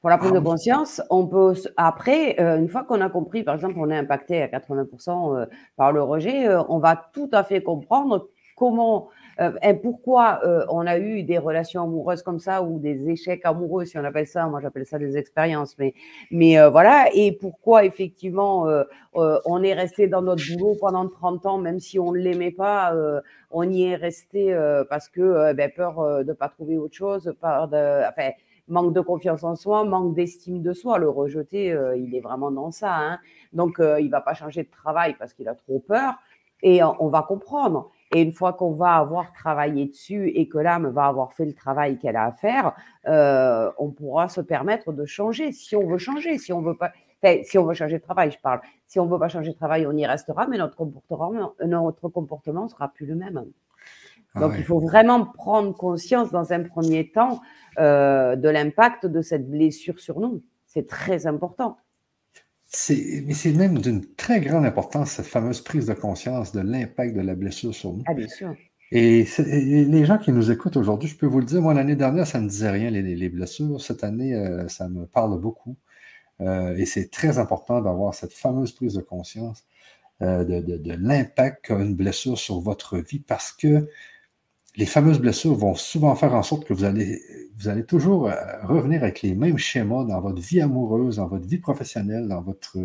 [0.00, 3.54] Pour la prise de ah conscience, on peut, après, une fois qu'on a compris, par
[3.54, 8.28] exemple, on est impacté à 80% par le rejet, on va tout à fait comprendre
[8.56, 13.44] comment et pourquoi euh, on a eu des relations amoureuses comme ça ou des échecs
[13.44, 15.92] amoureux, si on appelle ça, moi j'appelle ça des expériences, mais,
[16.30, 18.66] mais euh, voilà, et pourquoi effectivement
[19.14, 22.94] on est resté dans notre boulot pendant 30 ans, même si on ne l'aimait pas,
[23.50, 24.54] on y est resté
[24.90, 28.30] parce que ben, peur de ne pas trouver autre chose, peur de, enfin,
[28.68, 30.98] manque de confiance en soi, manque d'estime de soi.
[30.98, 32.94] Le rejeter, il est vraiment dans ça.
[32.94, 33.18] Hein.
[33.52, 36.14] Donc, il va pas changer de travail parce qu'il a trop peur.
[36.62, 37.90] Et on va comprendre.
[38.12, 41.54] Et une fois qu'on va avoir travaillé dessus et que l'âme va avoir fait le
[41.54, 42.72] travail qu'elle a à faire,
[43.06, 46.38] euh, on pourra se permettre de changer si on veut changer.
[46.38, 46.92] Si on veut pas,
[47.42, 48.60] si on veut changer de travail, je parle.
[48.86, 52.68] Si on veut pas changer de travail, on y restera, mais notre comportement, notre comportement
[52.68, 53.44] sera plus le même.
[54.34, 57.40] Ah Donc, il faut vraiment prendre conscience dans un premier temps
[57.78, 60.42] euh, de l'impact de cette blessure sur nous.
[60.66, 61.78] C'est très important
[62.88, 67.20] mais c'est même d'une très grande importance, cette fameuse prise de conscience de l'impact de
[67.20, 68.02] la blessure sur nous.
[68.06, 68.54] Ah, bien sûr.
[68.92, 72.26] Et, les gens qui nous écoutent aujourd'hui, je peux vous le dire, moi, l'année dernière,
[72.26, 73.80] ça ne me disait rien, les, blessures.
[73.80, 75.76] Cette année, euh, ça me parle beaucoup.
[76.40, 79.64] Euh, et c'est très important d'avoir cette fameuse prise de conscience
[80.22, 83.88] euh, de, de l'impact qu'a une blessure sur votre vie parce que
[84.76, 87.22] les fameuses blessures vont souvent faire en sorte que vous allez,
[87.58, 88.34] vous allez toujours euh,
[88.64, 92.78] revenir avec les mêmes schémas dans votre vie amoureuse, dans votre vie professionnelle, dans votre,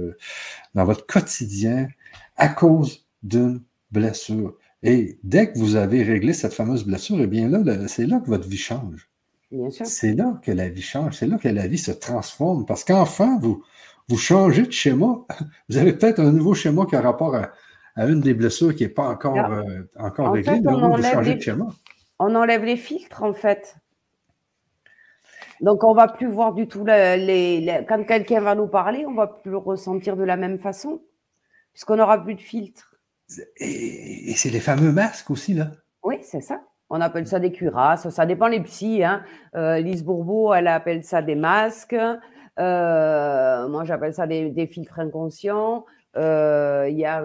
[0.74, 1.90] dans votre quotidien,
[2.38, 3.62] à cause d'une
[3.92, 4.56] blessure.
[4.84, 8.28] Et dès que vous avez réglé cette fameuse blessure, eh bien là, c'est là que
[8.28, 9.10] votre vie change.
[9.84, 12.66] C'est là que la vie change, c'est là que la vie se transforme.
[12.66, 13.64] Parce qu'enfin, vous,
[14.08, 15.26] vous changez de schéma.
[15.70, 17.52] Vous avez peut-être un nouveau schéma qui a rapport à,
[18.08, 19.64] une des blessures qui n'est pas encore, euh,
[19.98, 20.62] encore réglée.
[20.66, 21.54] on, enlève les,
[22.20, 23.76] on enlève les filtres, en fait.
[25.62, 29.28] Donc, on va plus voir du tout les, quand quelqu'un va nous parler, on va
[29.28, 31.02] plus le ressentir de la même façon,
[31.74, 32.96] puisqu'on n'aura plus de filtre.
[33.58, 35.72] Et, c'est les fameux masques aussi, là.
[36.04, 36.62] Oui, c'est ça.
[36.90, 38.10] On appelle ça des cuirasses.
[38.10, 39.04] Ça dépend les psys.
[39.04, 39.24] Hein.
[39.56, 41.96] Euh, Lise Bourbeau, elle appelle ça des masques.
[42.60, 45.86] Euh, moi, j'appelle ça des, filtres inconscients.
[46.18, 47.24] Euh, il y a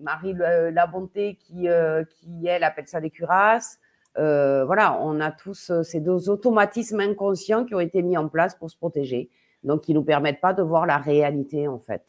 [0.00, 1.68] Marie Labonté qui,
[2.10, 3.78] qui, elle, appelle ça des cuirasses.
[4.18, 8.28] Euh, voilà, on a tous euh, ces deux automatismes inconscients qui ont été mis en
[8.28, 9.30] place pour se protéger,
[9.62, 12.04] donc qui nous permettent pas de voir la réalité en fait.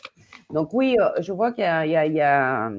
[0.50, 2.72] Donc oui, euh, je vois qu'il y, a,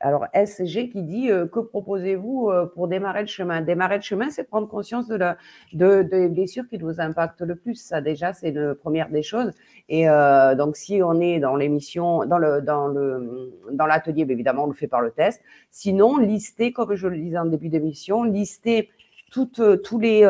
[0.00, 3.62] alors SG qui dit que proposez-vous pour démarrer le chemin?
[3.62, 5.38] Démarrer le chemin, c'est prendre conscience de la
[5.72, 7.76] de, des blessures qui nous impactent le plus.
[7.76, 9.52] Ça déjà, c'est une première des choses.
[9.88, 10.06] Et
[10.58, 14.68] donc si on est dans l'émission, dans le dans le dans l'atelier, ben, évidemment, on
[14.68, 15.40] le fait par le test.
[15.70, 18.90] Sinon, lister, comme je le disais en début d'émission, lister
[19.30, 20.24] toutes tous les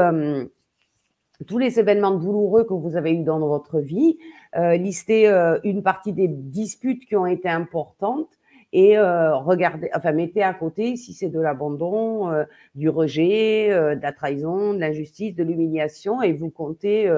[1.47, 4.19] tous les événements douloureux que vous avez eu dans votre vie,
[4.57, 5.27] euh, lister
[5.65, 8.34] une partie des disputes qui ont été importantes
[8.75, 12.43] et euh, regardez, enfin mettez à côté si c'est de l'abandon, euh,
[12.75, 17.09] du rejet, euh, de la trahison, de l'injustice, de l'humiliation, et vous comptez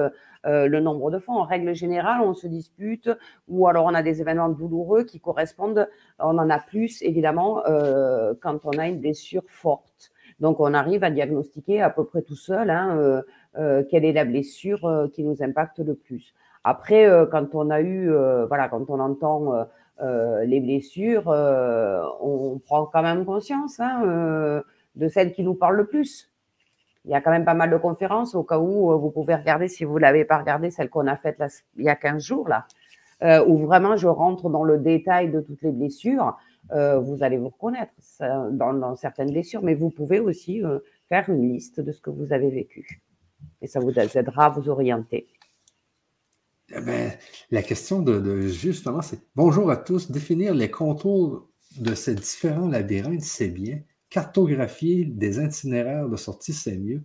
[0.45, 1.33] le nombre de fois.
[1.35, 3.09] En règle générale, on se dispute,
[3.47, 5.89] ou alors on a des événements douloureux qui correspondent.
[6.19, 7.63] On en a plus évidemment
[8.41, 10.11] quand on a une blessure forte.
[10.39, 13.23] Donc on arrive à diagnostiquer à peu près tout seul hein,
[13.89, 16.33] quelle est la blessure qui nous impacte le plus.
[16.63, 18.09] Après, quand on a eu,
[18.47, 19.67] voilà, quand on entend
[20.01, 24.61] euh, les blessures, euh, on prend quand même conscience hein, euh,
[24.95, 26.31] de celles qui nous parlent le plus.
[27.05, 29.67] Il y a quand même pas mal de conférences au cas où vous pouvez regarder,
[29.67, 31.41] si vous ne l'avez pas regardé, celle qu'on a faite
[31.77, 32.65] il y a 15 jours, là,
[33.45, 36.37] où vraiment je rentre dans le détail de toutes les blessures.
[36.69, 37.93] vous allez vous reconnaître
[38.51, 40.61] dans, dans, certaines blessures, mais vous pouvez aussi
[41.07, 43.01] faire une liste de ce que vous avez vécu.
[43.61, 45.27] Et ça vous aidera à vous orienter.
[46.75, 47.11] Eh ben,
[47.49, 50.11] la question de, justement, c'est bonjour à tous.
[50.11, 51.47] Définir les contours
[51.79, 53.79] de ces différents labyrinthes, c'est bien.
[54.09, 57.03] Cartographier des itinéraires de sortie, c'est mieux.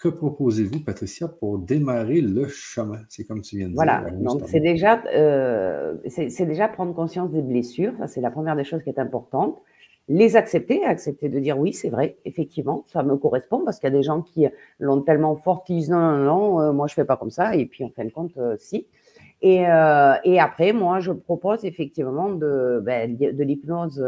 [0.00, 3.02] Que proposez-vous, Patricia, pour démarrer le chemin?
[3.08, 3.76] C'est comme tu viens de dire.
[3.76, 7.92] Voilà, donc c'est déjà, euh, c'est déjà prendre conscience des blessures.
[7.98, 9.60] Ça, c'est la première des choses qui est importante.
[10.08, 13.92] Les accepter, accepter de dire oui, c'est vrai, effectivement, ça me correspond parce qu'il y
[13.92, 14.46] a des gens qui
[14.78, 17.56] l'ont tellement fort qu'ils disent non, non, non, euh, moi je fais pas comme ça.
[17.56, 18.86] Et puis en fin de compte, euh, si.
[19.42, 19.64] Et,
[20.24, 24.02] et, après, moi, je propose effectivement de, ben, l'hypnose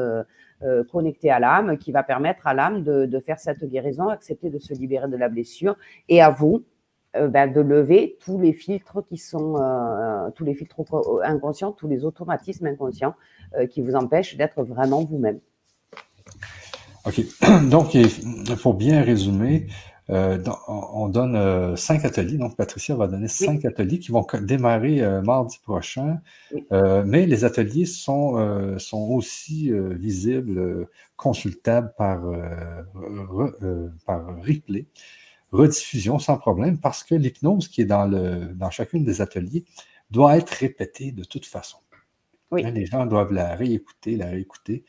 [0.63, 4.59] euh, connecté à l'âme qui va permettre à l'âme de, faire cette guérison, accepter de
[4.59, 5.77] se libérer de la blessure
[6.09, 6.65] et à vous
[7.15, 10.81] euh, ben, de lever tous les filtres qui sont euh, tous les filtres
[11.25, 13.15] inconscients, tous les automatismes inconscients
[13.71, 15.41] qui vous empêchent d'être vraiment vous-même.
[17.07, 17.21] OK.
[17.71, 17.97] Donc,
[18.63, 19.69] pour bien résumer,
[20.11, 20.39] euh,
[20.69, 22.39] on donne euh, cinq ateliers.
[22.39, 26.21] Donc, Patricia va donner cinq ateliers qui vont démarrer euh, mardi prochain.
[26.71, 32.23] mais les ateliers sont, sont aussi visibles, consultables par,
[34.05, 34.87] par replay,
[35.53, 39.65] rediffusion sans problème, parce que l'hypnose qui est dans, le, dans chacune des ateliers
[40.11, 41.79] doit être répétée de toute façon.
[42.53, 44.85] Hein, les gens doivent la réécouter, la réécouter.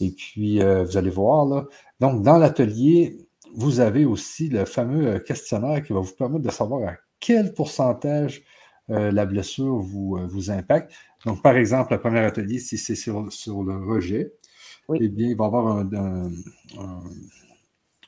[0.00, 1.66] Et puis, vous allez voir, là.
[2.00, 6.50] Donc, dans l'atelier, vous avez aussi le fameux euh, questionnaire qui va vous permettre de
[6.50, 8.42] savoir à quel pourcentage
[8.90, 10.92] euh, la blessure vous, euh, vous impacte.
[11.26, 14.32] Donc, par exemple, le premier atelier, si c'est sur, le rejet,
[14.94, 15.84] eh bien, il va y avoir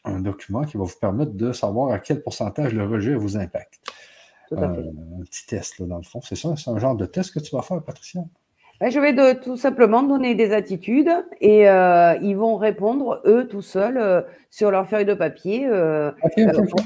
[0.05, 3.81] un, document qui va vous permettre de savoir à quel pourcentage le rejet vous impacte.
[4.51, 4.75] un
[5.25, 6.21] petit test, là, dans le fond.
[6.23, 6.57] C'est ça?
[6.57, 8.23] C'est un genre de test que tu vas faire, Patricia?
[8.83, 11.09] Ben, je vais de, tout simplement donner des attitudes
[11.41, 16.11] et euh, ils vont répondre, eux, tout seuls, euh, sur leur feuille de papier, euh,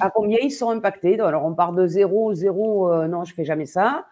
[0.03, 1.19] à combien ils sont impactés.
[1.19, 4.05] Alors, on part de 0, 0, non, je fais jamais ça.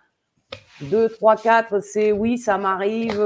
[0.80, 3.18] 2, 3, 4, c'est oui, ça m'arrive,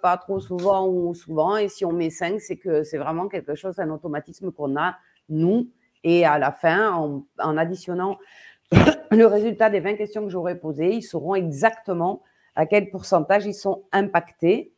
[0.00, 1.58] pas trop souvent ou souvent.
[1.58, 4.96] Et si on met 5, c'est que c'est vraiment quelque chose, un automatisme qu'on a,
[5.28, 5.68] nous.
[6.04, 8.16] Et à la fin, en, en additionnant
[9.10, 12.22] le résultat des 20 questions que j'aurais posées, ils sauront exactement
[12.56, 14.72] à quel pourcentage ils sont impactés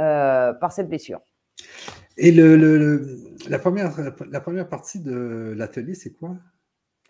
[0.00, 1.20] euh, par cette blessure.
[2.16, 2.56] Et le,
[3.48, 3.92] la, première,
[4.30, 6.36] la première partie de l'atelier, c'est quoi?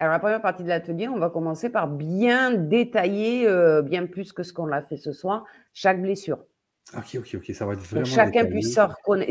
[0.00, 4.32] Alors, la première partie de l'atelier, on va commencer par bien détailler, euh, bien plus
[4.32, 6.44] que ce qu'on a fait ce soir, chaque blessure.
[6.94, 8.04] Ok, ok, ok, ça va être vraiment.
[8.04, 8.78] chacun puisse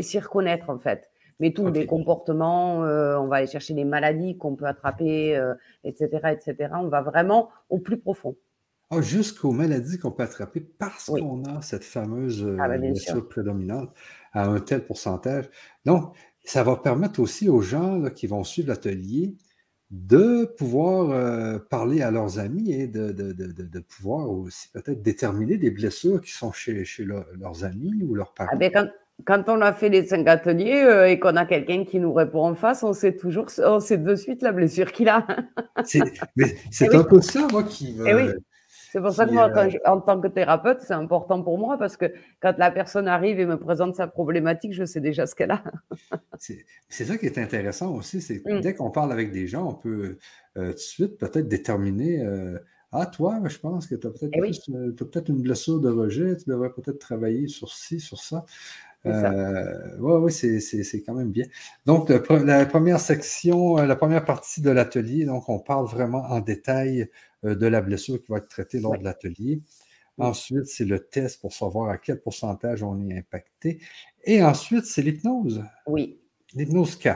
[0.00, 1.10] s'y reconnaître, en fait.
[1.38, 5.40] Mais tous les comportements, euh, on va aller chercher les maladies qu'on peut attraper,
[5.84, 6.72] etc., etc.
[6.74, 8.36] On va vraiment au plus profond.
[8.90, 13.28] Ah, jusqu'aux maladies qu'on peut attraper parce qu'on a cette fameuse euh, ah, ben, blessure
[13.28, 13.90] prédominante
[14.32, 15.48] à un tel pourcentage.
[15.84, 19.34] Donc, ça va permettre aussi aux gens qui vont suivre l'atelier
[19.90, 26.20] de pouvoir euh, parler à leurs amis et de, pouvoir aussi peut-être déterminer des blessures
[26.20, 28.56] qui sont chez, chez leurs amis ou leurs ah, parents.
[28.58, 28.90] Ben,
[29.24, 32.44] quand, on a fait les cinq ateliers euh, et qu'on a quelqu'un qui nous répond
[32.44, 35.26] en face, on sait toujours, on sait de suite la blessure qu'il a.
[35.84, 36.02] c'est
[36.38, 38.34] eh un peu ça, moi, qui eh me,
[38.94, 41.96] c'est pour ça que moi, euh, en tant que thérapeute, c'est important pour moi parce
[41.96, 45.50] que quand la personne arrive et me présente sa problématique, je sais déjà ce qu'elle
[45.50, 45.64] a.
[46.38, 48.60] c'est ça qui est intéressant aussi, c'est que mmh.
[48.60, 50.18] dès qu'on parle avec des gens, on peut
[50.56, 52.56] euh, tout de suite peut-être déterminer euh,
[52.92, 56.70] Ah, toi, je pense que tu as peut-être peut une blessure de rejet, tu devrais
[56.70, 58.44] peut-être travailler sur ci, sur ça.
[59.04, 59.12] oui,
[59.98, 61.46] oui, c'est quand même bien.
[61.84, 67.10] Donc, la première section, la première partie de l'atelier, donc on parle vraiment en détail
[67.44, 69.62] de la blessure qui va être traitée lors de l'atelier.
[70.18, 73.80] Ensuite, c'est le test pour savoir à quel pourcentage on est impacté.
[74.22, 75.64] Et ensuite, c'est l'hypnose.
[75.86, 76.20] Oui.
[76.54, 77.08] L'hypnose K.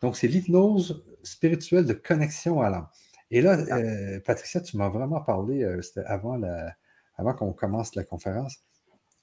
[0.00, 2.86] Donc, c'est l'hypnose spirituelle de connexion à l'âme.
[3.30, 3.78] Et là, ah.
[3.78, 6.40] euh, Patricia, tu m'as vraiment parlé, euh, c'était avant,
[7.16, 8.58] avant qu'on commence la conférence.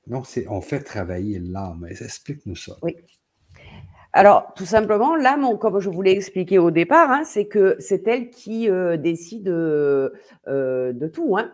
[0.07, 1.87] Donc, c'est on fait travailler l'âme.
[1.89, 2.75] Explique-nous ça.
[2.81, 2.95] Oui.
[4.17, 8.07] Alors, tout simplement, l'âme, comme je vous l'ai expliqué au départ, hein, c'est que c'est
[8.07, 10.09] elle qui euh, décide euh,
[10.47, 11.35] de tout.
[11.35, 11.51] Hein.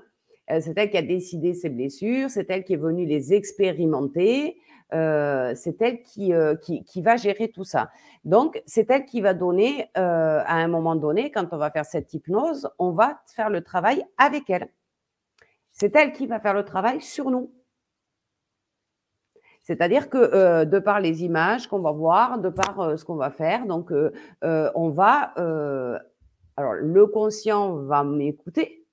[0.51, 4.59] Euh, c'est elle qui a décidé ses blessures, c'est elle qui est venue les expérimenter,
[4.91, 6.31] c'est elle qui,
[7.01, 7.89] va gérer tout ça.
[8.25, 12.13] Donc, c'est elle qui va donner, à un moment donné, quand on va faire cette
[12.13, 14.69] hypnose, on va faire le travail avec elle.
[15.71, 17.49] C'est elle qui va faire le travail sur nous.
[19.71, 23.15] C'est-à-dire que euh, de par les images qu'on va voir, de par euh, ce qu'on
[23.15, 24.11] va faire, donc euh,
[24.75, 25.33] on va.
[26.57, 28.85] alors, le conscient va m'écouter.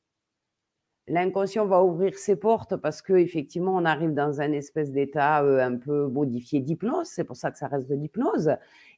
[1.09, 6.07] L'inconscient va ouvrir ses portes parce qu'effectivement, on arrive dans un espèce d'état un peu
[6.07, 7.09] modifié d'hypnose.
[7.09, 8.53] C'est pour ça que ça reste de l'hypnose.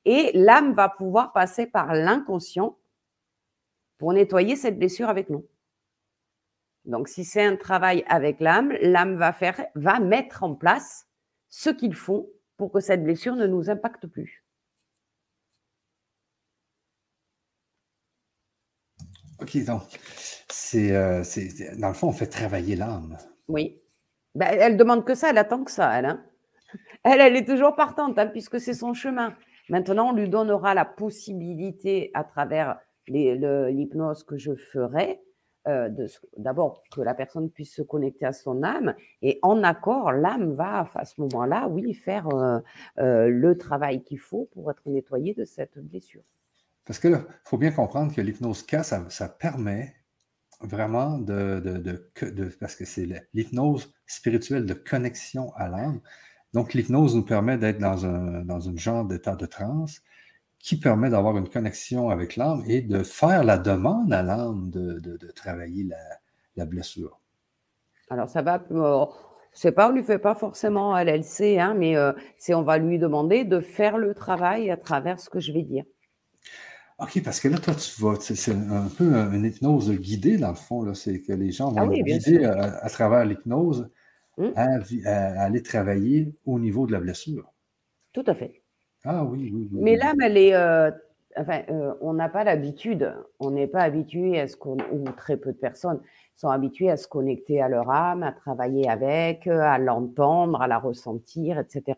[0.04, 2.76] Et l'âme va pouvoir passer par l'inconscient
[3.96, 5.46] pour nettoyer cette blessure avec nous.
[6.84, 11.06] Donc, si c'est un travail avec l'âme, l'âme va faire, va mettre en place
[11.50, 14.44] ce qu'il faut pour que cette blessure ne nous impacte plus.
[19.40, 19.82] OK, donc,
[20.48, 21.22] c'est, euh,
[21.78, 23.16] dans le fond, on fait travailler l'âme.
[23.48, 23.80] Oui.
[24.34, 26.04] Ben, elle demande que ça, elle attend que ça, elle.
[26.06, 26.24] Hein.
[27.02, 29.34] Elle, elle est toujours partante, hein, puisque c'est son chemin.
[29.70, 32.78] Maintenant, on lui donnera la possibilité, à travers
[33.08, 35.20] l'hypnose que je ferai,
[35.68, 35.90] euh,
[36.38, 40.88] d'abord que la personne puisse se connecter à son âme et en accord, l'âme va
[40.94, 42.60] à ce moment-là, oui, faire euh,
[42.98, 46.22] euh, le travail qu'il faut pour être nettoyée de cette blessure.
[46.86, 49.94] Parce que il faut bien comprendre que l'hypnose K, ça, permet
[50.62, 56.00] vraiment de, de, parce que c'est l'hypnose spirituelle de connexion à l'âme.
[56.54, 60.00] Donc, l'hypnose nous permet d'être dans un, dans un genre d'état de transe
[60.60, 65.16] qui permet d'avoir une connexion avec l'âme et de faire la demande à l'âme de,
[65.34, 65.88] travailler
[66.54, 67.18] la, blessure.
[68.10, 69.06] Alors, ça va, euh,
[69.52, 72.76] c'est pas, on lui fait pas forcément à l'LC, hein, mais euh, c'est on va
[72.76, 75.84] lui demander de faire le travail à travers ce que je vais dire.
[76.98, 80.54] OK, parce que là, toi, tu vas, c'est un peu une hypnose guidée, dans le
[80.54, 83.88] fond, c'est que les gens vont ah guider à, travers l'hypnose
[84.36, 84.52] hum.
[84.54, 87.50] à, aller travailler au niveau de la blessure.
[88.12, 88.59] Tout à fait.
[89.04, 90.54] Ah oui, oui, Mais l'âme, elle est.
[90.54, 90.90] Euh,
[91.36, 93.14] enfin, euh, on n'a pas l'habitude.
[93.38, 94.76] On n'est pas habitué à ce qu'on.
[94.92, 96.00] Ou très peu de personnes
[96.36, 100.78] sont habituées à se connecter à leur âme, à travailler avec, à l'entendre, à la
[100.78, 101.96] ressentir, etc.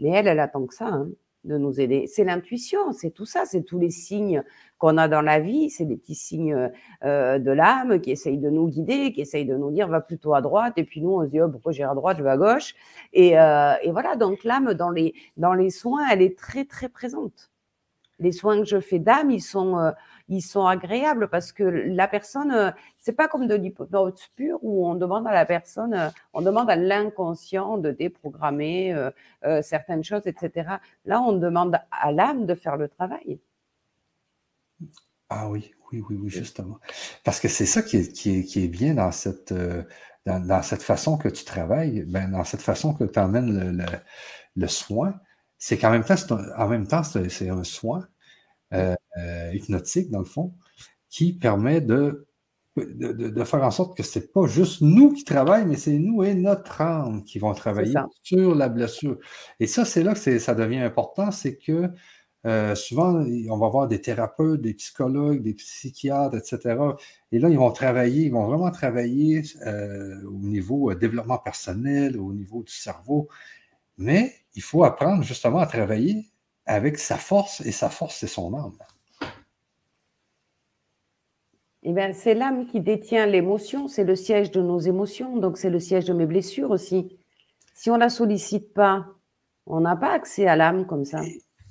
[0.00, 0.88] Mais elle, elle attend que ça.
[0.88, 1.08] Hein
[1.44, 2.06] de nous aider.
[2.06, 4.42] C'est l'intuition, c'est tout ça, c'est tous les signes
[4.78, 6.70] qu'on a dans la vie, c'est des petits signes
[7.04, 10.34] euh, de l'âme qui essayent de nous guider, qui essayent de nous dire va plutôt
[10.34, 12.30] à droite, et puis nous on se dit oh, pourquoi j'irai à droite, je vais
[12.30, 12.74] à gauche,
[13.12, 16.88] et, euh, et voilà donc l'âme dans les dans les soins, elle est très très
[16.88, 17.50] présente.
[18.18, 19.90] Les soins que je fais d'âme, ils sont euh,
[20.28, 24.86] ils sont agréables parce que la personne, euh, c'est pas comme de l'hypnose pure où
[24.86, 30.26] on demande à la personne, euh, on demande à l'inconscient de déprogrammer euh, certaines choses,
[30.26, 30.76] etc.
[31.04, 33.38] Là, on demande à l'âme de faire le travail.
[35.28, 36.78] Ah oui, oui, oui, oui, justement.
[37.24, 39.54] Parce que c'est ça qui est, bien dans cette,
[40.26, 43.84] dans, cette façon que tu travailles, ben, dans cette façon que tu emmènes
[44.54, 45.14] le, soin.
[45.58, 46.16] C'est qu'en même temps,
[46.56, 48.06] en même temps, c'est un soin,
[48.74, 50.54] euh, euh, hypnotique, dans le fond,
[51.08, 52.26] qui permet de,
[52.76, 56.24] de, faire en sorte que ce n'est pas juste nous qui travaillons, mais c'est nous
[56.24, 59.18] et notre âme qui vont travailler sur la blessure.
[59.60, 61.90] Et ça, c'est là que ça devient important, c'est que
[62.46, 66.76] euh, souvent, on va voir des thérapeutes, des psychologues, des psychiatres, etc.
[67.32, 69.42] Et là, ils vont travailler, ils vont vraiment travailler
[70.26, 73.28] au niveau développement personnel, au niveau du cerveau.
[73.96, 76.26] Mais il faut apprendre justement à travailler
[76.66, 78.78] avec sa force, et sa force, c'est son âme.
[81.82, 85.68] Eh bien, c'est l'âme qui détient l'émotion, c'est le siège de nos émotions, donc c'est
[85.68, 87.18] le siège de mes blessures aussi.
[87.74, 89.06] Si on ne la sollicite pas,
[89.66, 91.20] on n'a pas accès à l'âme comme ça.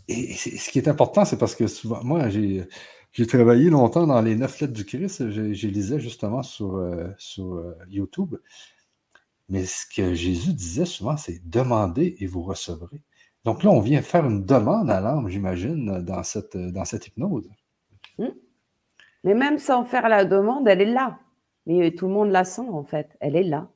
[0.07, 2.67] Et, ce qui est important, c'est parce que souvent, moi, j'ai,
[3.27, 7.75] travaillé longtemps dans les neuf lettres du Christ, je, lisais justement sur, euh, sur euh,
[7.89, 8.35] YouTube.
[9.49, 13.01] Mais ce que Jésus disait souvent, c'est demandez et vous recevrez.
[13.45, 17.49] Donc là, on vient faire une demande à l'âme, j'imagine, dans cette, dans cette hypnose.
[18.17, 18.29] Hmm.
[19.23, 21.19] Mais même sans faire la demande, elle est là.
[21.65, 23.17] Mais tout le monde la sent, en fait.
[23.19, 23.67] Elle est là.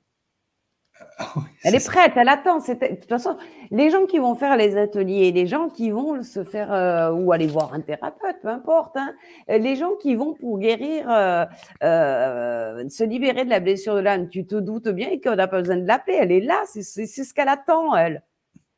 [1.19, 1.34] Ah
[1.64, 2.57] elle est, prête, elle attend.
[2.57, 3.38] De toute façon,
[3.72, 7.31] les gens qui vont faire les ateliers, les gens qui vont se faire euh, ou
[7.31, 9.14] aller voir un thérapeute, peu importe, hein,
[9.48, 11.45] les gens qui vont pour guérir, euh,
[11.84, 15.60] euh, se libérer de la blessure de l'âme, tu te doutes bien qu'on n'a pas
[15.60, 16.18] besoin de l'appeler.
[16.19, 18.23] Elle est là, c'est ce qu'elle attend, elle.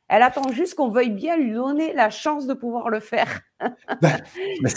[0.10, 3.42] Elle attend juste qu'on veuille bien lui donner la chance de pouvoir le faire.
[4.02, 4.18] Ben,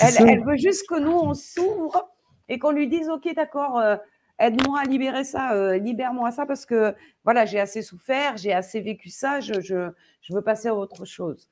[0.00, 2.10] elle, veut juste que nous, on s'ouvre
[2.48, 3.96] et qu'on lui dise, OK, d'accord, euh,
[4.38, 6.94] aide-moi à libérer ça, euh, libère-moi ça, parce que
[7.24, 11.48] voilà, j'ai assez souffert, j'ai assez vécu ça, je, je, veux passer à autre chose.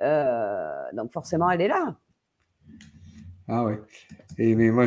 [0.00, 1.96] Euh, donc forcément, elle est là.
[3.48, 3.74] Ah oui.
[4.38, 4.86] Et mais moi,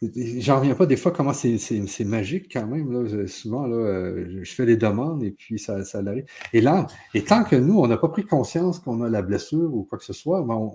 [0.00, 2.92] J'en reviens pas des fois comment c'est magique quand même.
[2.92, 3.26] Là.
[3.26, 6.24] Souvent, là, euh, je fais des demandes et puis ça, ça arrive.
[6.52, 9.74] Et là, et tant que nous, on n'a pas pris conscience qu'on a la blessure
[9.74, 10.70] ou quoi que ce soit, ben,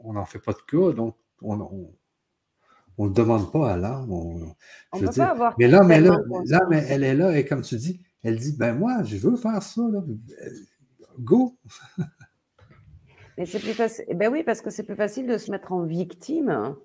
[0.00, 4.12] on n'en fait pas de cas, donc on ne le demande pas à l'âme.
[4.12, 4.54] On,
[4.98, 7.76] peut pas avoir mais là, mais là, là mais elle est là et comme tu
[7.76, 9.80] dis, elle dit, ben moi, je veux faire ça.
[9.90, 10.02] Là.
[11.18, 11.56] Go!
[13.38, 14.04] mais c'est plus facile.
[14.14, 16.76] Ben oui, parce que c'est plus facile de se mettre en victime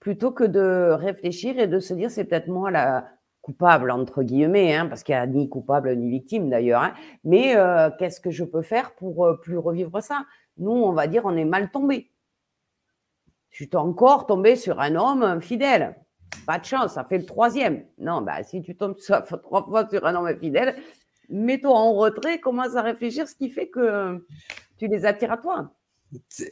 [0.00, 3.08] plutôt que de réfléchir et de se dire c'est peut-être moi la
[3.42, 6.92] coupable, entre guillemets, hein, parce qu'il n'y a ni coupable ni victime d'ailleurs, hein,
[7.24, 10.26] mais euh, qu'est-ce que je peux faire pour euh, plus revivre ça?
[10.58, 12.10] Nous, on va dire on est mal tombé.
[13.50, 15.96] Je suis encore tombé sur un homme fidèle.
[16.46, 17.84] pas de chance, ça fait le troisième.
[17.96, 18.96] Non, bah, si tu tombes
[19.42, 20.76] trois fois sur un homme fidèle,
[21.30, 24.24] mets-toi en retrait, commence à réfléchir, ce qui fait que
[24.76, 25.72] tu les attires à toi.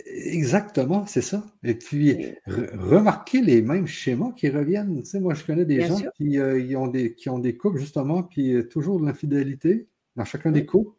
[0.06, 1.44] Exactement, c'est ça.
[1.62, 5.02] Et puis, remarquez les mêmes schémas qui reviennent.
[5.02, 7.78] Tu sais, moi, je connais des gens qui, euh, ont des, qui ont des couples,
[7.78, 10.96] justement, puis euh, toujours de l'infidélité dans chacun des couples,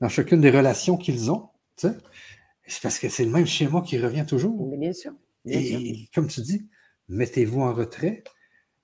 [0.00, 1.48] dans chacune des relations qu'ils ont.
[1.76, 1.94] Tu sais.
[2.66, 4.76] C'est parce que c'est le même schéma qui revient toujours.
[4.76, 5.12] bien sûr.
[5.46, 6.68] Et comme tu dis,
[7.08, 8.24] mettez-vous en retrait,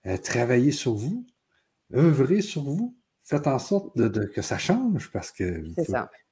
[0.07, 1.27] euh, travaillez sur vous,
[1.95, 5.65] œuvrez sur vous, faites en sorte de, que ça change parce que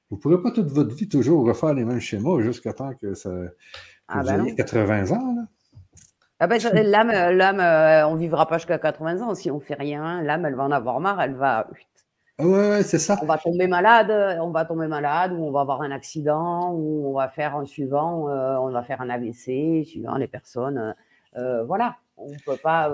[0.09, 3.13] vous ne pourrez pas toute votre vie toujours refaire les mêmes schémas jusqu'à temps que,
[3.13, 3.29] ça,
[4.07, 5.35] ah, vous ben ayez 80 ans.
[5.35, 5.43] Là?
[6.39, 9.59] Ah ben, l'âme, l'âme euh, on ne vivra pas jusqu'à 80 ans si on ne
[9.59, 10.21] fait rien.
[10.23, 11.67] L'âme, elle va en avoir marre, elle va.
[12.37, 13.19] Ah ouais, c'est ça.
[13.21, 14.09] On va tomber malade,
[14.41, 17.65] on va tomber malade, ou on va avoir un accident, ou on va faire un
[17.65, 20.95] suivant, euh, on va faire un AVC, suivant les personnes.
[21.37, 22.89] Euh, voilà, on ne peut pas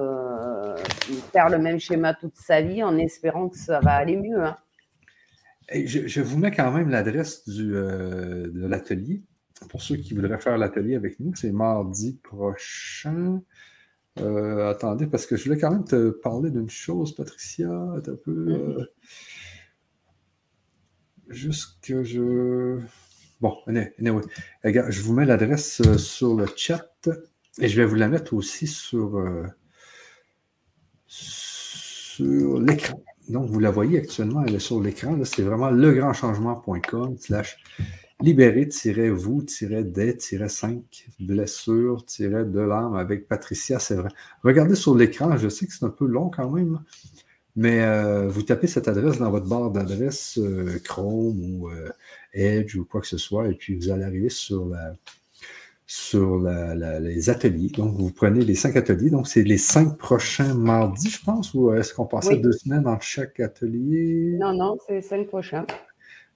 [1.32, 4.44] faire le même schéma toute sa vie en espérant que ça va aller mieux.
[4.44, 4.58] Hein.
[5.70, 9.24] Je, vous mets quand même l'adresse euh, de l'atelier.
[9.70, 13.42] Pour ceux qui voudraient faire l'atelier avec nous, c'est mardi prochain.
[14.18, 17.72] attendez, parce que je voulais quand même te parler d'une chose, Patricia.
[17.72, 18.32] Un peu.
[18.32, 18.88] Mm-hmm.
[21.30, 22.80] juste que je.
[23.42, 24.22] Bon, anyway.
[24.64, 27.10] je vous mets l'adresse sur le chat.
[27.60, 29.46] Et je vais vous la mettre aussi sur, euh,
[31.08, 33.02] sur l'écran.
[33.30, 35.18] Donc, vous la voyez actuellement, elle est sur l'écran.
[35.24, 37.58] C'est vraiment legrandchangement.com slash
[38.22, 40.82] libérer-vous-des-5
[41.20, 44.10] blessures-de l'âme avec Patricia C'est vrai.
[44.44, 46.80] Regardez sur l'écran, je sais que c'est un peu long quand même,
[47.56, 51.70] mais euh, vous tapez cette adresse dans votre barre d'adresse euh, Chrome ou
[52.34, 54.94] Edge ou quoi que ce soit, et puis vous allez arriver sur la,
[55.88, 57.70] sur les ateliers.
[57.70, 59.10] Donc, vous prenez les cinq ateliers.
[59.10, 63.00] Donc, c'est les cinq prochains mardis, je pense, ou est-ce qu'on passait deux semaines dans
[63.00, 64.38] chaque atelier?
[64.40, 65.66] Non, non, c'est les cinq prochains.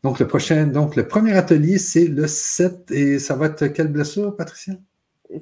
[0.04, 3.90] Donc, le prochain, donc, le premier atelier, c'est le 7 et ça va être quelle
[3.90, 4.74] blessure, Patricia?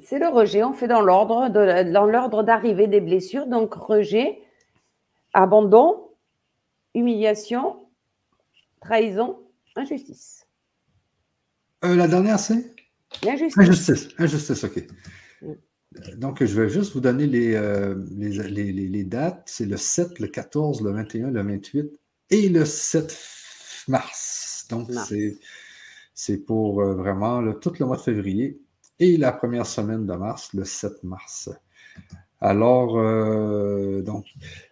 [0.04, 0.64] C'est le rejet.
[0.64, 3.46] On fait dans l'ordre, dans l'ordre d'arrivée des blessures.
[3.46, 4.40] Donc, rejet,
[5.32, 6.08] abandon,
[6.94, 7.76] humiliation,
[8.80, 9.38] trahison,
[9.76, 10.46] injustice.
[11.84, 12.74] Euh, la dernière, c'est?
[13.26, 14.08] Injustice.
[14.18, 14.86] Injustice, OK.
[16.16, 19.42] Donc, je vais juste vous donner les, euh, les, dates.
[19.46, 21.90] C'est le 7, le 14, le 21, le 28
[22.30, 23.16] et le 7
[23.88, 24.66] mars.
[24.70, 24.90] Donc,
[26.14, 28.60] c'est pour euh, vraiment le, tout le mois de février
[28.98, 31.50] et la première semaine de mars, le 7 mars.
[32.40, 34.26] Alors, euh, donc,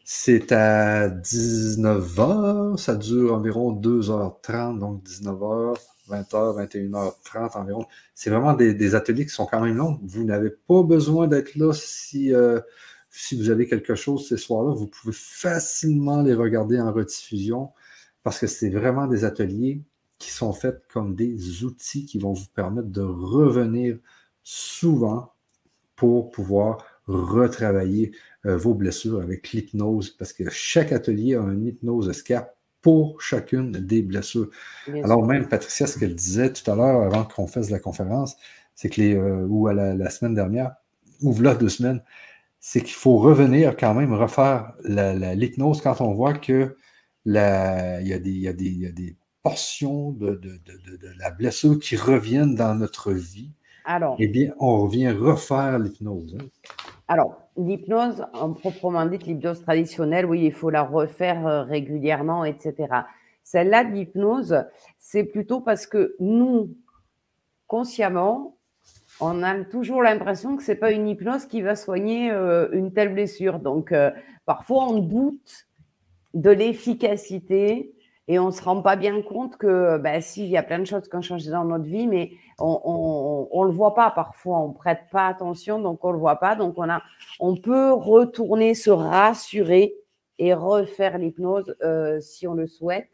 [0.04, 5.76] c'est à 19h, ça dure environ 2h30, donc 19h,
[6.08, 7.86] 20h, 21h30 environ.
[8.14, 9.98] C'est vraiment des, ateliers qui sont quand même longs.
[10.02, 12.60] Vous n'avez pas besoin d'être là si, euh,
[13.10, 14.72] si vous avez quelque chose ce soir-là.
[14.72, 17.70] Vous pouvez facilement les regarder en rediffusion
[18.22, 19.82] parce que c'est vraiment des ateliers
[20.18, 23.98] qui sont faits comme des outils qui vont vous permettre de revenir
[24.42, 25.32] souvent
[25.94, 28.12] pour pouvoir retravailler
[28.46, 32.55] euh, vos blessures avec l'hypnose, parce que chaque atelier a une hypnose SCAP
[32.86, 34.48] pour chacune des blessures.
[35.02, 38.36] Alors même, Patricia, ce qu'elle disait tout à l'heure avant qu'on fasse la conférence,
[38.76, 40.76] c'est que les, euh, ou à la, semaine dernière,
[41.20, 42.00] ou là deux semaines,
[42.60, 46.76] c'est qu'il faut revenir quand même, refaire l'hypnose quand on voit que
[47.24, 50.36] la, il, y a des, il, y a des, il y a des portions de,
[50.36, 53.50] de, de, de, la blessure qui reviennent dans notre vie.
[53.84, 56.36] Alors, eh bien, on revient refaire l'hypnose.
[56.40, 56.46] Hein.
[57.08, 62.74] Alors, l'hypnose, en proprement dit, l'hypnose traditionnelle, oui, il faut la refaire euh, régulièrement, etc.
[63.42, 64.64] Celle-là, l'hypnose,
[64.98, 66.70] c'est plutôt parce que nous,
[67.66, 68.56] consciemment,
[69.20, 73.12] on a toujours l'impression que c'est pas une hypnose qui va soigner euh, une telle
[73.14, 73.58] blessure.
[73.58, 74.10] Donc, euh,
[74.44, 75.66] parfois, on doute
[76.34, 77.94] de l'efficacité
[78.28, 80.85] et on ne se rend pas bien compte que, ben, il y a plein de
[80.85, 84.69] choses qui ont changé dans notre vie, mais on ne le voit pas parfois, on
[84.69, 86.57] ne prête pas attention, donc on ne le voit pas.
[86.57, 87.03] Donc, on, a,
[87.39, 89.94] on peut retourner, se rassurer
[90.39, 93.09] et refaire l'hypnose euh, si on le souhaite.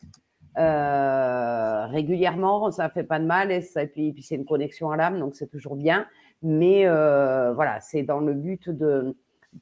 [0.58, 4.96] Euh, régulièrement, ça fait pas de mal et, ça, puis, puis c'est une connexion à
[4.96, 6.06] l'âme, donc c'est toujours bien.
[6.42, 9.14] Mais euh, voilà, c'est dans le but de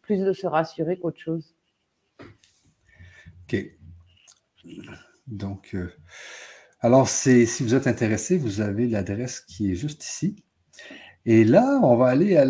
[0.02, 1.54] plus de se rassurer qu'autre chose.
[3.44, 3.56] Ok.
[5.30, 5.88] Donc, euh,
[6.80, 10.36] alors, si vous êtes intéressé, vous avez l'adresse qui est juste ici.
[11.26, 12.44] Et là, on va aller à,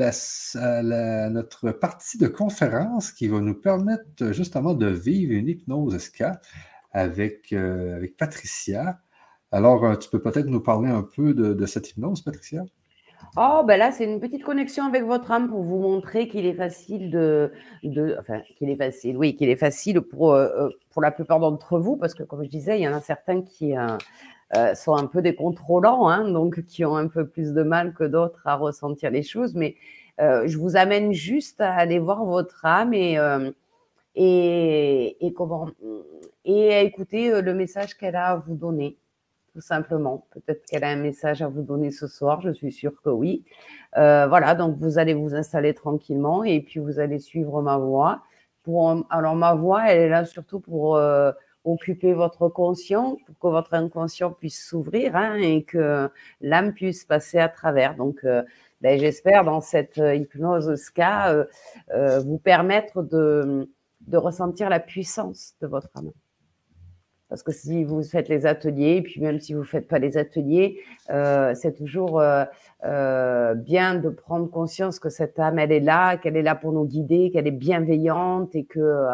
[1.30, 5.98] notre partie de conférence qui va nous permettre justement de vivre une hypnose
[6.92, 9.00] avec, euh, avec Patricia.
[9.50, 12.64] Alors, euh, tu peux peut-être nous parler un peu de, cette hypnose, Patricia?
[13.36, 16.54] Oh, ben là, c'est une petite connexion avec votre âme pour vous montrer qu'il est
[16.54, 17.52] facile de,
[17.84, 21.38] de enfin, qu'il est facile, oui, qu'il est facile pour, euh, euh, pour la plupart
[21.38, 24.94] d'entre vous, parce que comme je disais, il y en a certains qui euh, sont
[24.94, 28.42] un peu des contrôlants, hein, donc qui ont un peu plus de mal que d'autres
[28.46, 29.76] à ressentir les choses, mais
[30.18, 33.16] je vous amène juste à aller voir votre âme et,
[34.16, 35.70] et, et comment,
[36.44, 38.98] et à écouter le message qu'elle a à vous donner
[39.52, 40.26] tout simplement.
[40.30, 43.44] Peut-être qu'elle a un message à vous donner ce soir, je suis sûre que oui.
[43.96, 48.22] Euh, voilà, donc vous allez vous installer tranquillement et puis vous allez suivre ma voix.
[48.62, 51.32] Pour, alors ma voix, elle est là surtout pour euh,
[51.64, 56.10] occuper votre conscient, pour que votre inconscient puisse s'ouvrir hein, et que
[56.40, 57.96] l'âme puisse passer à travers.
[57.96, 58.42] Donc euh,
[58.80, 61.46] ben, j'espère dans cette hypnose SCA
[62.24, 63.68] vous permettre de,
[64.06, 66.12] de ressentir la puissance de votre âme.
[67.30, 70.00] Parce que si vous faites les ateliers, et puis même si vous ne faites pas
[70.00, 70.80] les ateliers,
[71.10, 72.44] euh, c'est toujours euh,
[72.84, 76.72] euh, bien de prendre conscience que cette âme, elle est là, qu'elle est là pour
[76.72, 79.06] nous guider, qu'elle est bienveillante et que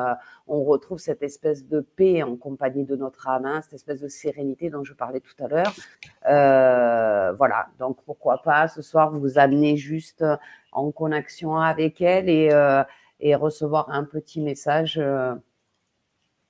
[0.48, 4.08] on retrouve cette espèce de paix en compagnie de notre âme, hein, cette espèce de
[4.08, 5.74] sérénité dont je parlais tout à l'heure.
[7.36, 10.24] voilà, donc pourquoi pas ce soir vous amener juste
[10.72, 12.48] en connexion avec elle et,
[13.20, 14.98] et recevoir un petit message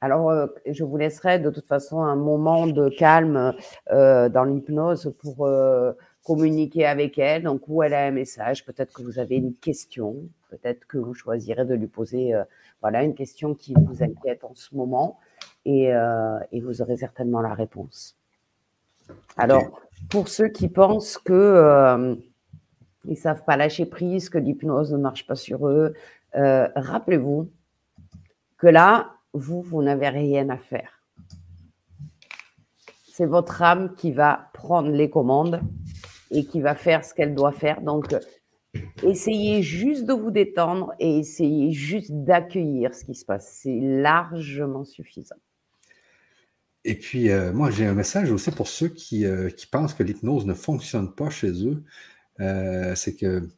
[0.00, 3.54] alors, euh, je vous laisserai de toute façon un moment de calme
[3.90, 5.92] euh, dans l'hypnose pour euh,
[6.24, 7.44] communiquer avec elle.
[7.44, 10.16] Donc, où elle a un message, peut-être que vous avez une question,
[10.50, 12.34] peut-être que vous choisirez de lui poser
[12.82, 15.18] voilà, une question qui vous inquiète en ce moment
[15.64, 15.92] et,
[16.52, 18.16] vous aurez certainement la réponse.
[19.36, 22.16] Alors, pour ceux qui pensent que
[23.08, 25.94] ils savent pas lâcher prise, que l'hypnose ne marche pas sur eux,
[26.34, 27.48] rappelez-vous
[28.58, 31.00] que là, vous, vous n'avez rien à faire.
[33.12, 35.60] C'est votre âme qui va prendre les commandes
[36.30, 37.80] et qui va faire ce qu'elle doit faire.
[37.80, 38.14] Donc,
[39.02, 43.58] essayez juste de vous détendre et essayez juste d'accueillir ce qui se passe.
[43.62, 45.36] C'est largement suffisant.
[46.84, 50.46] Et puis, euh, moi, j'ai un message aussi pour ceux qui, euh, pensent que l'hypnose
[50.46, 51.82] ne fonctionne pas chez eux.
[52.38, 53.48] Euh, c'est qu'il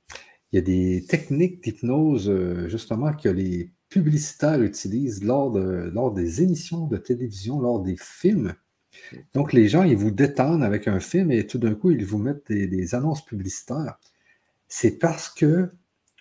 [0.53, 2.33] y a des techniques d'hypnose,
[2.69, 8.55] justement, que les publicitaires utilisent lors, de, lors des émissions de télévision, lors des films.
[9.35, 12.19] Donc, les gens, ils vous détendent avec un film et tout d'un coup, ils vous
[12.19, 13.99] mettent des, annonces publicitaires.
[14.67, 15.71] C'est parce que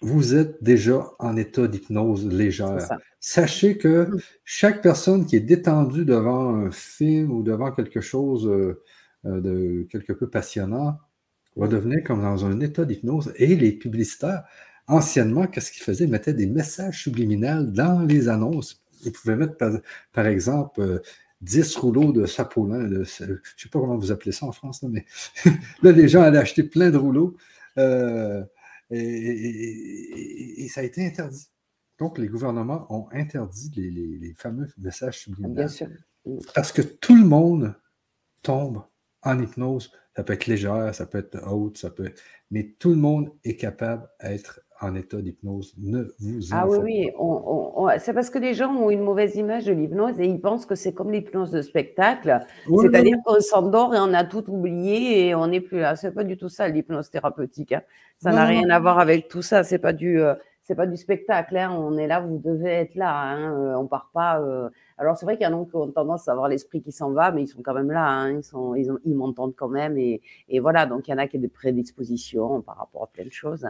[0.02, 2.88] vous êtes déjà en état d'hypnose légère.
[3.20, 4.20] Sachez que mm.
[4.46, 8.84] chaque personne qui est détendue devant un film ou devant quelque chose euh,
[9.26, 11.00] euh, de quelque peu passionnant
[11.58, 13.34] va devenir comme dans un état d'hypnose.
[13.38, 14.44] Et les publicitaires,
[14.88, 16.06] anciennement, qu'est-ce qu'ils faisaient?
[16.06, 18.84] Ils mettaient des messages subliminales dans les annonces.
[19.06, 19.82] Ils pouvaient mettre,
[20.14, 21.02] par, exemple,
[21.42, 22.88] 10 euh, rouleaux de sapolin.
[22.90, 25.06] je ne sais pas comment vous appelez ça en France, mais
[25.84, 27.38] là, les gens allaient acheter plein de rouleaux
[27.78, 28.44] euh,
[28.90, 31.48] et, ça a été interdit.
[32.00, 35.68] Donc, les gouvernements ont interdit les, fameux messages subliminaux.
[36.54, 37.74] Parce que tout le monde
[38.42, 38.84] tombe
[39.24, 39.92] en hypnose.
[40.16, 42.22] Ça peut être légère, ça peut être haute, ça peut être...
[42.50, 45.74] Mais tout le monde est capable d'être en état d'hypnose.
[45.78, 47.92] Ne vous Ah oui, oui.
[48.00, 50.76] c'est parce que les gens ont une mauvaise image de l'hypnose et ils pensent que
[50.76, 52.40] c'est comme l'hypnose de spectacle.
[52.82, 55.96] C'est-à-dire qu'on s'endort et on a tout oublié et on n'est plus là.
[55.96, 57.72] C'est pas du tout ça, l'hypnose thérapeutique.
[57.72, 57.82] Hein.
[58.18, 59.64] Ça n'a rien à voir avec tout ça.
[59.64, 60.22] C'est pas du.
[60.22, 60.36] Euh,
[60.68, 61.72] c'est pas du spectacle, hein.
[61.72, 63.54] on est là, vous devez être là, hein.
[63.54, 64.42] euh, on part pas.
[64.42, 64.70] Euh.
[64.98, 67.12] Alors c'est vrai qu'il y en a qui ont tendance à avoir l'esprit qui s'en
[67.12, 68.38] va, mais ils sont quand même là, hein.
[68.38, 70.86] ils sont, ils, ils m'entendent quand même, et, et, voilà.
[70.86, 73.68] Donc il y en a qui ont des prédispositions par rapport à plein de choses,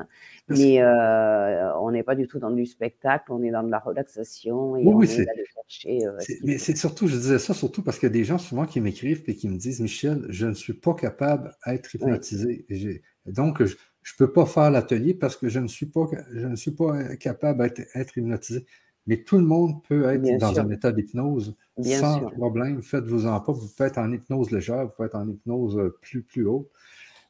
[0.47, 3.79] mais euh, on n'est pas du tout dans du spectacle, on est dans de la
[3.79, 6.07] relaxation et on est, d'aller chercher.
[6.43, 8.79] mais c'est surtout, je disais ça surtout parce qu'il y a des gens souvent qui
[8.79, 12.65] m'écrivent et qui me disent, Michel, je ne suis pas capable d'être hypnotisé.
[13.25, 13.75] Donc je,
[14.07, 16.71] je ne peux pas faire l'atelier parce que je ne suis pas, je ne suis
[16.71, 18.65] pas capable d'être hypnotisé.
[19.07, 22.81] Mais tout le monde peut être dans un état d'hypnose sans problème.
[22.81, 23.51] Faites-vous-en pas.
[23.51, 26.69] Vous pouvez être en hypnose légère, vous pouvez être en hypnose euh, plus, plus haute.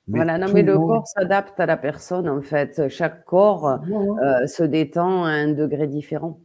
[0.08, 2.90] voilà, non, mais le, corps s'adapte à la personne, en fait.
[2.90, 6.42] Chaque corps euh, se détend à un degré différent.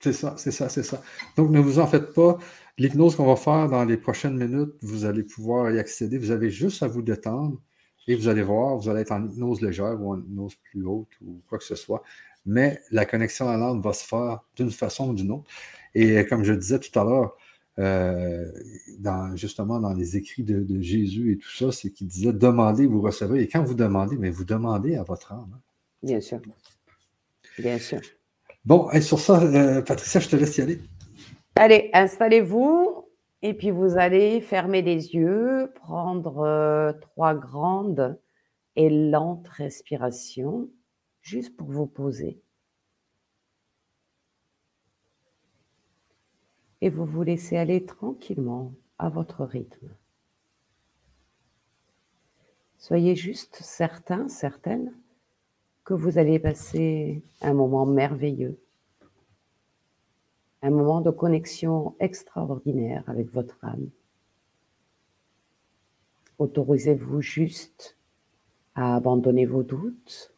[0.00, 1.00] C'est ça, c'est ça, c'est ça.
[1.36, 2.38] Donc, ne vous en faites pas.
[2.76, 6.18] L'hypnose qu'on va faire dans les prochaines minutes, vous allez pouvoir y accéder.
[6.18, 7.60] Vous avez juste à vous détendre.
[8.06, 11.10] Et vous allez voir, vous allez être en hypnose légère ou en hypnose plus haute
[11.20, 12.02] ou quoi que ce soit.
[12.48, 15.44] Mais la connexion à l'âme va se faire d'une façon ou d'une autre.
[15.94, 17.36] Et comme je disais tout à l'heure,
[17.78, 18.50] euh,
[18.98, 23.02] dans, justement dans les écrits de, Jésus et tout ça, c'est qu'il disait demandez, vous
[23.02, 23.42] recevrez.
[23.42, 25.50] Et quand vous demandez, mais vous demandez à votre âme.
[25.54, 25.60] Hein.
[26.02, 26.40] Bien sûr.
[27.58, 28.00] Bien sûr.
[28.64, 30.80] Bon, et sur ça, euh, Patricia, je te laisse y aller.
[31.54, 33.04] Allez, installez-vous.
[33.42, 38.18] Et puis vous allez fermer les yeux, prendre euh, trois grandes
[38.74, 40.70] et lente respiration
[41.28, 42.40] juste pour vous poser.
[46.80, 49.90] Et vous vous laissez aller tranquillement à votre rythme.
[52.78, 54.94] Soyez juste certain, certaine,
[55.84, 58.58] que vous allez passer un moment merveilleux,
[60.62, 63.90] un moment de connexion extraordinaire avec votre âme.
[66.38, 67.98] Autorisez-vous juste
[68.74, 70.32] à abandonner vos doutes,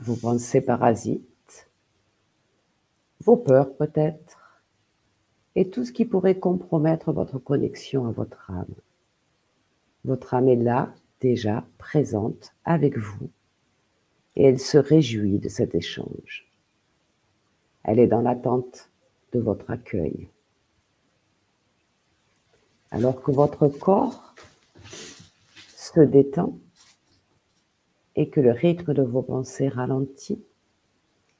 [0.00, 1.70] vos pensées parasites,
[3.20, 4.62] vos peurs peut-être,
[5.54, 8.74] et tout ce qui pourrait compromettre votre connexion à votre âme.
[10.04, 13.28] Votre âme est là, déjà présente avec vous,
[14.36, 16.46] et elle se réjouit de cet échange.
[17.82, 18.90] Elle est dans l'attente
[19.32, 20.28] de votre accueil.
[22.90, 24.34] Alors que votre corps
[25.76, 26.58] se détend,
[28.18, 30.42] et que le rythme de vos pensées ralentit,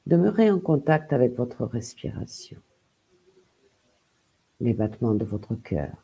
[0.06, 2.60] demeurez en contact avec votre respiration,
[4.60, 5.96] les battements de votre cœur.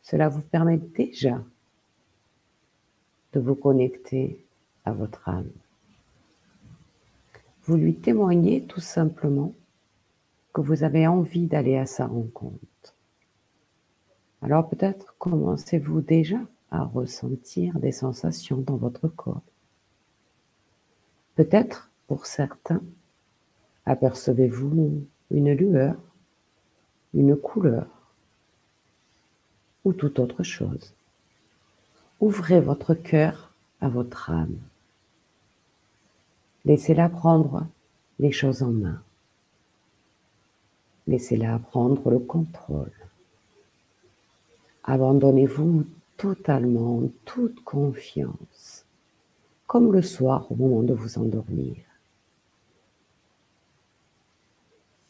[0.00, 1.42] Cela vous permet déjà
[3.32, 4.46] de vous connecter
[4.84, 5.50] à votre âme.
[7.64, 9.54] Vous lui témoignez tout simplement
[10.52, 12.94] que vous avez envie d'aller à sa rencontre.
[14.40, 16.38] Alors peut-être commencez-vous déjà
[16.74, 19.42] à ressentir des sensations dans votre corps.
[21.36, 22.82] Peut-être, pour certains,
[23.86, 25.96] apercevez-vous une lueur,
[27.12, 27.86] une couleur
[29.84, 30.94] ou toute autre chose.
[32.20, 34.58] Ouvrez votre cœur à votre âme.
[36.64, 37.68] Laissez-la prendre
[38.18, 39.00] les choses en main.
[41.06, 42.92] Laissez-la prendre le contrôle.
[44.82, 45.84] Abandonnez-vous
[46.16, 48.86] totalement en toute confiance,
[49.66, 51.76] comme le soir au moment de vous endormir.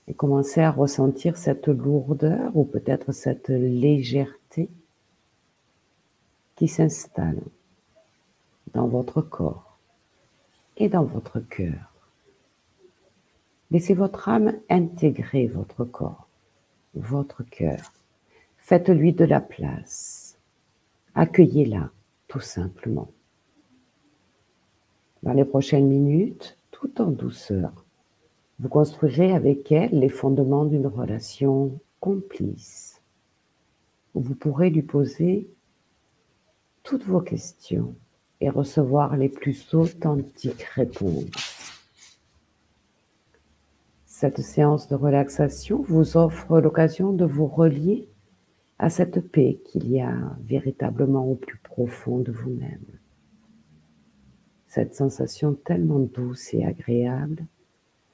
[0.06, 4.68] Et commencez à ressentir cette lourdeur ou peut-être cette légèreté
[6.56, 7.42] qui s'installe
[8.74, 9.78] dans votre corps
[10.76, 11.92] et dans votre cœur.
[13.70, 16.28] Laissez votre âme intégrer votre corps,
[16.94, 17.92] votre cœur.
[18.58, 20.23] Faites-lui de la place.
[21.14, 21.90] Accueillez-la,
[22.26, 23.08] tout simplement.
[25.22, 27.84] Dans les prochaines minutes, tout en douceur,
[28.58, 33.00] vous construirez avec elle les fondements d'une relation complice,
[34.14, 35.48] où vous pourrez lui poser
[36.82, 37.94] toutes vos questions
[38.40, 41.30] et recevoir les plus authentiques réponses.
[44.04, 48.08] Cette séance de relaxation vous offre l'occasion de vous relier
[48.78, 52.84] à cette paix qu'il y a véritablement au plus profond de vous-même.
[54.66, 57.46] Cette sensation tellement douce et agréable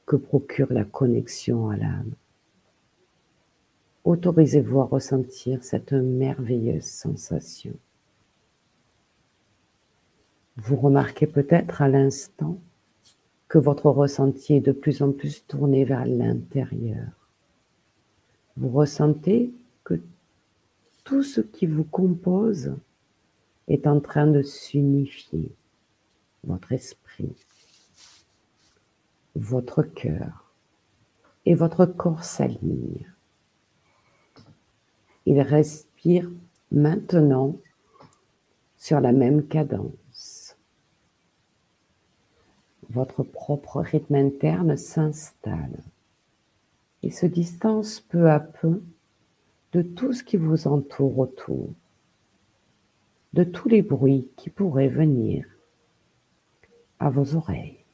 [0.06, 2.12] que procure la connexion à l'âme.
[4.04, 7.74] Autorisez-vous à ressentir cette merveilleuse sensation.
[10.56, 12.58] Vous remarquez peut-être à l'instant
[13.48, 17.08] que votre ressenti est de plus en plus tourné vers l'intérieur.
[18.56, 19.52] Vous ressentez
[21.10, 22.72] tout ce qui vous compose
[23.66, 25.50] est en train de s'unifier.
[26.44, 27.34] Votre esprit,
[29.34, 30.54] votre cœur
[31.46, 33.08] et votre corps s'alignent.
[35.26, 36.30] Il respire
[36.70, 37.56] maintenant
[38.76, 40.56] sur la même cadence.
[42.88, 45.82] Votre propre rythme interne s'installe
[47.02, 48.80] et se distance peu à peu
[49.72, 51.70] de tout ce qui vous entoure autour,
[53.32, 55.46] de tous les bruits qui pourraient venir
[56.98, 57.84] à vos oreilles.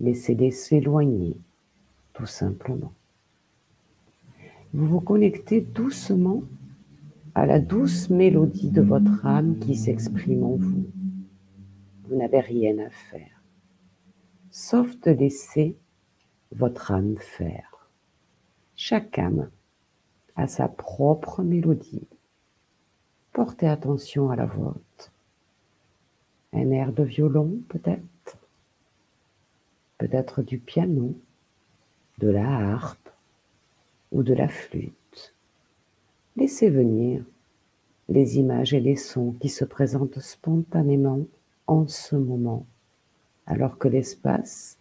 [0.00, 1.36] Laissez-les s'éloigner,
[2.12, 2.92] tout simplement.
[4.72, 6.42] Vous vous connectez doucement
[7.34, 10.86] à la douce mélodie de votre âme qui s'exprime en vous.
[12.04, 13.42] Vous n'avez rien à faire,
[14.50, 15.76] sauf de laisser
[16.52, 17.90] votre âme faire.
[18.76, 19.50] Chaque âme
[20.36, 22.06] à sa propre mélodie.
[23.32, 25.12] Portez attention à la vôtre.
[26.52, 28.36] Un air de violon peut-être,
[29.98, 31.14] peut-être du piano,
[32.18, 33.10] de la harpe
[34.10, 35.34] ou de la flûte.
[36.36, 37.24] Laissez venir
[38.08, 41.24] les images et les sons qui se présentent spontanément
[41.66, 42.66] en ce moment,
[43.46, 44.78] alors que l'espace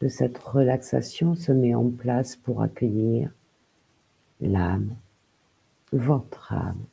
[0.00, 3.30] de cette relaxation se met en place pour accueillir
[4.40, 4.94] l'âme,
[5.92, 6.84] votre âme.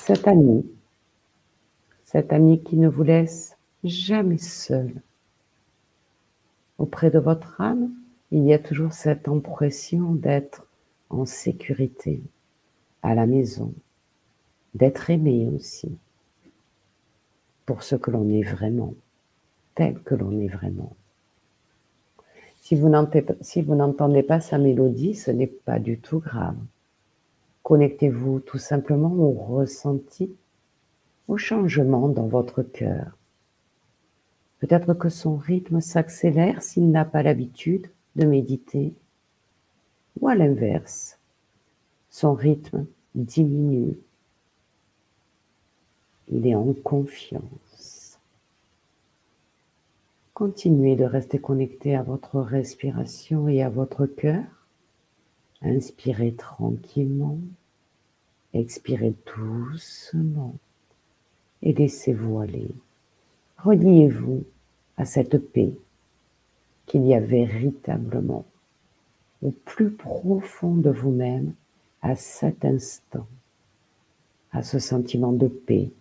[0.00, 0.64] Cet ami,
[2.04, 4.92] cet ami qui ne vous laisse jamais seul.
[6.78, 7.90] Auprès de votre âme,
[8.30, 10.66] il y a toujours cette impression d'être
[11.10, 12.22] en sécurité,
[13.02, 13.74] à la maison,
[14.74, 15.96] d'être aimé aussi,
[17.66, 18.94] pour ce que l'on est vraiment,
[19.74, 20.96] tel que l'on est vraiment.
[23.42, 26.56] Si vous n'entendez pas sa mélodie, ce n'est pas du tout grave.
[27.62, 30.34] Connectez-vous tout simplement au ressenti,
[31.28, 33.18] au changement dans votre cœur.
[34.58, 38.94] Peut-être que son rythme s'accélère s'il n'a pas l'habitude de méditer,
[40.18, 41.18] ou à l'inverse,
[42.08, 43.98] son rythme diminue.
[46.28, 47.42] Il est en confiance.
[50.42, 54.42] Continuez de rester connecté à votre respiration et à votre cœur.
[55.62, 57.38] Inspirez tranquillement,
[58.52, 60.56] expirez doucement
[61.62, 62.74] et laissez-vous aller.
[63.58, 64.42] Reliez-vous
[64.96, 65.74] à cette paix
[66.86, 68.44] qu'il y a véritablement
[69.42, 71.54] au plus profond de vous-même
[72.00, 73.28] à cet instant,
[74.50, 75.92] à ce sentiment de paix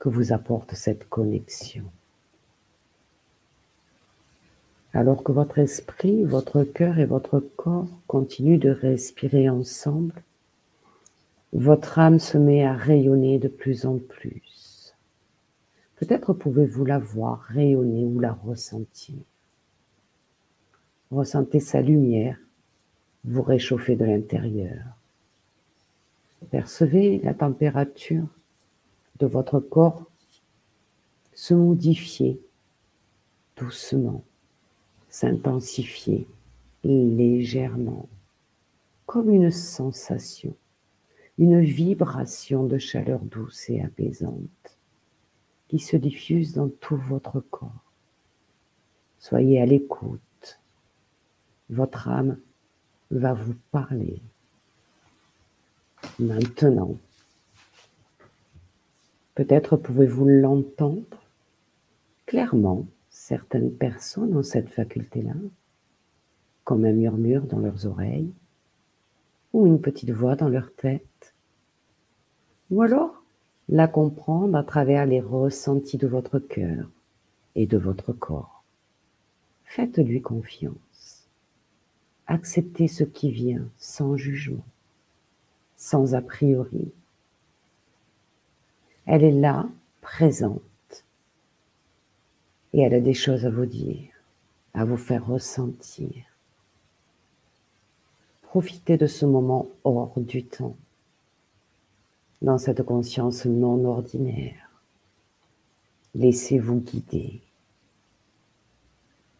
[0.00, 1.84] que vous apporte cette connexion.
[4.94, 10.22] Alors que votre esprit, votre cœur et votre corps continuent de respirer ensemble,
[11.52, 14.94] votre âme se met à rayonner de plus en plus.
[15.96, 19.16] Peut-être pouvez-vous la voir rayonner ou la ressentir.
[21.10, 22.38] Ressentez sa lumière
[23.24, 24.84] vous réchauffer de l'intérieur.
[26.50, 28.26] Percevez la température
[29.18, 30.04] de votre corps
[31.34, 32.40] se modifier
[33.56, 34.22] doucement,
[35.14, 36.26] s'intensifier
[36.82, 38.08] légèrement,
[39.06, 40.56] comme une sensation,
[41.38, 44.76] une vibration de chaleur douce et apaisante
[45.68, 47.92] qui se diffuse dans tout votre corps.
[49.20, 50.58] Soyez à l'écoute
[51.70, 52.36] votre âme
[53.12, 54.20] va vous parler.
[56.18, 56.98] Maintenant,
[59.36, 61.22] peut-être pouvez-vous l'entendre
[62.26, 62.84] clairement.
[63.26, 65.32] Certaines personnes ont cette faculté-là,
[66.62, 68.30] comme un murmure dans leurs oreilles,
[69.54, 71.34] ou une petite voix dans leur tête,
[72.70, 73.22] ou alors
[73.70, 76.90] la comprendre à travers les ressentis de votre cœur
[77.54, 78.62] et de votre corps.
[79.64, 81.26] Faites-lui confiance.
[82.26, 84.66] Acceptez ce qui vient sans jugement,
[85.78, 86.92] sans a priori.
[89.06, 89.66] Elle est là,
[90.02, 90.60] présente,
[92.74, 94.10] et elle a des choses à vous dire,
[94.74, 96.10] à vous faire ressentir.
[98.42, 100.76] Profitez de ce moment hors du temps,
[102.42, 104.68] dans cette conscience non ordinaire.
[106.16, 107.40] Laissez-vous guider.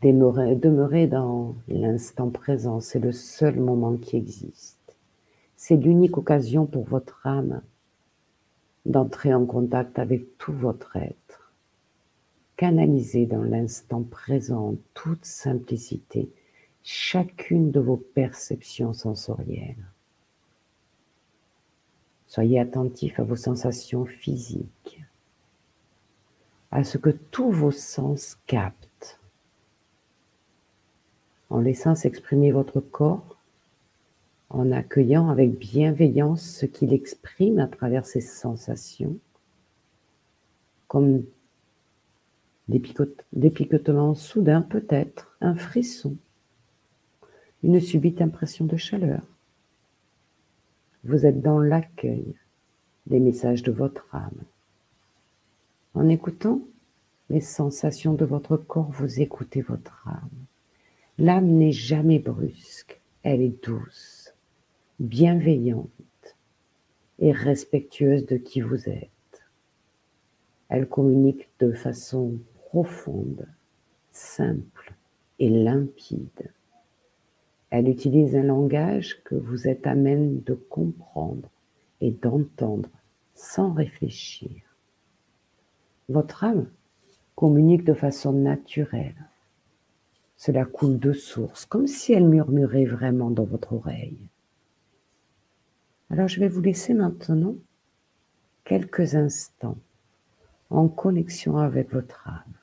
[0.00, 4.94] Demeurer, dans l'instant présent, c'est le seul moment qui existe.
[5.56, 7.62] C'est l'unique occasion pour votre âme
[8.86, 11.23] d'entrer en contact avec tout votre être.
[12.72, 16.30] Dans l'instant présent en toute simplicité
[16.82, 19.84] chacune de vos perceptions sensorielles.
[22.26, 25.02] Soyez attentif à vos sensations physiques,
[26.70, 29.20] à ce que tous vos sens captent
[31.50, 33.36] en laissant s'exprimer votre corps,
[34.48, 39.18] en accueillant avec bienveillance ce qu'il exprime à travers ses sensations,
[40.88, 41.24] comme
[42.68, 46.16] des, picotements soudains peut-être, un frisson,
[47.62, 49.22] une subite impression de chaleur.
[51.04, 52.34] Vous êtes dans l'accueil
[53.06, 54.42] des messages de votre âme.
[55.92, 56.62] En écoutant
[57.30, 60.46] les sensations de votre corps, vous écoutez votre âme.
[61.18, 64.34] L'âme n'est jamais brusque, elle est douce,
[64.98, 65.88] bienveillante
[67.18, 69.10] et respectueuse de qui vous êtes.
[70.68, 72.38] Elle communique de façon
[72.74, 73.46] profonde,
[74.10, 74.94] simple
[75.38, 76.50] et limpide.
[77.70, 81.48] Elle utilise un langage que vous êtes à même de comprendre
[82.00, 82.88] et d'entendre
[83.32, 84.60] sans réfléchir.
[86.08, 86.66] Votre âme
[87.36, 89.28] communique de façon naturelle,
[90.36, 94.26] cela coule de source, comme si elle murmurait vraiment dans votre oreille.
[96.10, 97.54] Alors je vais vous laisser maintenant
[98.64, 99.78] quelques instants
[100.70, 102.53] en connexion avec votre âme.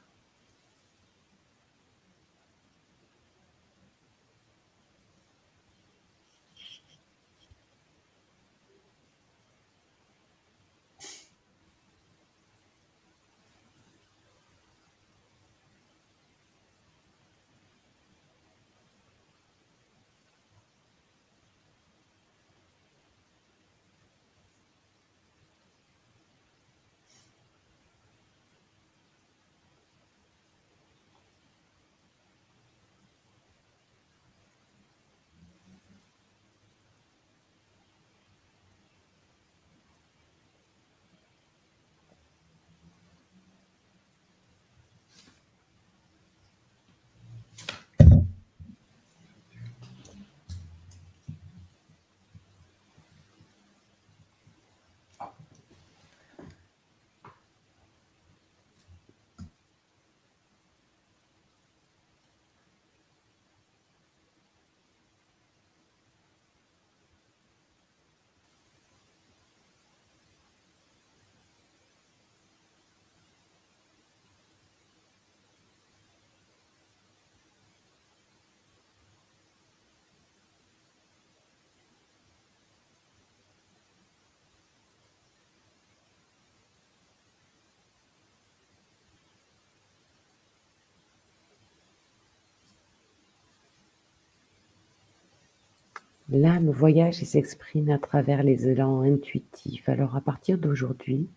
[96.34, 99.90] L'âme voyage et s'exprime à travers les élans intuitifs.
[99.90, 101.28] Alors à partir d'aujourd'hui,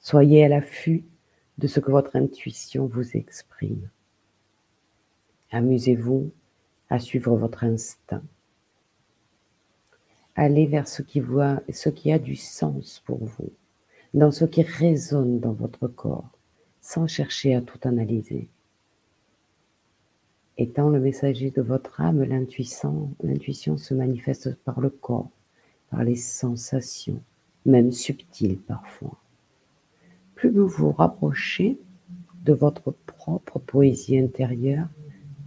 [0.00, 1.04] soyez à l'affût
[1.58, 3.90] de ce que votre intuition vous exprime.
[5.50, 6.30] Amusez-vous
[6.88, 8.22] à suivre votre instinct.
[10.36, 13.52] Allez vers ce qui, voit, ce qui a du sens pour vous,
[14.14, 16.30] dans ce qui résonne dans votre corps,
[16.80, 18.48] sans chercher à tout analyser.
[20.56, 25.30] Étant le messager de votre âme, l'intuition se manifeste par le corps,
[25.90, 27.20] par les sensations,
[27.66, 29.18] même subtiles parfois.
[30.36, 31.78] Plus vous vous rapprochez
[32.44, 34.86] de votre propre poésie intérieure,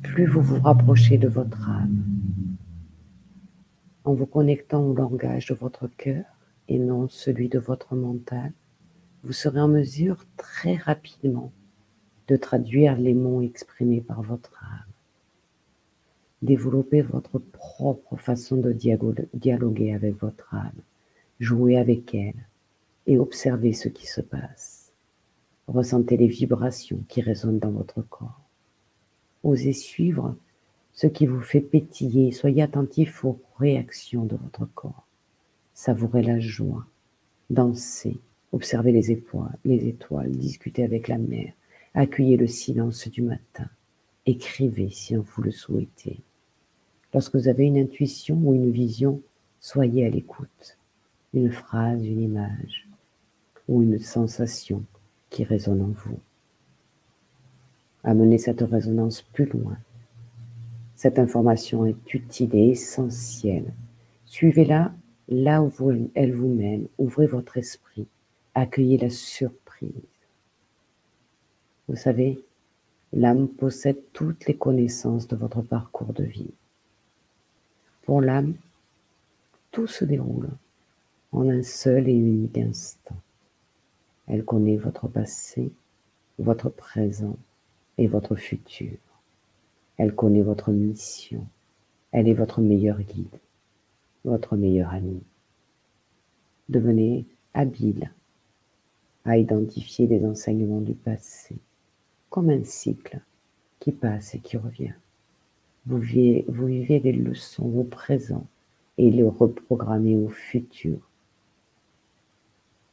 [0.03, 2.03] plus vous vous rapprochez de votre âme.
[4.03, 6.25] En vous connectant au langage de votre cœur
[6.67, 8.51] et non celui de votre mental,
[9.23, 11.51] vous serez en mesure très rapidement
[12.27, 14.86] de traduire les mots exprimés par votre âme.
[16.43, 20.81] Développez votre propre façon de dialoguer avec votre âme,
[21.39, 22.45] jouez avec elle
[23.07, 24.93] et observez ce qui se passe.
[25.67, 28.41] Ressentez les vibrations qui résonnent dans votre corps.
[29.43, 30.35] Osez suivre
[30.93, 35.07] ce qui vous fait pétiller, soyez attentif aux réactions de votre corps.
[35.73, 36.85] Savourez la joie,
[37.49, 38.19] dansez,
[38.51, 39.95] observez les étoiles, les
[40.27, 41.53] discutez avec la mer,
[41.93, 43.69] accueillez le silence du matin,
[44.25, 46.21] écrivez si vous le souhaitez.
[47.13, 49.21] Lorsque vous avez une intuition ou une vision,
[49.59, 50.77] soyez à l'écoute.
[51.33, 52.87] Une phrase, une image
[53.67, 54.83] ou une sensation
[55.29, 56.19] qui résonne en vous.
[58.03, 59.77] Amenez cette résonance plus loin.
[60.95, 63.73] Cette information est utile et essentielle.
[64.25, 64.93] Suivez-la
[65.29, 65.71] là où
[66.15, 66.87] elle vous mène.
[66.97, 68.07] Ouvrez votre esprit.
[68.55, 69.91] Accueillez la surprise.
[71.87, 72.43] Vous savez,
[73.13, 76.53] l'âme possède toutes les connaissances de votre parcours de vie.
[78.07, 78.55] Pour l'âme,
[79.69, 80.47] tout se déroule
[81.33, 83.17] en un seul et unique instant.
[84.27, 85.73] Elle connaît votre passé,
[86.39, 87.35] votre présent
[87.97, 88.95] et votre futur.
[89.97, 91.45] Elle connaît votre mission.
[92.13, 93.41] Elle est votre meilleur guide,
[94.23, 95.21] votre meilleur ami.
[96.69, 98.13] Devenez habile
[99.25, 101.57] à identifier les enseignements du passé
[102.29, 103.19] comme un cycle
[103.81, 104.93] qui passe et qui revient.
[105.87, 108.45] Vous vivez, vous vivez les leçons au présent
[108.97, 110.99] et les reprogrammez au futur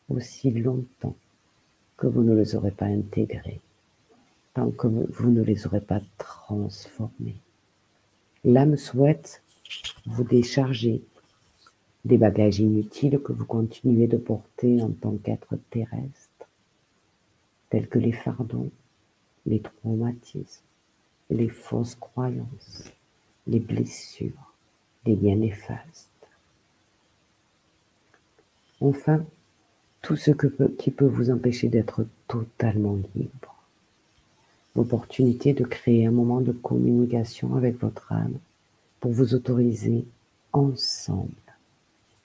[0.09, 1.17] aussi longtemps
[1.97, 3.61] que vous ne les aurez pas intégrés,
[4.53, 7.37] tant que vous ne les aurez pas transformés.
[8.45, 9.43] L'âme souhaite
[10.07, 11.03] vous décharger
[12.05, 16.49] des bagages inutiles que vous continuez de porter en tant qu'être terrestre,
[17.71, 18.71] tels que les fardeaux,
[19.47, 20.64] les traumatismes,
[21.31, 22.85] les fausses croyances,
[23.47, 24.53] les blessures,
[25.07, 26.11] les liens néfastes.
[28.81, 29.25] Enfin,
[30.03, 30.31] tout ce
[30.79, 33.55] qui peut vous empêcher d'être totalement libre.
[34.77, 38.39] L'opportunité de créer un moment de communication avec votre âme
[39.01, 40.05] pour vous autoriser
[40.53, 41.31] ensemble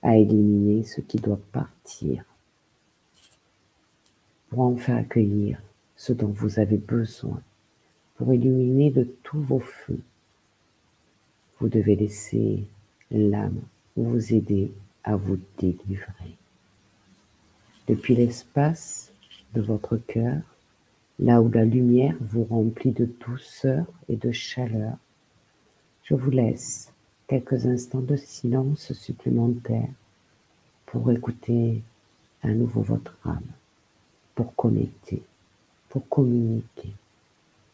[0.01, 2.23] à éliminer ce qui doit partir
[4.49, 5.61] pour enfin accueillir
[5.95, 7.41] ce dont vous avez besoin
[8.19, 10.01] pour illuminer de tous vos feux.
[11.57, 12.65] Vous devez laisser
[13.11, 13.61] l'âme
[13.95, 14.73] vous aider
[15.05, 16.35] à vous délivrer.
[17.87, 19.13] Depuis l'espace
[19.53, 20.41] de votre cœur,
[21.17, 24.97] là où la lumière vous remplit de douceur et de chaleur,
[26.03, 26.91] je vous laisse
[27.29, 29.89] quelques instants de silence supplémentaire
[30.87, 31.81] pour écouter
[32.43, 33.47] à nouveau votre âme,
[34.35, 35.21] pour connecter,
[35.87, 36.91] pour communiquer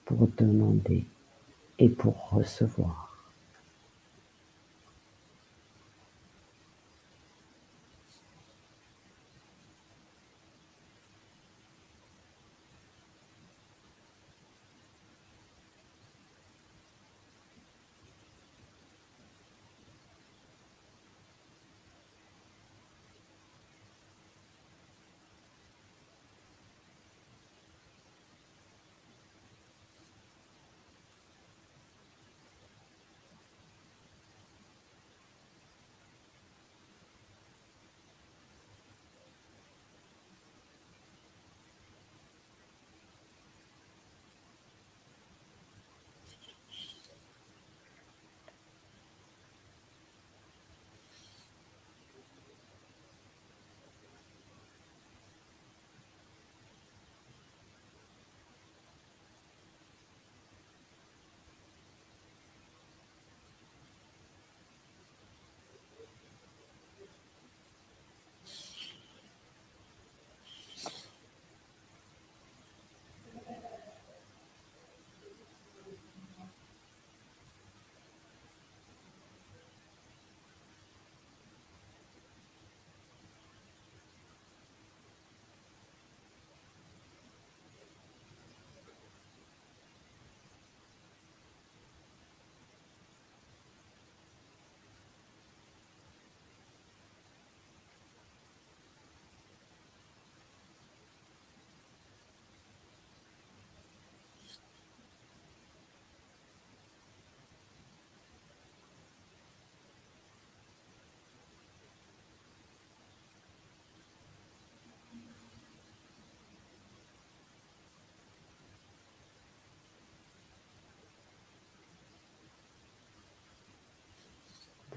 [0.06, 1.06] pour demander
[1.80, 3.05] et pour recevoir.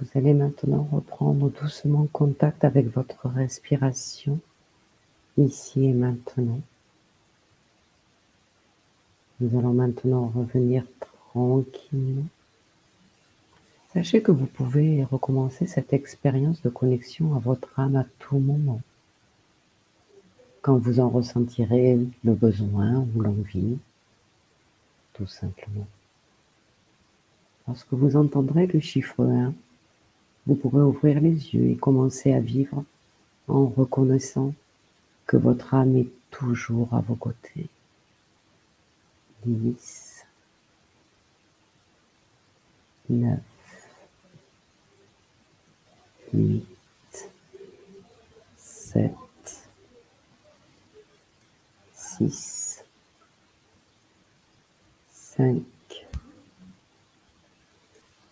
[0.01, 4.39] Vous allez maintenant reprendre doucement contact avec votre respiration,
[5.37, 6.61] ici et maintenant.
[9.41, 12.27] Nous allons maintenant revenir tranquillement.
[13.93, 18.81] Sachez que vous pouvez recommencer cette expérience de connexion à votre âme à tout moment.
[20.63, 23.79] Quand vous en ressentirez le besoin ou l'envie,
[25.15, 25.89] tout simplement.
[27.67, 29.53] Lorsque vous entendrez le chiffre 1,
[30.49, 32.83] vous pourrez ouvrir les yeux et commencer à vivre
[33.49, 34.55] en reconnaissant
[35.27, 37.69] que votre âme est toujours à vos côtés.
[39.45, 40.25] 10,
[43.11, 43.39] 9,
[46.33, 46.65] 8,
[48.57, 49.13] 7,
[51.95, 52.85] 6,
[55.13, 55.63] 5,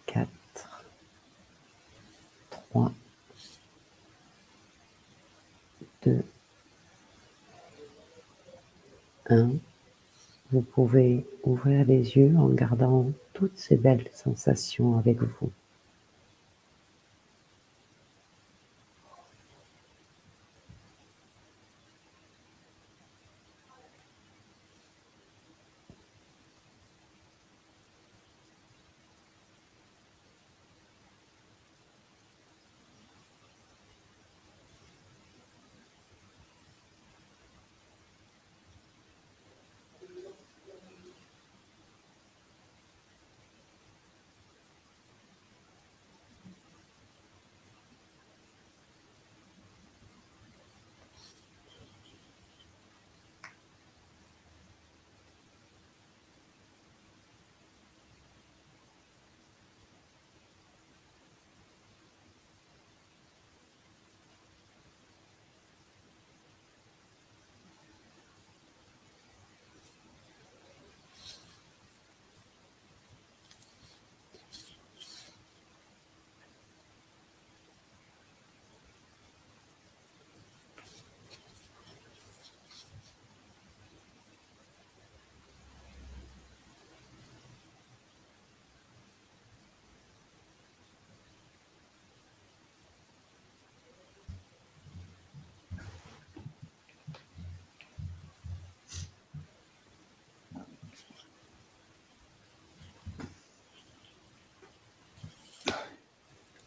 [0.06, 0.28] 4,
[2.76, 2.92] 3,
[6.04, 6.22] 2,
[9.30, 9.50] 1.
[10.52, 15.50] Vous pouvez ouvrir les yeux en gardant toutes ces belles sensations avec vous.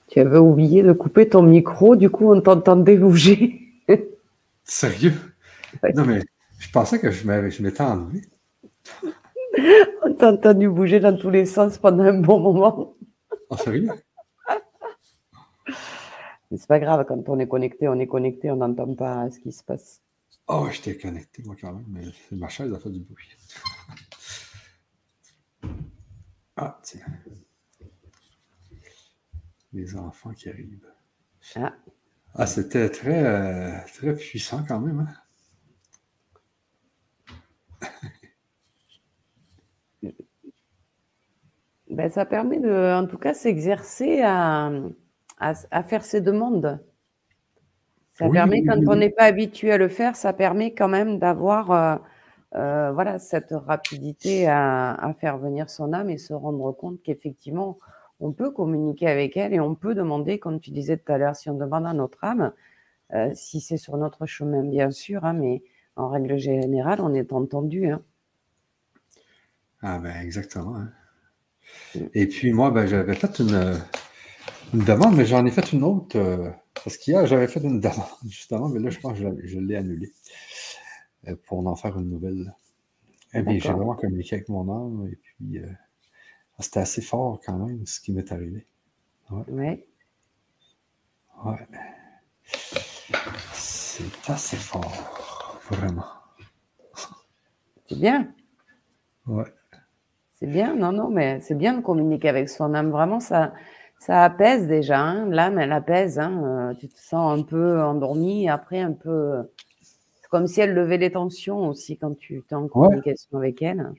[0.10, 3.62] Tu avais oublié de couper ton micro, du coup on t'entendait bouger.
[4.64, 5.14] Sérieux?
[5.96, 6.22] Non, mais
[6.58, 8.22] je pensais que je m'étais enlevé.
[10.04, 12.96] on t'a entendu bouger dans tous les sens pendant un bon moment.
[13.52, 13.90] Oh, sérieux?
[16.52, 19.40] Mais c'est pas grave, quand on est connecté, on est connecté, on n'entend pas ce
[19.40, 20.02] qui se passe.
[20.48, 23.28] Oh, j'étais connecté, moi, quand même, mais ma chaise a fait du bruit.
[26.62, 27.06] Ah, tiens
[29.74, 30.92] les enfants qui arrivent.
[31.56, 31.74] Ah,
[32.36, 35.08] ah c'était très, euh, très puissant quand même.
[37.82, 37.90] Hein?
[41.90, 44.72] ben, ça permet de, en tout cas, s'exercer à,
[45.40, 46.80] à, faire ses demandes.
[48.14, 51.72] Ça permet, quand on n'est pas habitué à le faire, ça permet quand même d'avoir
[51.72, 51.96] euh,
[52.56, 57.78] euh, voilà, cette rapidité à, à, faire venir son âme et se rendre compte qu'effectivement,
[58.20, 61.36] on peut communiquer avec elle et on peut demander, comme tu disais tout à l'heure,
[61.36, 62.54] si on demande à notre âme,
[63.14, 65.64] euh, si c'est sur notre chemin, bien sûr, hein, mais
[65.96, 67.88] en règle générale, on est entendu.
[67.88, 68.02] Hein.
[69.82, 70.76] Ah ben exactement.
[70.76, 70.92] Hein.
[71.96, 72.00] Mm.
[72.14, 73.80] Et puis moi, ben, j'avais fait une,
[74.74, 76.18] demande, mais j'en ai fait une autre.
[76.18, 76.50] Euh,
[76.84, 80.12] parce qu'hier, j'avais fait une demande, justement, mais là, je pense que je, l'ai annulée
[81.28, 82.54] euh, pour en faire une nouvelle.
[83.34, 85.68] Eh bien, j'ai vraiment communiqué avec mon âme et puis ah,
[86.60, 88.66] c'était assez fort quand même, ce qui m'est arrivé.
[89.30, 89.86] Ouais.
[91.44, 91.68] Ouais.
[93.54, 96.06] C'est assez fort, vraiment.
[97.88, 98.34] C'est bien.
[99.26, 99.46] Ouais.
[100.34, 102.92] C'est bien, non, non, mais c'est bien de communiquer avec son âme.
[102.92, 103.54] Vraiment, ça,
[104.00, 105.00] ça apaise déjà.
[105.00, 105.30] Hein.
[105.30, 106.20] L'âme, elle apaise.
[106.20, 106.44] Hein.
[106.44, 109.50] Euh, tu te sens un peu endormi, après un peu.
[109.82, 113.92] C'est comme si elle levait les tensions aussi quand tu es en communication avec elle.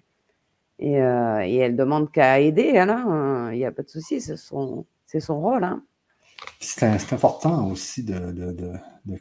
[0.83, 4.87] Euh, et, elle demande qu'à aider, hein, il n'y a pas de souci, c'est son,
[5.07, 5.65] son rôle.
[5.65, 5.83] Hein.
[6.59, 8.73] C'est important aussi de,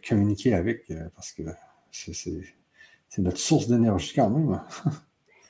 [0.07, 1.43] communiquer avec, euh, parce que
[1.91, 4.61] c'est notre source d'énergie quand même.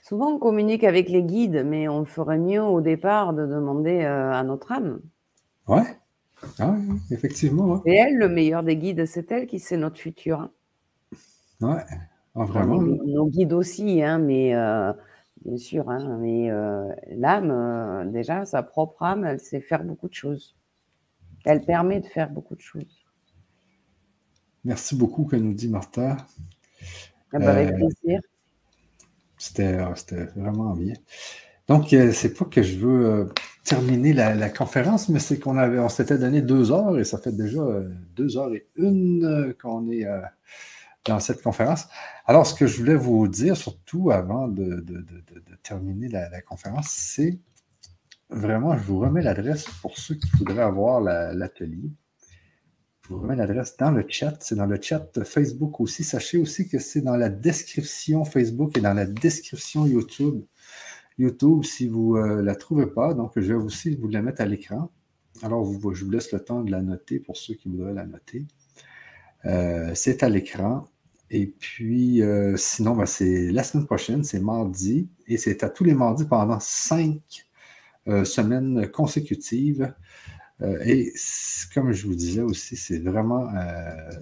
[0.04, 4.32] Souvent, on communique avec les guides, mais on ferait mieux au départ de demander euh,
[4.32, 5.02] à notre âme.
[5.68, 5.84] Ouais.
[6.58, 7.82] Ah oui, effectivement.
[7.86, 10.40] C'est elle, le meilleur des guides, c'est elle qui sait notre futur.
[10.40, 10.52] Hein.
[11.62, 11.84] Ouais,
[12.36, 12.82] ah, vraiment.
[12.82, 14.94] Nos, guides aussi, hein, mais euh,
[15.46, 20.10] bien sûr, hein, mais euh, l'âme, euh, déjà, sa propre âme, elle sait faire beaucoup
[20.10, 20.56] de choses.
[21.46, 23.06] Elle permet de faire beaucoup de choses.
[24.66, 26.18] Merci beaucoup, que nous dit Martha.
[27.32, 28.20] Ah bah, avec plaisir.
[29.38, 29.78] C'était
[30.36, 30.96] vraiment bien.
[31.68, 33.30] Donc, c'est pas que je veux
[33.64, 37.32] terminer la, conférence, mais c'est qu'on avait, on s'était donné deux heures et ça fait
[37.32, 37.62] déjà
[38.16, 40.06] deux heures et une qu'on est
[41.10, 41.88] dans cette conférence.
[42.26, 44.86] Alors, ce que je voulais vous dire, surtout avant de,
[45.64, 47.40] terminer la, conférence, c'est
[48.30, 51.92] vraiment, je vous remets l'adresse pour ceux qui voudraient avoir l'atelier.
[53.04, 54.38] je vous remets l'adresse dans le chat.
[54.42, 56.04] C'est dans le chat Facebook aussi.
[56.04, 60.44] Sachez aussi que c'est dans la description Facebook et dans la description YouTube.
[61.18, 64.42] YouTube, si vous ne euh, la trouvez pas, donc je vais aussi vous la mettre
[64.42, 64.90] à l'écran.
[65.44, 68.46] Alors, je vous laisse le temps de la noter pour ceux qui voudraient la noter.
[69.46, 70.88] Euh, c'est à l'écran.
[71.32, 75.84] Et puis, euh, sinon, ben, c'est la semaine prochaine, c'est mardi, et c'est à tous
[75.84, 77.48] les mardis pendant cinq
[78.08, 79.94] euh, semaines consécutives.
[80.86, 81.14] et
[81.74, 83.50] comme je vous disais aussi, c'est vraiment,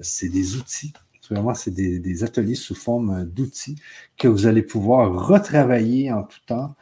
[0.02, 0.94] c'est des outils.
[1.32, 3.76] Vraiment, c'est des, des, ateliers sous forme d'outils
[4.18, 6.76] que vous allez pouvoir retravailler en tout temps,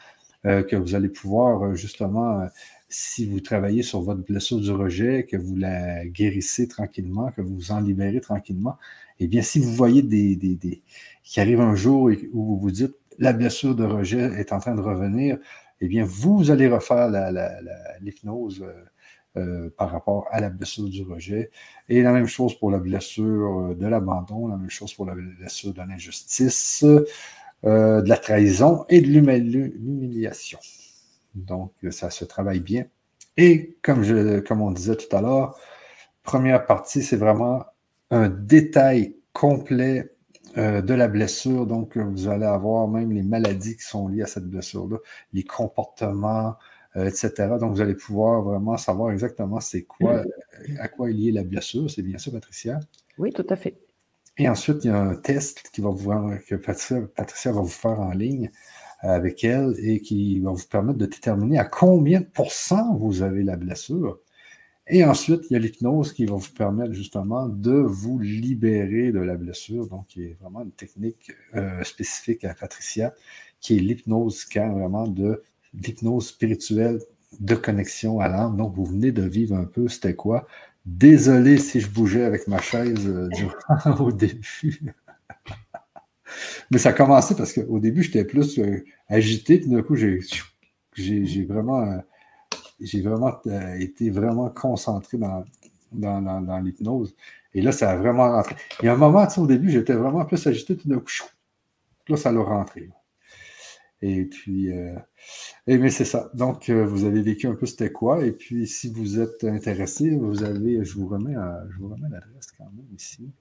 [0.44, 2.48] que vous allez pouvoir justement
[2.90, 7.56] si vous travaillez sur votre blessure du rejet, que vous la guérissez tranquillement, que vous
[7.56, 8.78] vous en libérez tranquillement,
[9.20, 10.84] eh bien, si vous voyez des, des,
[11.24, 14.76] qui arrive un jour où vous vous dites la blessure de rejet est en train
[14.76, 15.38] de revenir,
[15.82, 17.10] eh bien, vous allez refaire
[18.02, 18.86] l'hypnose euh,
[19.38, 21.52] euh, par rapport à la blessure du rejet.
[21.90, 25.16] Et la même chose pour la blessure euh, de l'abandon, la même chose pour la
[25.16, 26.84] blessure de l'injustice,
[27.64, 30.60] de la trahison et de l'humiliation.
[31.34, 32.86] Donc, ça se travaille bien.
[33.38, 35.58] Et comme, je, comme on disait tout à l'heure,
[36.24, 37.66] première partie, c'est vraiment
[38.12, 40.12] un détail complet
[40.58, 41.66] euh, de la blessure.
[41.66, 44.98] Donc, vous allez avoir même les maladies qui sont liées à cette blessure-là,
[45.34, 46.56] les comportements,
[46.96, 47.32] euh, etc.
[47.60, 50.24] Donc, vous allez pouvoir vraiment savoir exactement c'est quoi,
[50.80, 51.90] à quoi est liée la blessure.
[51.90, 52.80] C'est bien ça, Patricia?
[53.18, 53.78] Oui, tout à fait.
[54.38, 56.12] Et ensuite, il y a un test qui va vous,
[56.48, 58.52] que Patricia va vous faire en ligne
[59.00, 63.44] avec elle et qui va vous permettre de déterminer à combien de pourcents vous avez
[63.44, 64.20] la blessure.
[64.88, 69.20] Et ensuite, il y a l'hypnose qui va vous permettre justement de vous libérer de
[69.20, 69.88] la blessure.
[69.88, 73.14] Donc, il y a vraiment une technique euh, spécifique à Patricia,
[73.60, 75.44] qui est l'hypnose scan, vraiment de
[75.74, 77.00] l'hypnose spirituelle
[77.40, 78.58] de connexion à l'âme.
[78.58, 80.48] Donc, vous venez de vivre un peu, c'était quoi?
[80.86, 83.30] Désolé si je bougeais avec ma chaise euh,
[84.00, 84.82] au début.
[86.72, 91.46] Mais ça a commencé parce qu'au début, j'étais plus euh, agité, puis d'un coup, j'ai,
[91.46, 91.98] vraiment, euh,
[92.80, 95.46] j'ai vraiment euh, été vraiment concentré dans,
[95.92, 97.16] dans, l'hypnose.
[97.54, 98.56] Et là, ça a vraiment rentré.
[98.82, 101.12] Il y a un moment, au début, j'étais vraiment plus agité, puis d'un coup,
[102.10, 102.90] là, ça l'a rentré.
[104.02, 106.30] Et puis, et mais c'est ça.
[106.34, 108.26] Donc, vous avez vécu un peu c'était quoi.
[108.26, 111.36] Et puis, si vous êtes intéressé, vous avez, je vous remets,
[111.70, 113.32] je vous remets l'adresse quand même ici.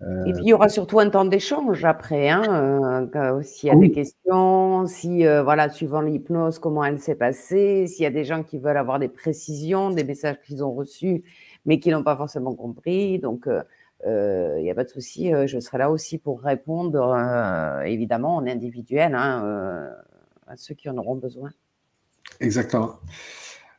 [0.00, 3.76] Et puis il y aura surtout un temps d'échange après, hein, euh, s'il y a
[3.76, 8.24] des questions, si euh, voilà, suivant l'hypnose, comment elle s'est passée, s'il y a des
[8.24, 11.24] gens qui veulent avoir des précisions, des messages qu'ils ont reçus,
[11.64, 13.18] mais qui n'ont pas forcément compris.
[13.18, 17.16] Donc euh, il n'y a pas de souci, je serai là aussi pour répondre,
[17.86, 19.88] évidemment, en individuel, hein,
[20.46, 21.50] à ceux qui en auront besoin.
[22.40, 22.96] Exactement.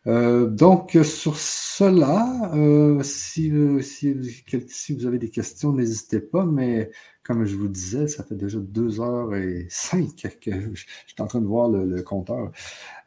[0.07, 3.51] Euh, donc, sur cela, euh, si,
[3.81, 6.91] si, vous avez des questions, n'hésitez pas, mais
[7.23, 11.27] comme je vous disais, ça fait déjà deux heures et cinq que je, suis en
[11.27, 12.51] train de voir le, compteur.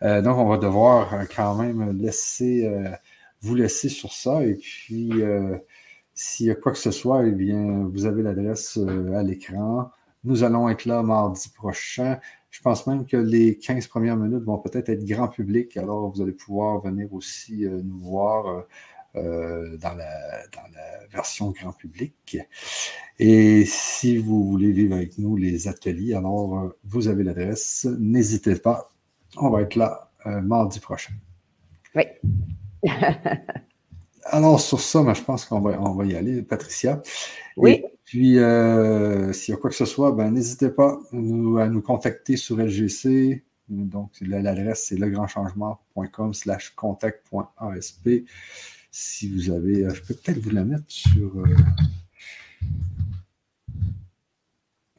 [0.02, 2.70] Euh, donc, on va devoir quand même laisser,
[3.40, 4.44] vous laisser sur ça.
[4.44, 5.12] Et puis,
[6.14, 8.78] s'il y a quoi que ce soit, eh bien, vous avez l'adresse
[9.14, 9.90] à l'écran.
[10.24, 12.18] Nous allons être là mardi prochain.
[12.51, 16.20] Je pense même que les 15 premières minutes vont peut-être être grand public, alors vous
[16.20, 18.62] allez pouvoir venir aussi euh, nous voir euh,
[19.16, 20.06] euh, dans, la,
[21.12, 22.39] version grand public.
[23.18, 27.86] Et si vous voulez vivre avec nous les ateliers, alors vous avez l'adresse.
[27.98, 28.90] N'hésitez pas,
[29.36, 31.14] on va être là mardi prochain.
[31.97, 32.05] Oui.
[34.24, 37.02] alors sur ça, ben, je pense qu'on va, on va y aller, Patricia.
[37.56, 37.82] Oui.
[38.11, 41.16] Puis, euh, s'il y a quoi que ce soit, ben, n'hésitez pas à
[41.69, 43.45] nous contacter sur LGC.
[43.69, 48.09] Donc, l'adresse, c'est legrandchangement.com slash contact.asp.
[48.91, 51.45] Si vous avez, euh, je peux peut-être vous la mettre sur, euh,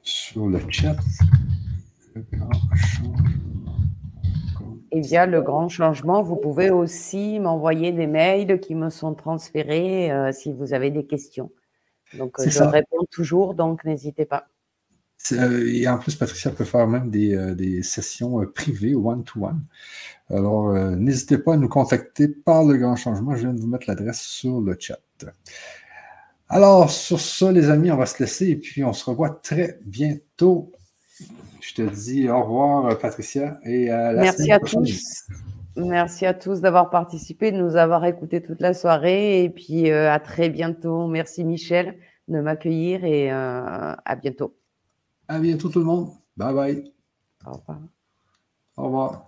[0.01, 0.95] sur le chat.
[4.93, 10.31] Et via le grand changement, vous pouvez aussi m'envoyer des mails qui me sont transférés
[10.31, 11.51] si vous avez des questions.
[12.17, 14.47] Donc, je réponds toujours, donc n'hésitez pas.
[15.31, 19.61] Et en plus, Patricia peut faire même des, sessions privées, one-to-one.
[20.29, 23.35] Alors, n'hésitez pas à nous contacter par le grand changement.
[23.35, 24.99] Je viens de vous mettre l'adresse sur le chat.
[26.49, 29.79] Alors, sur ce, les amis, on va se laisser et puis on se revoit très
[29.85, 30.73] bientôt.
[31.61, 35.27] Je te dis au revoir, Patricia, et à la Merci à tous.
[35.77, 39.43] Merci à tous d'avoir participé, de nous avoir écoutés toute la soirée.
[39.43, 41.07] Et puis, euh, à très bientôt.
[41.07, 44.57] Merci, Michel, de m'accueillir et euh, à bientôt.
[45.27, 46.09] À bientôt, tout le monde.
[46.35, 46.93] Bye bye.
[47.45, 47.79] Au revoir.
[48.77, 49.25] Au revoir.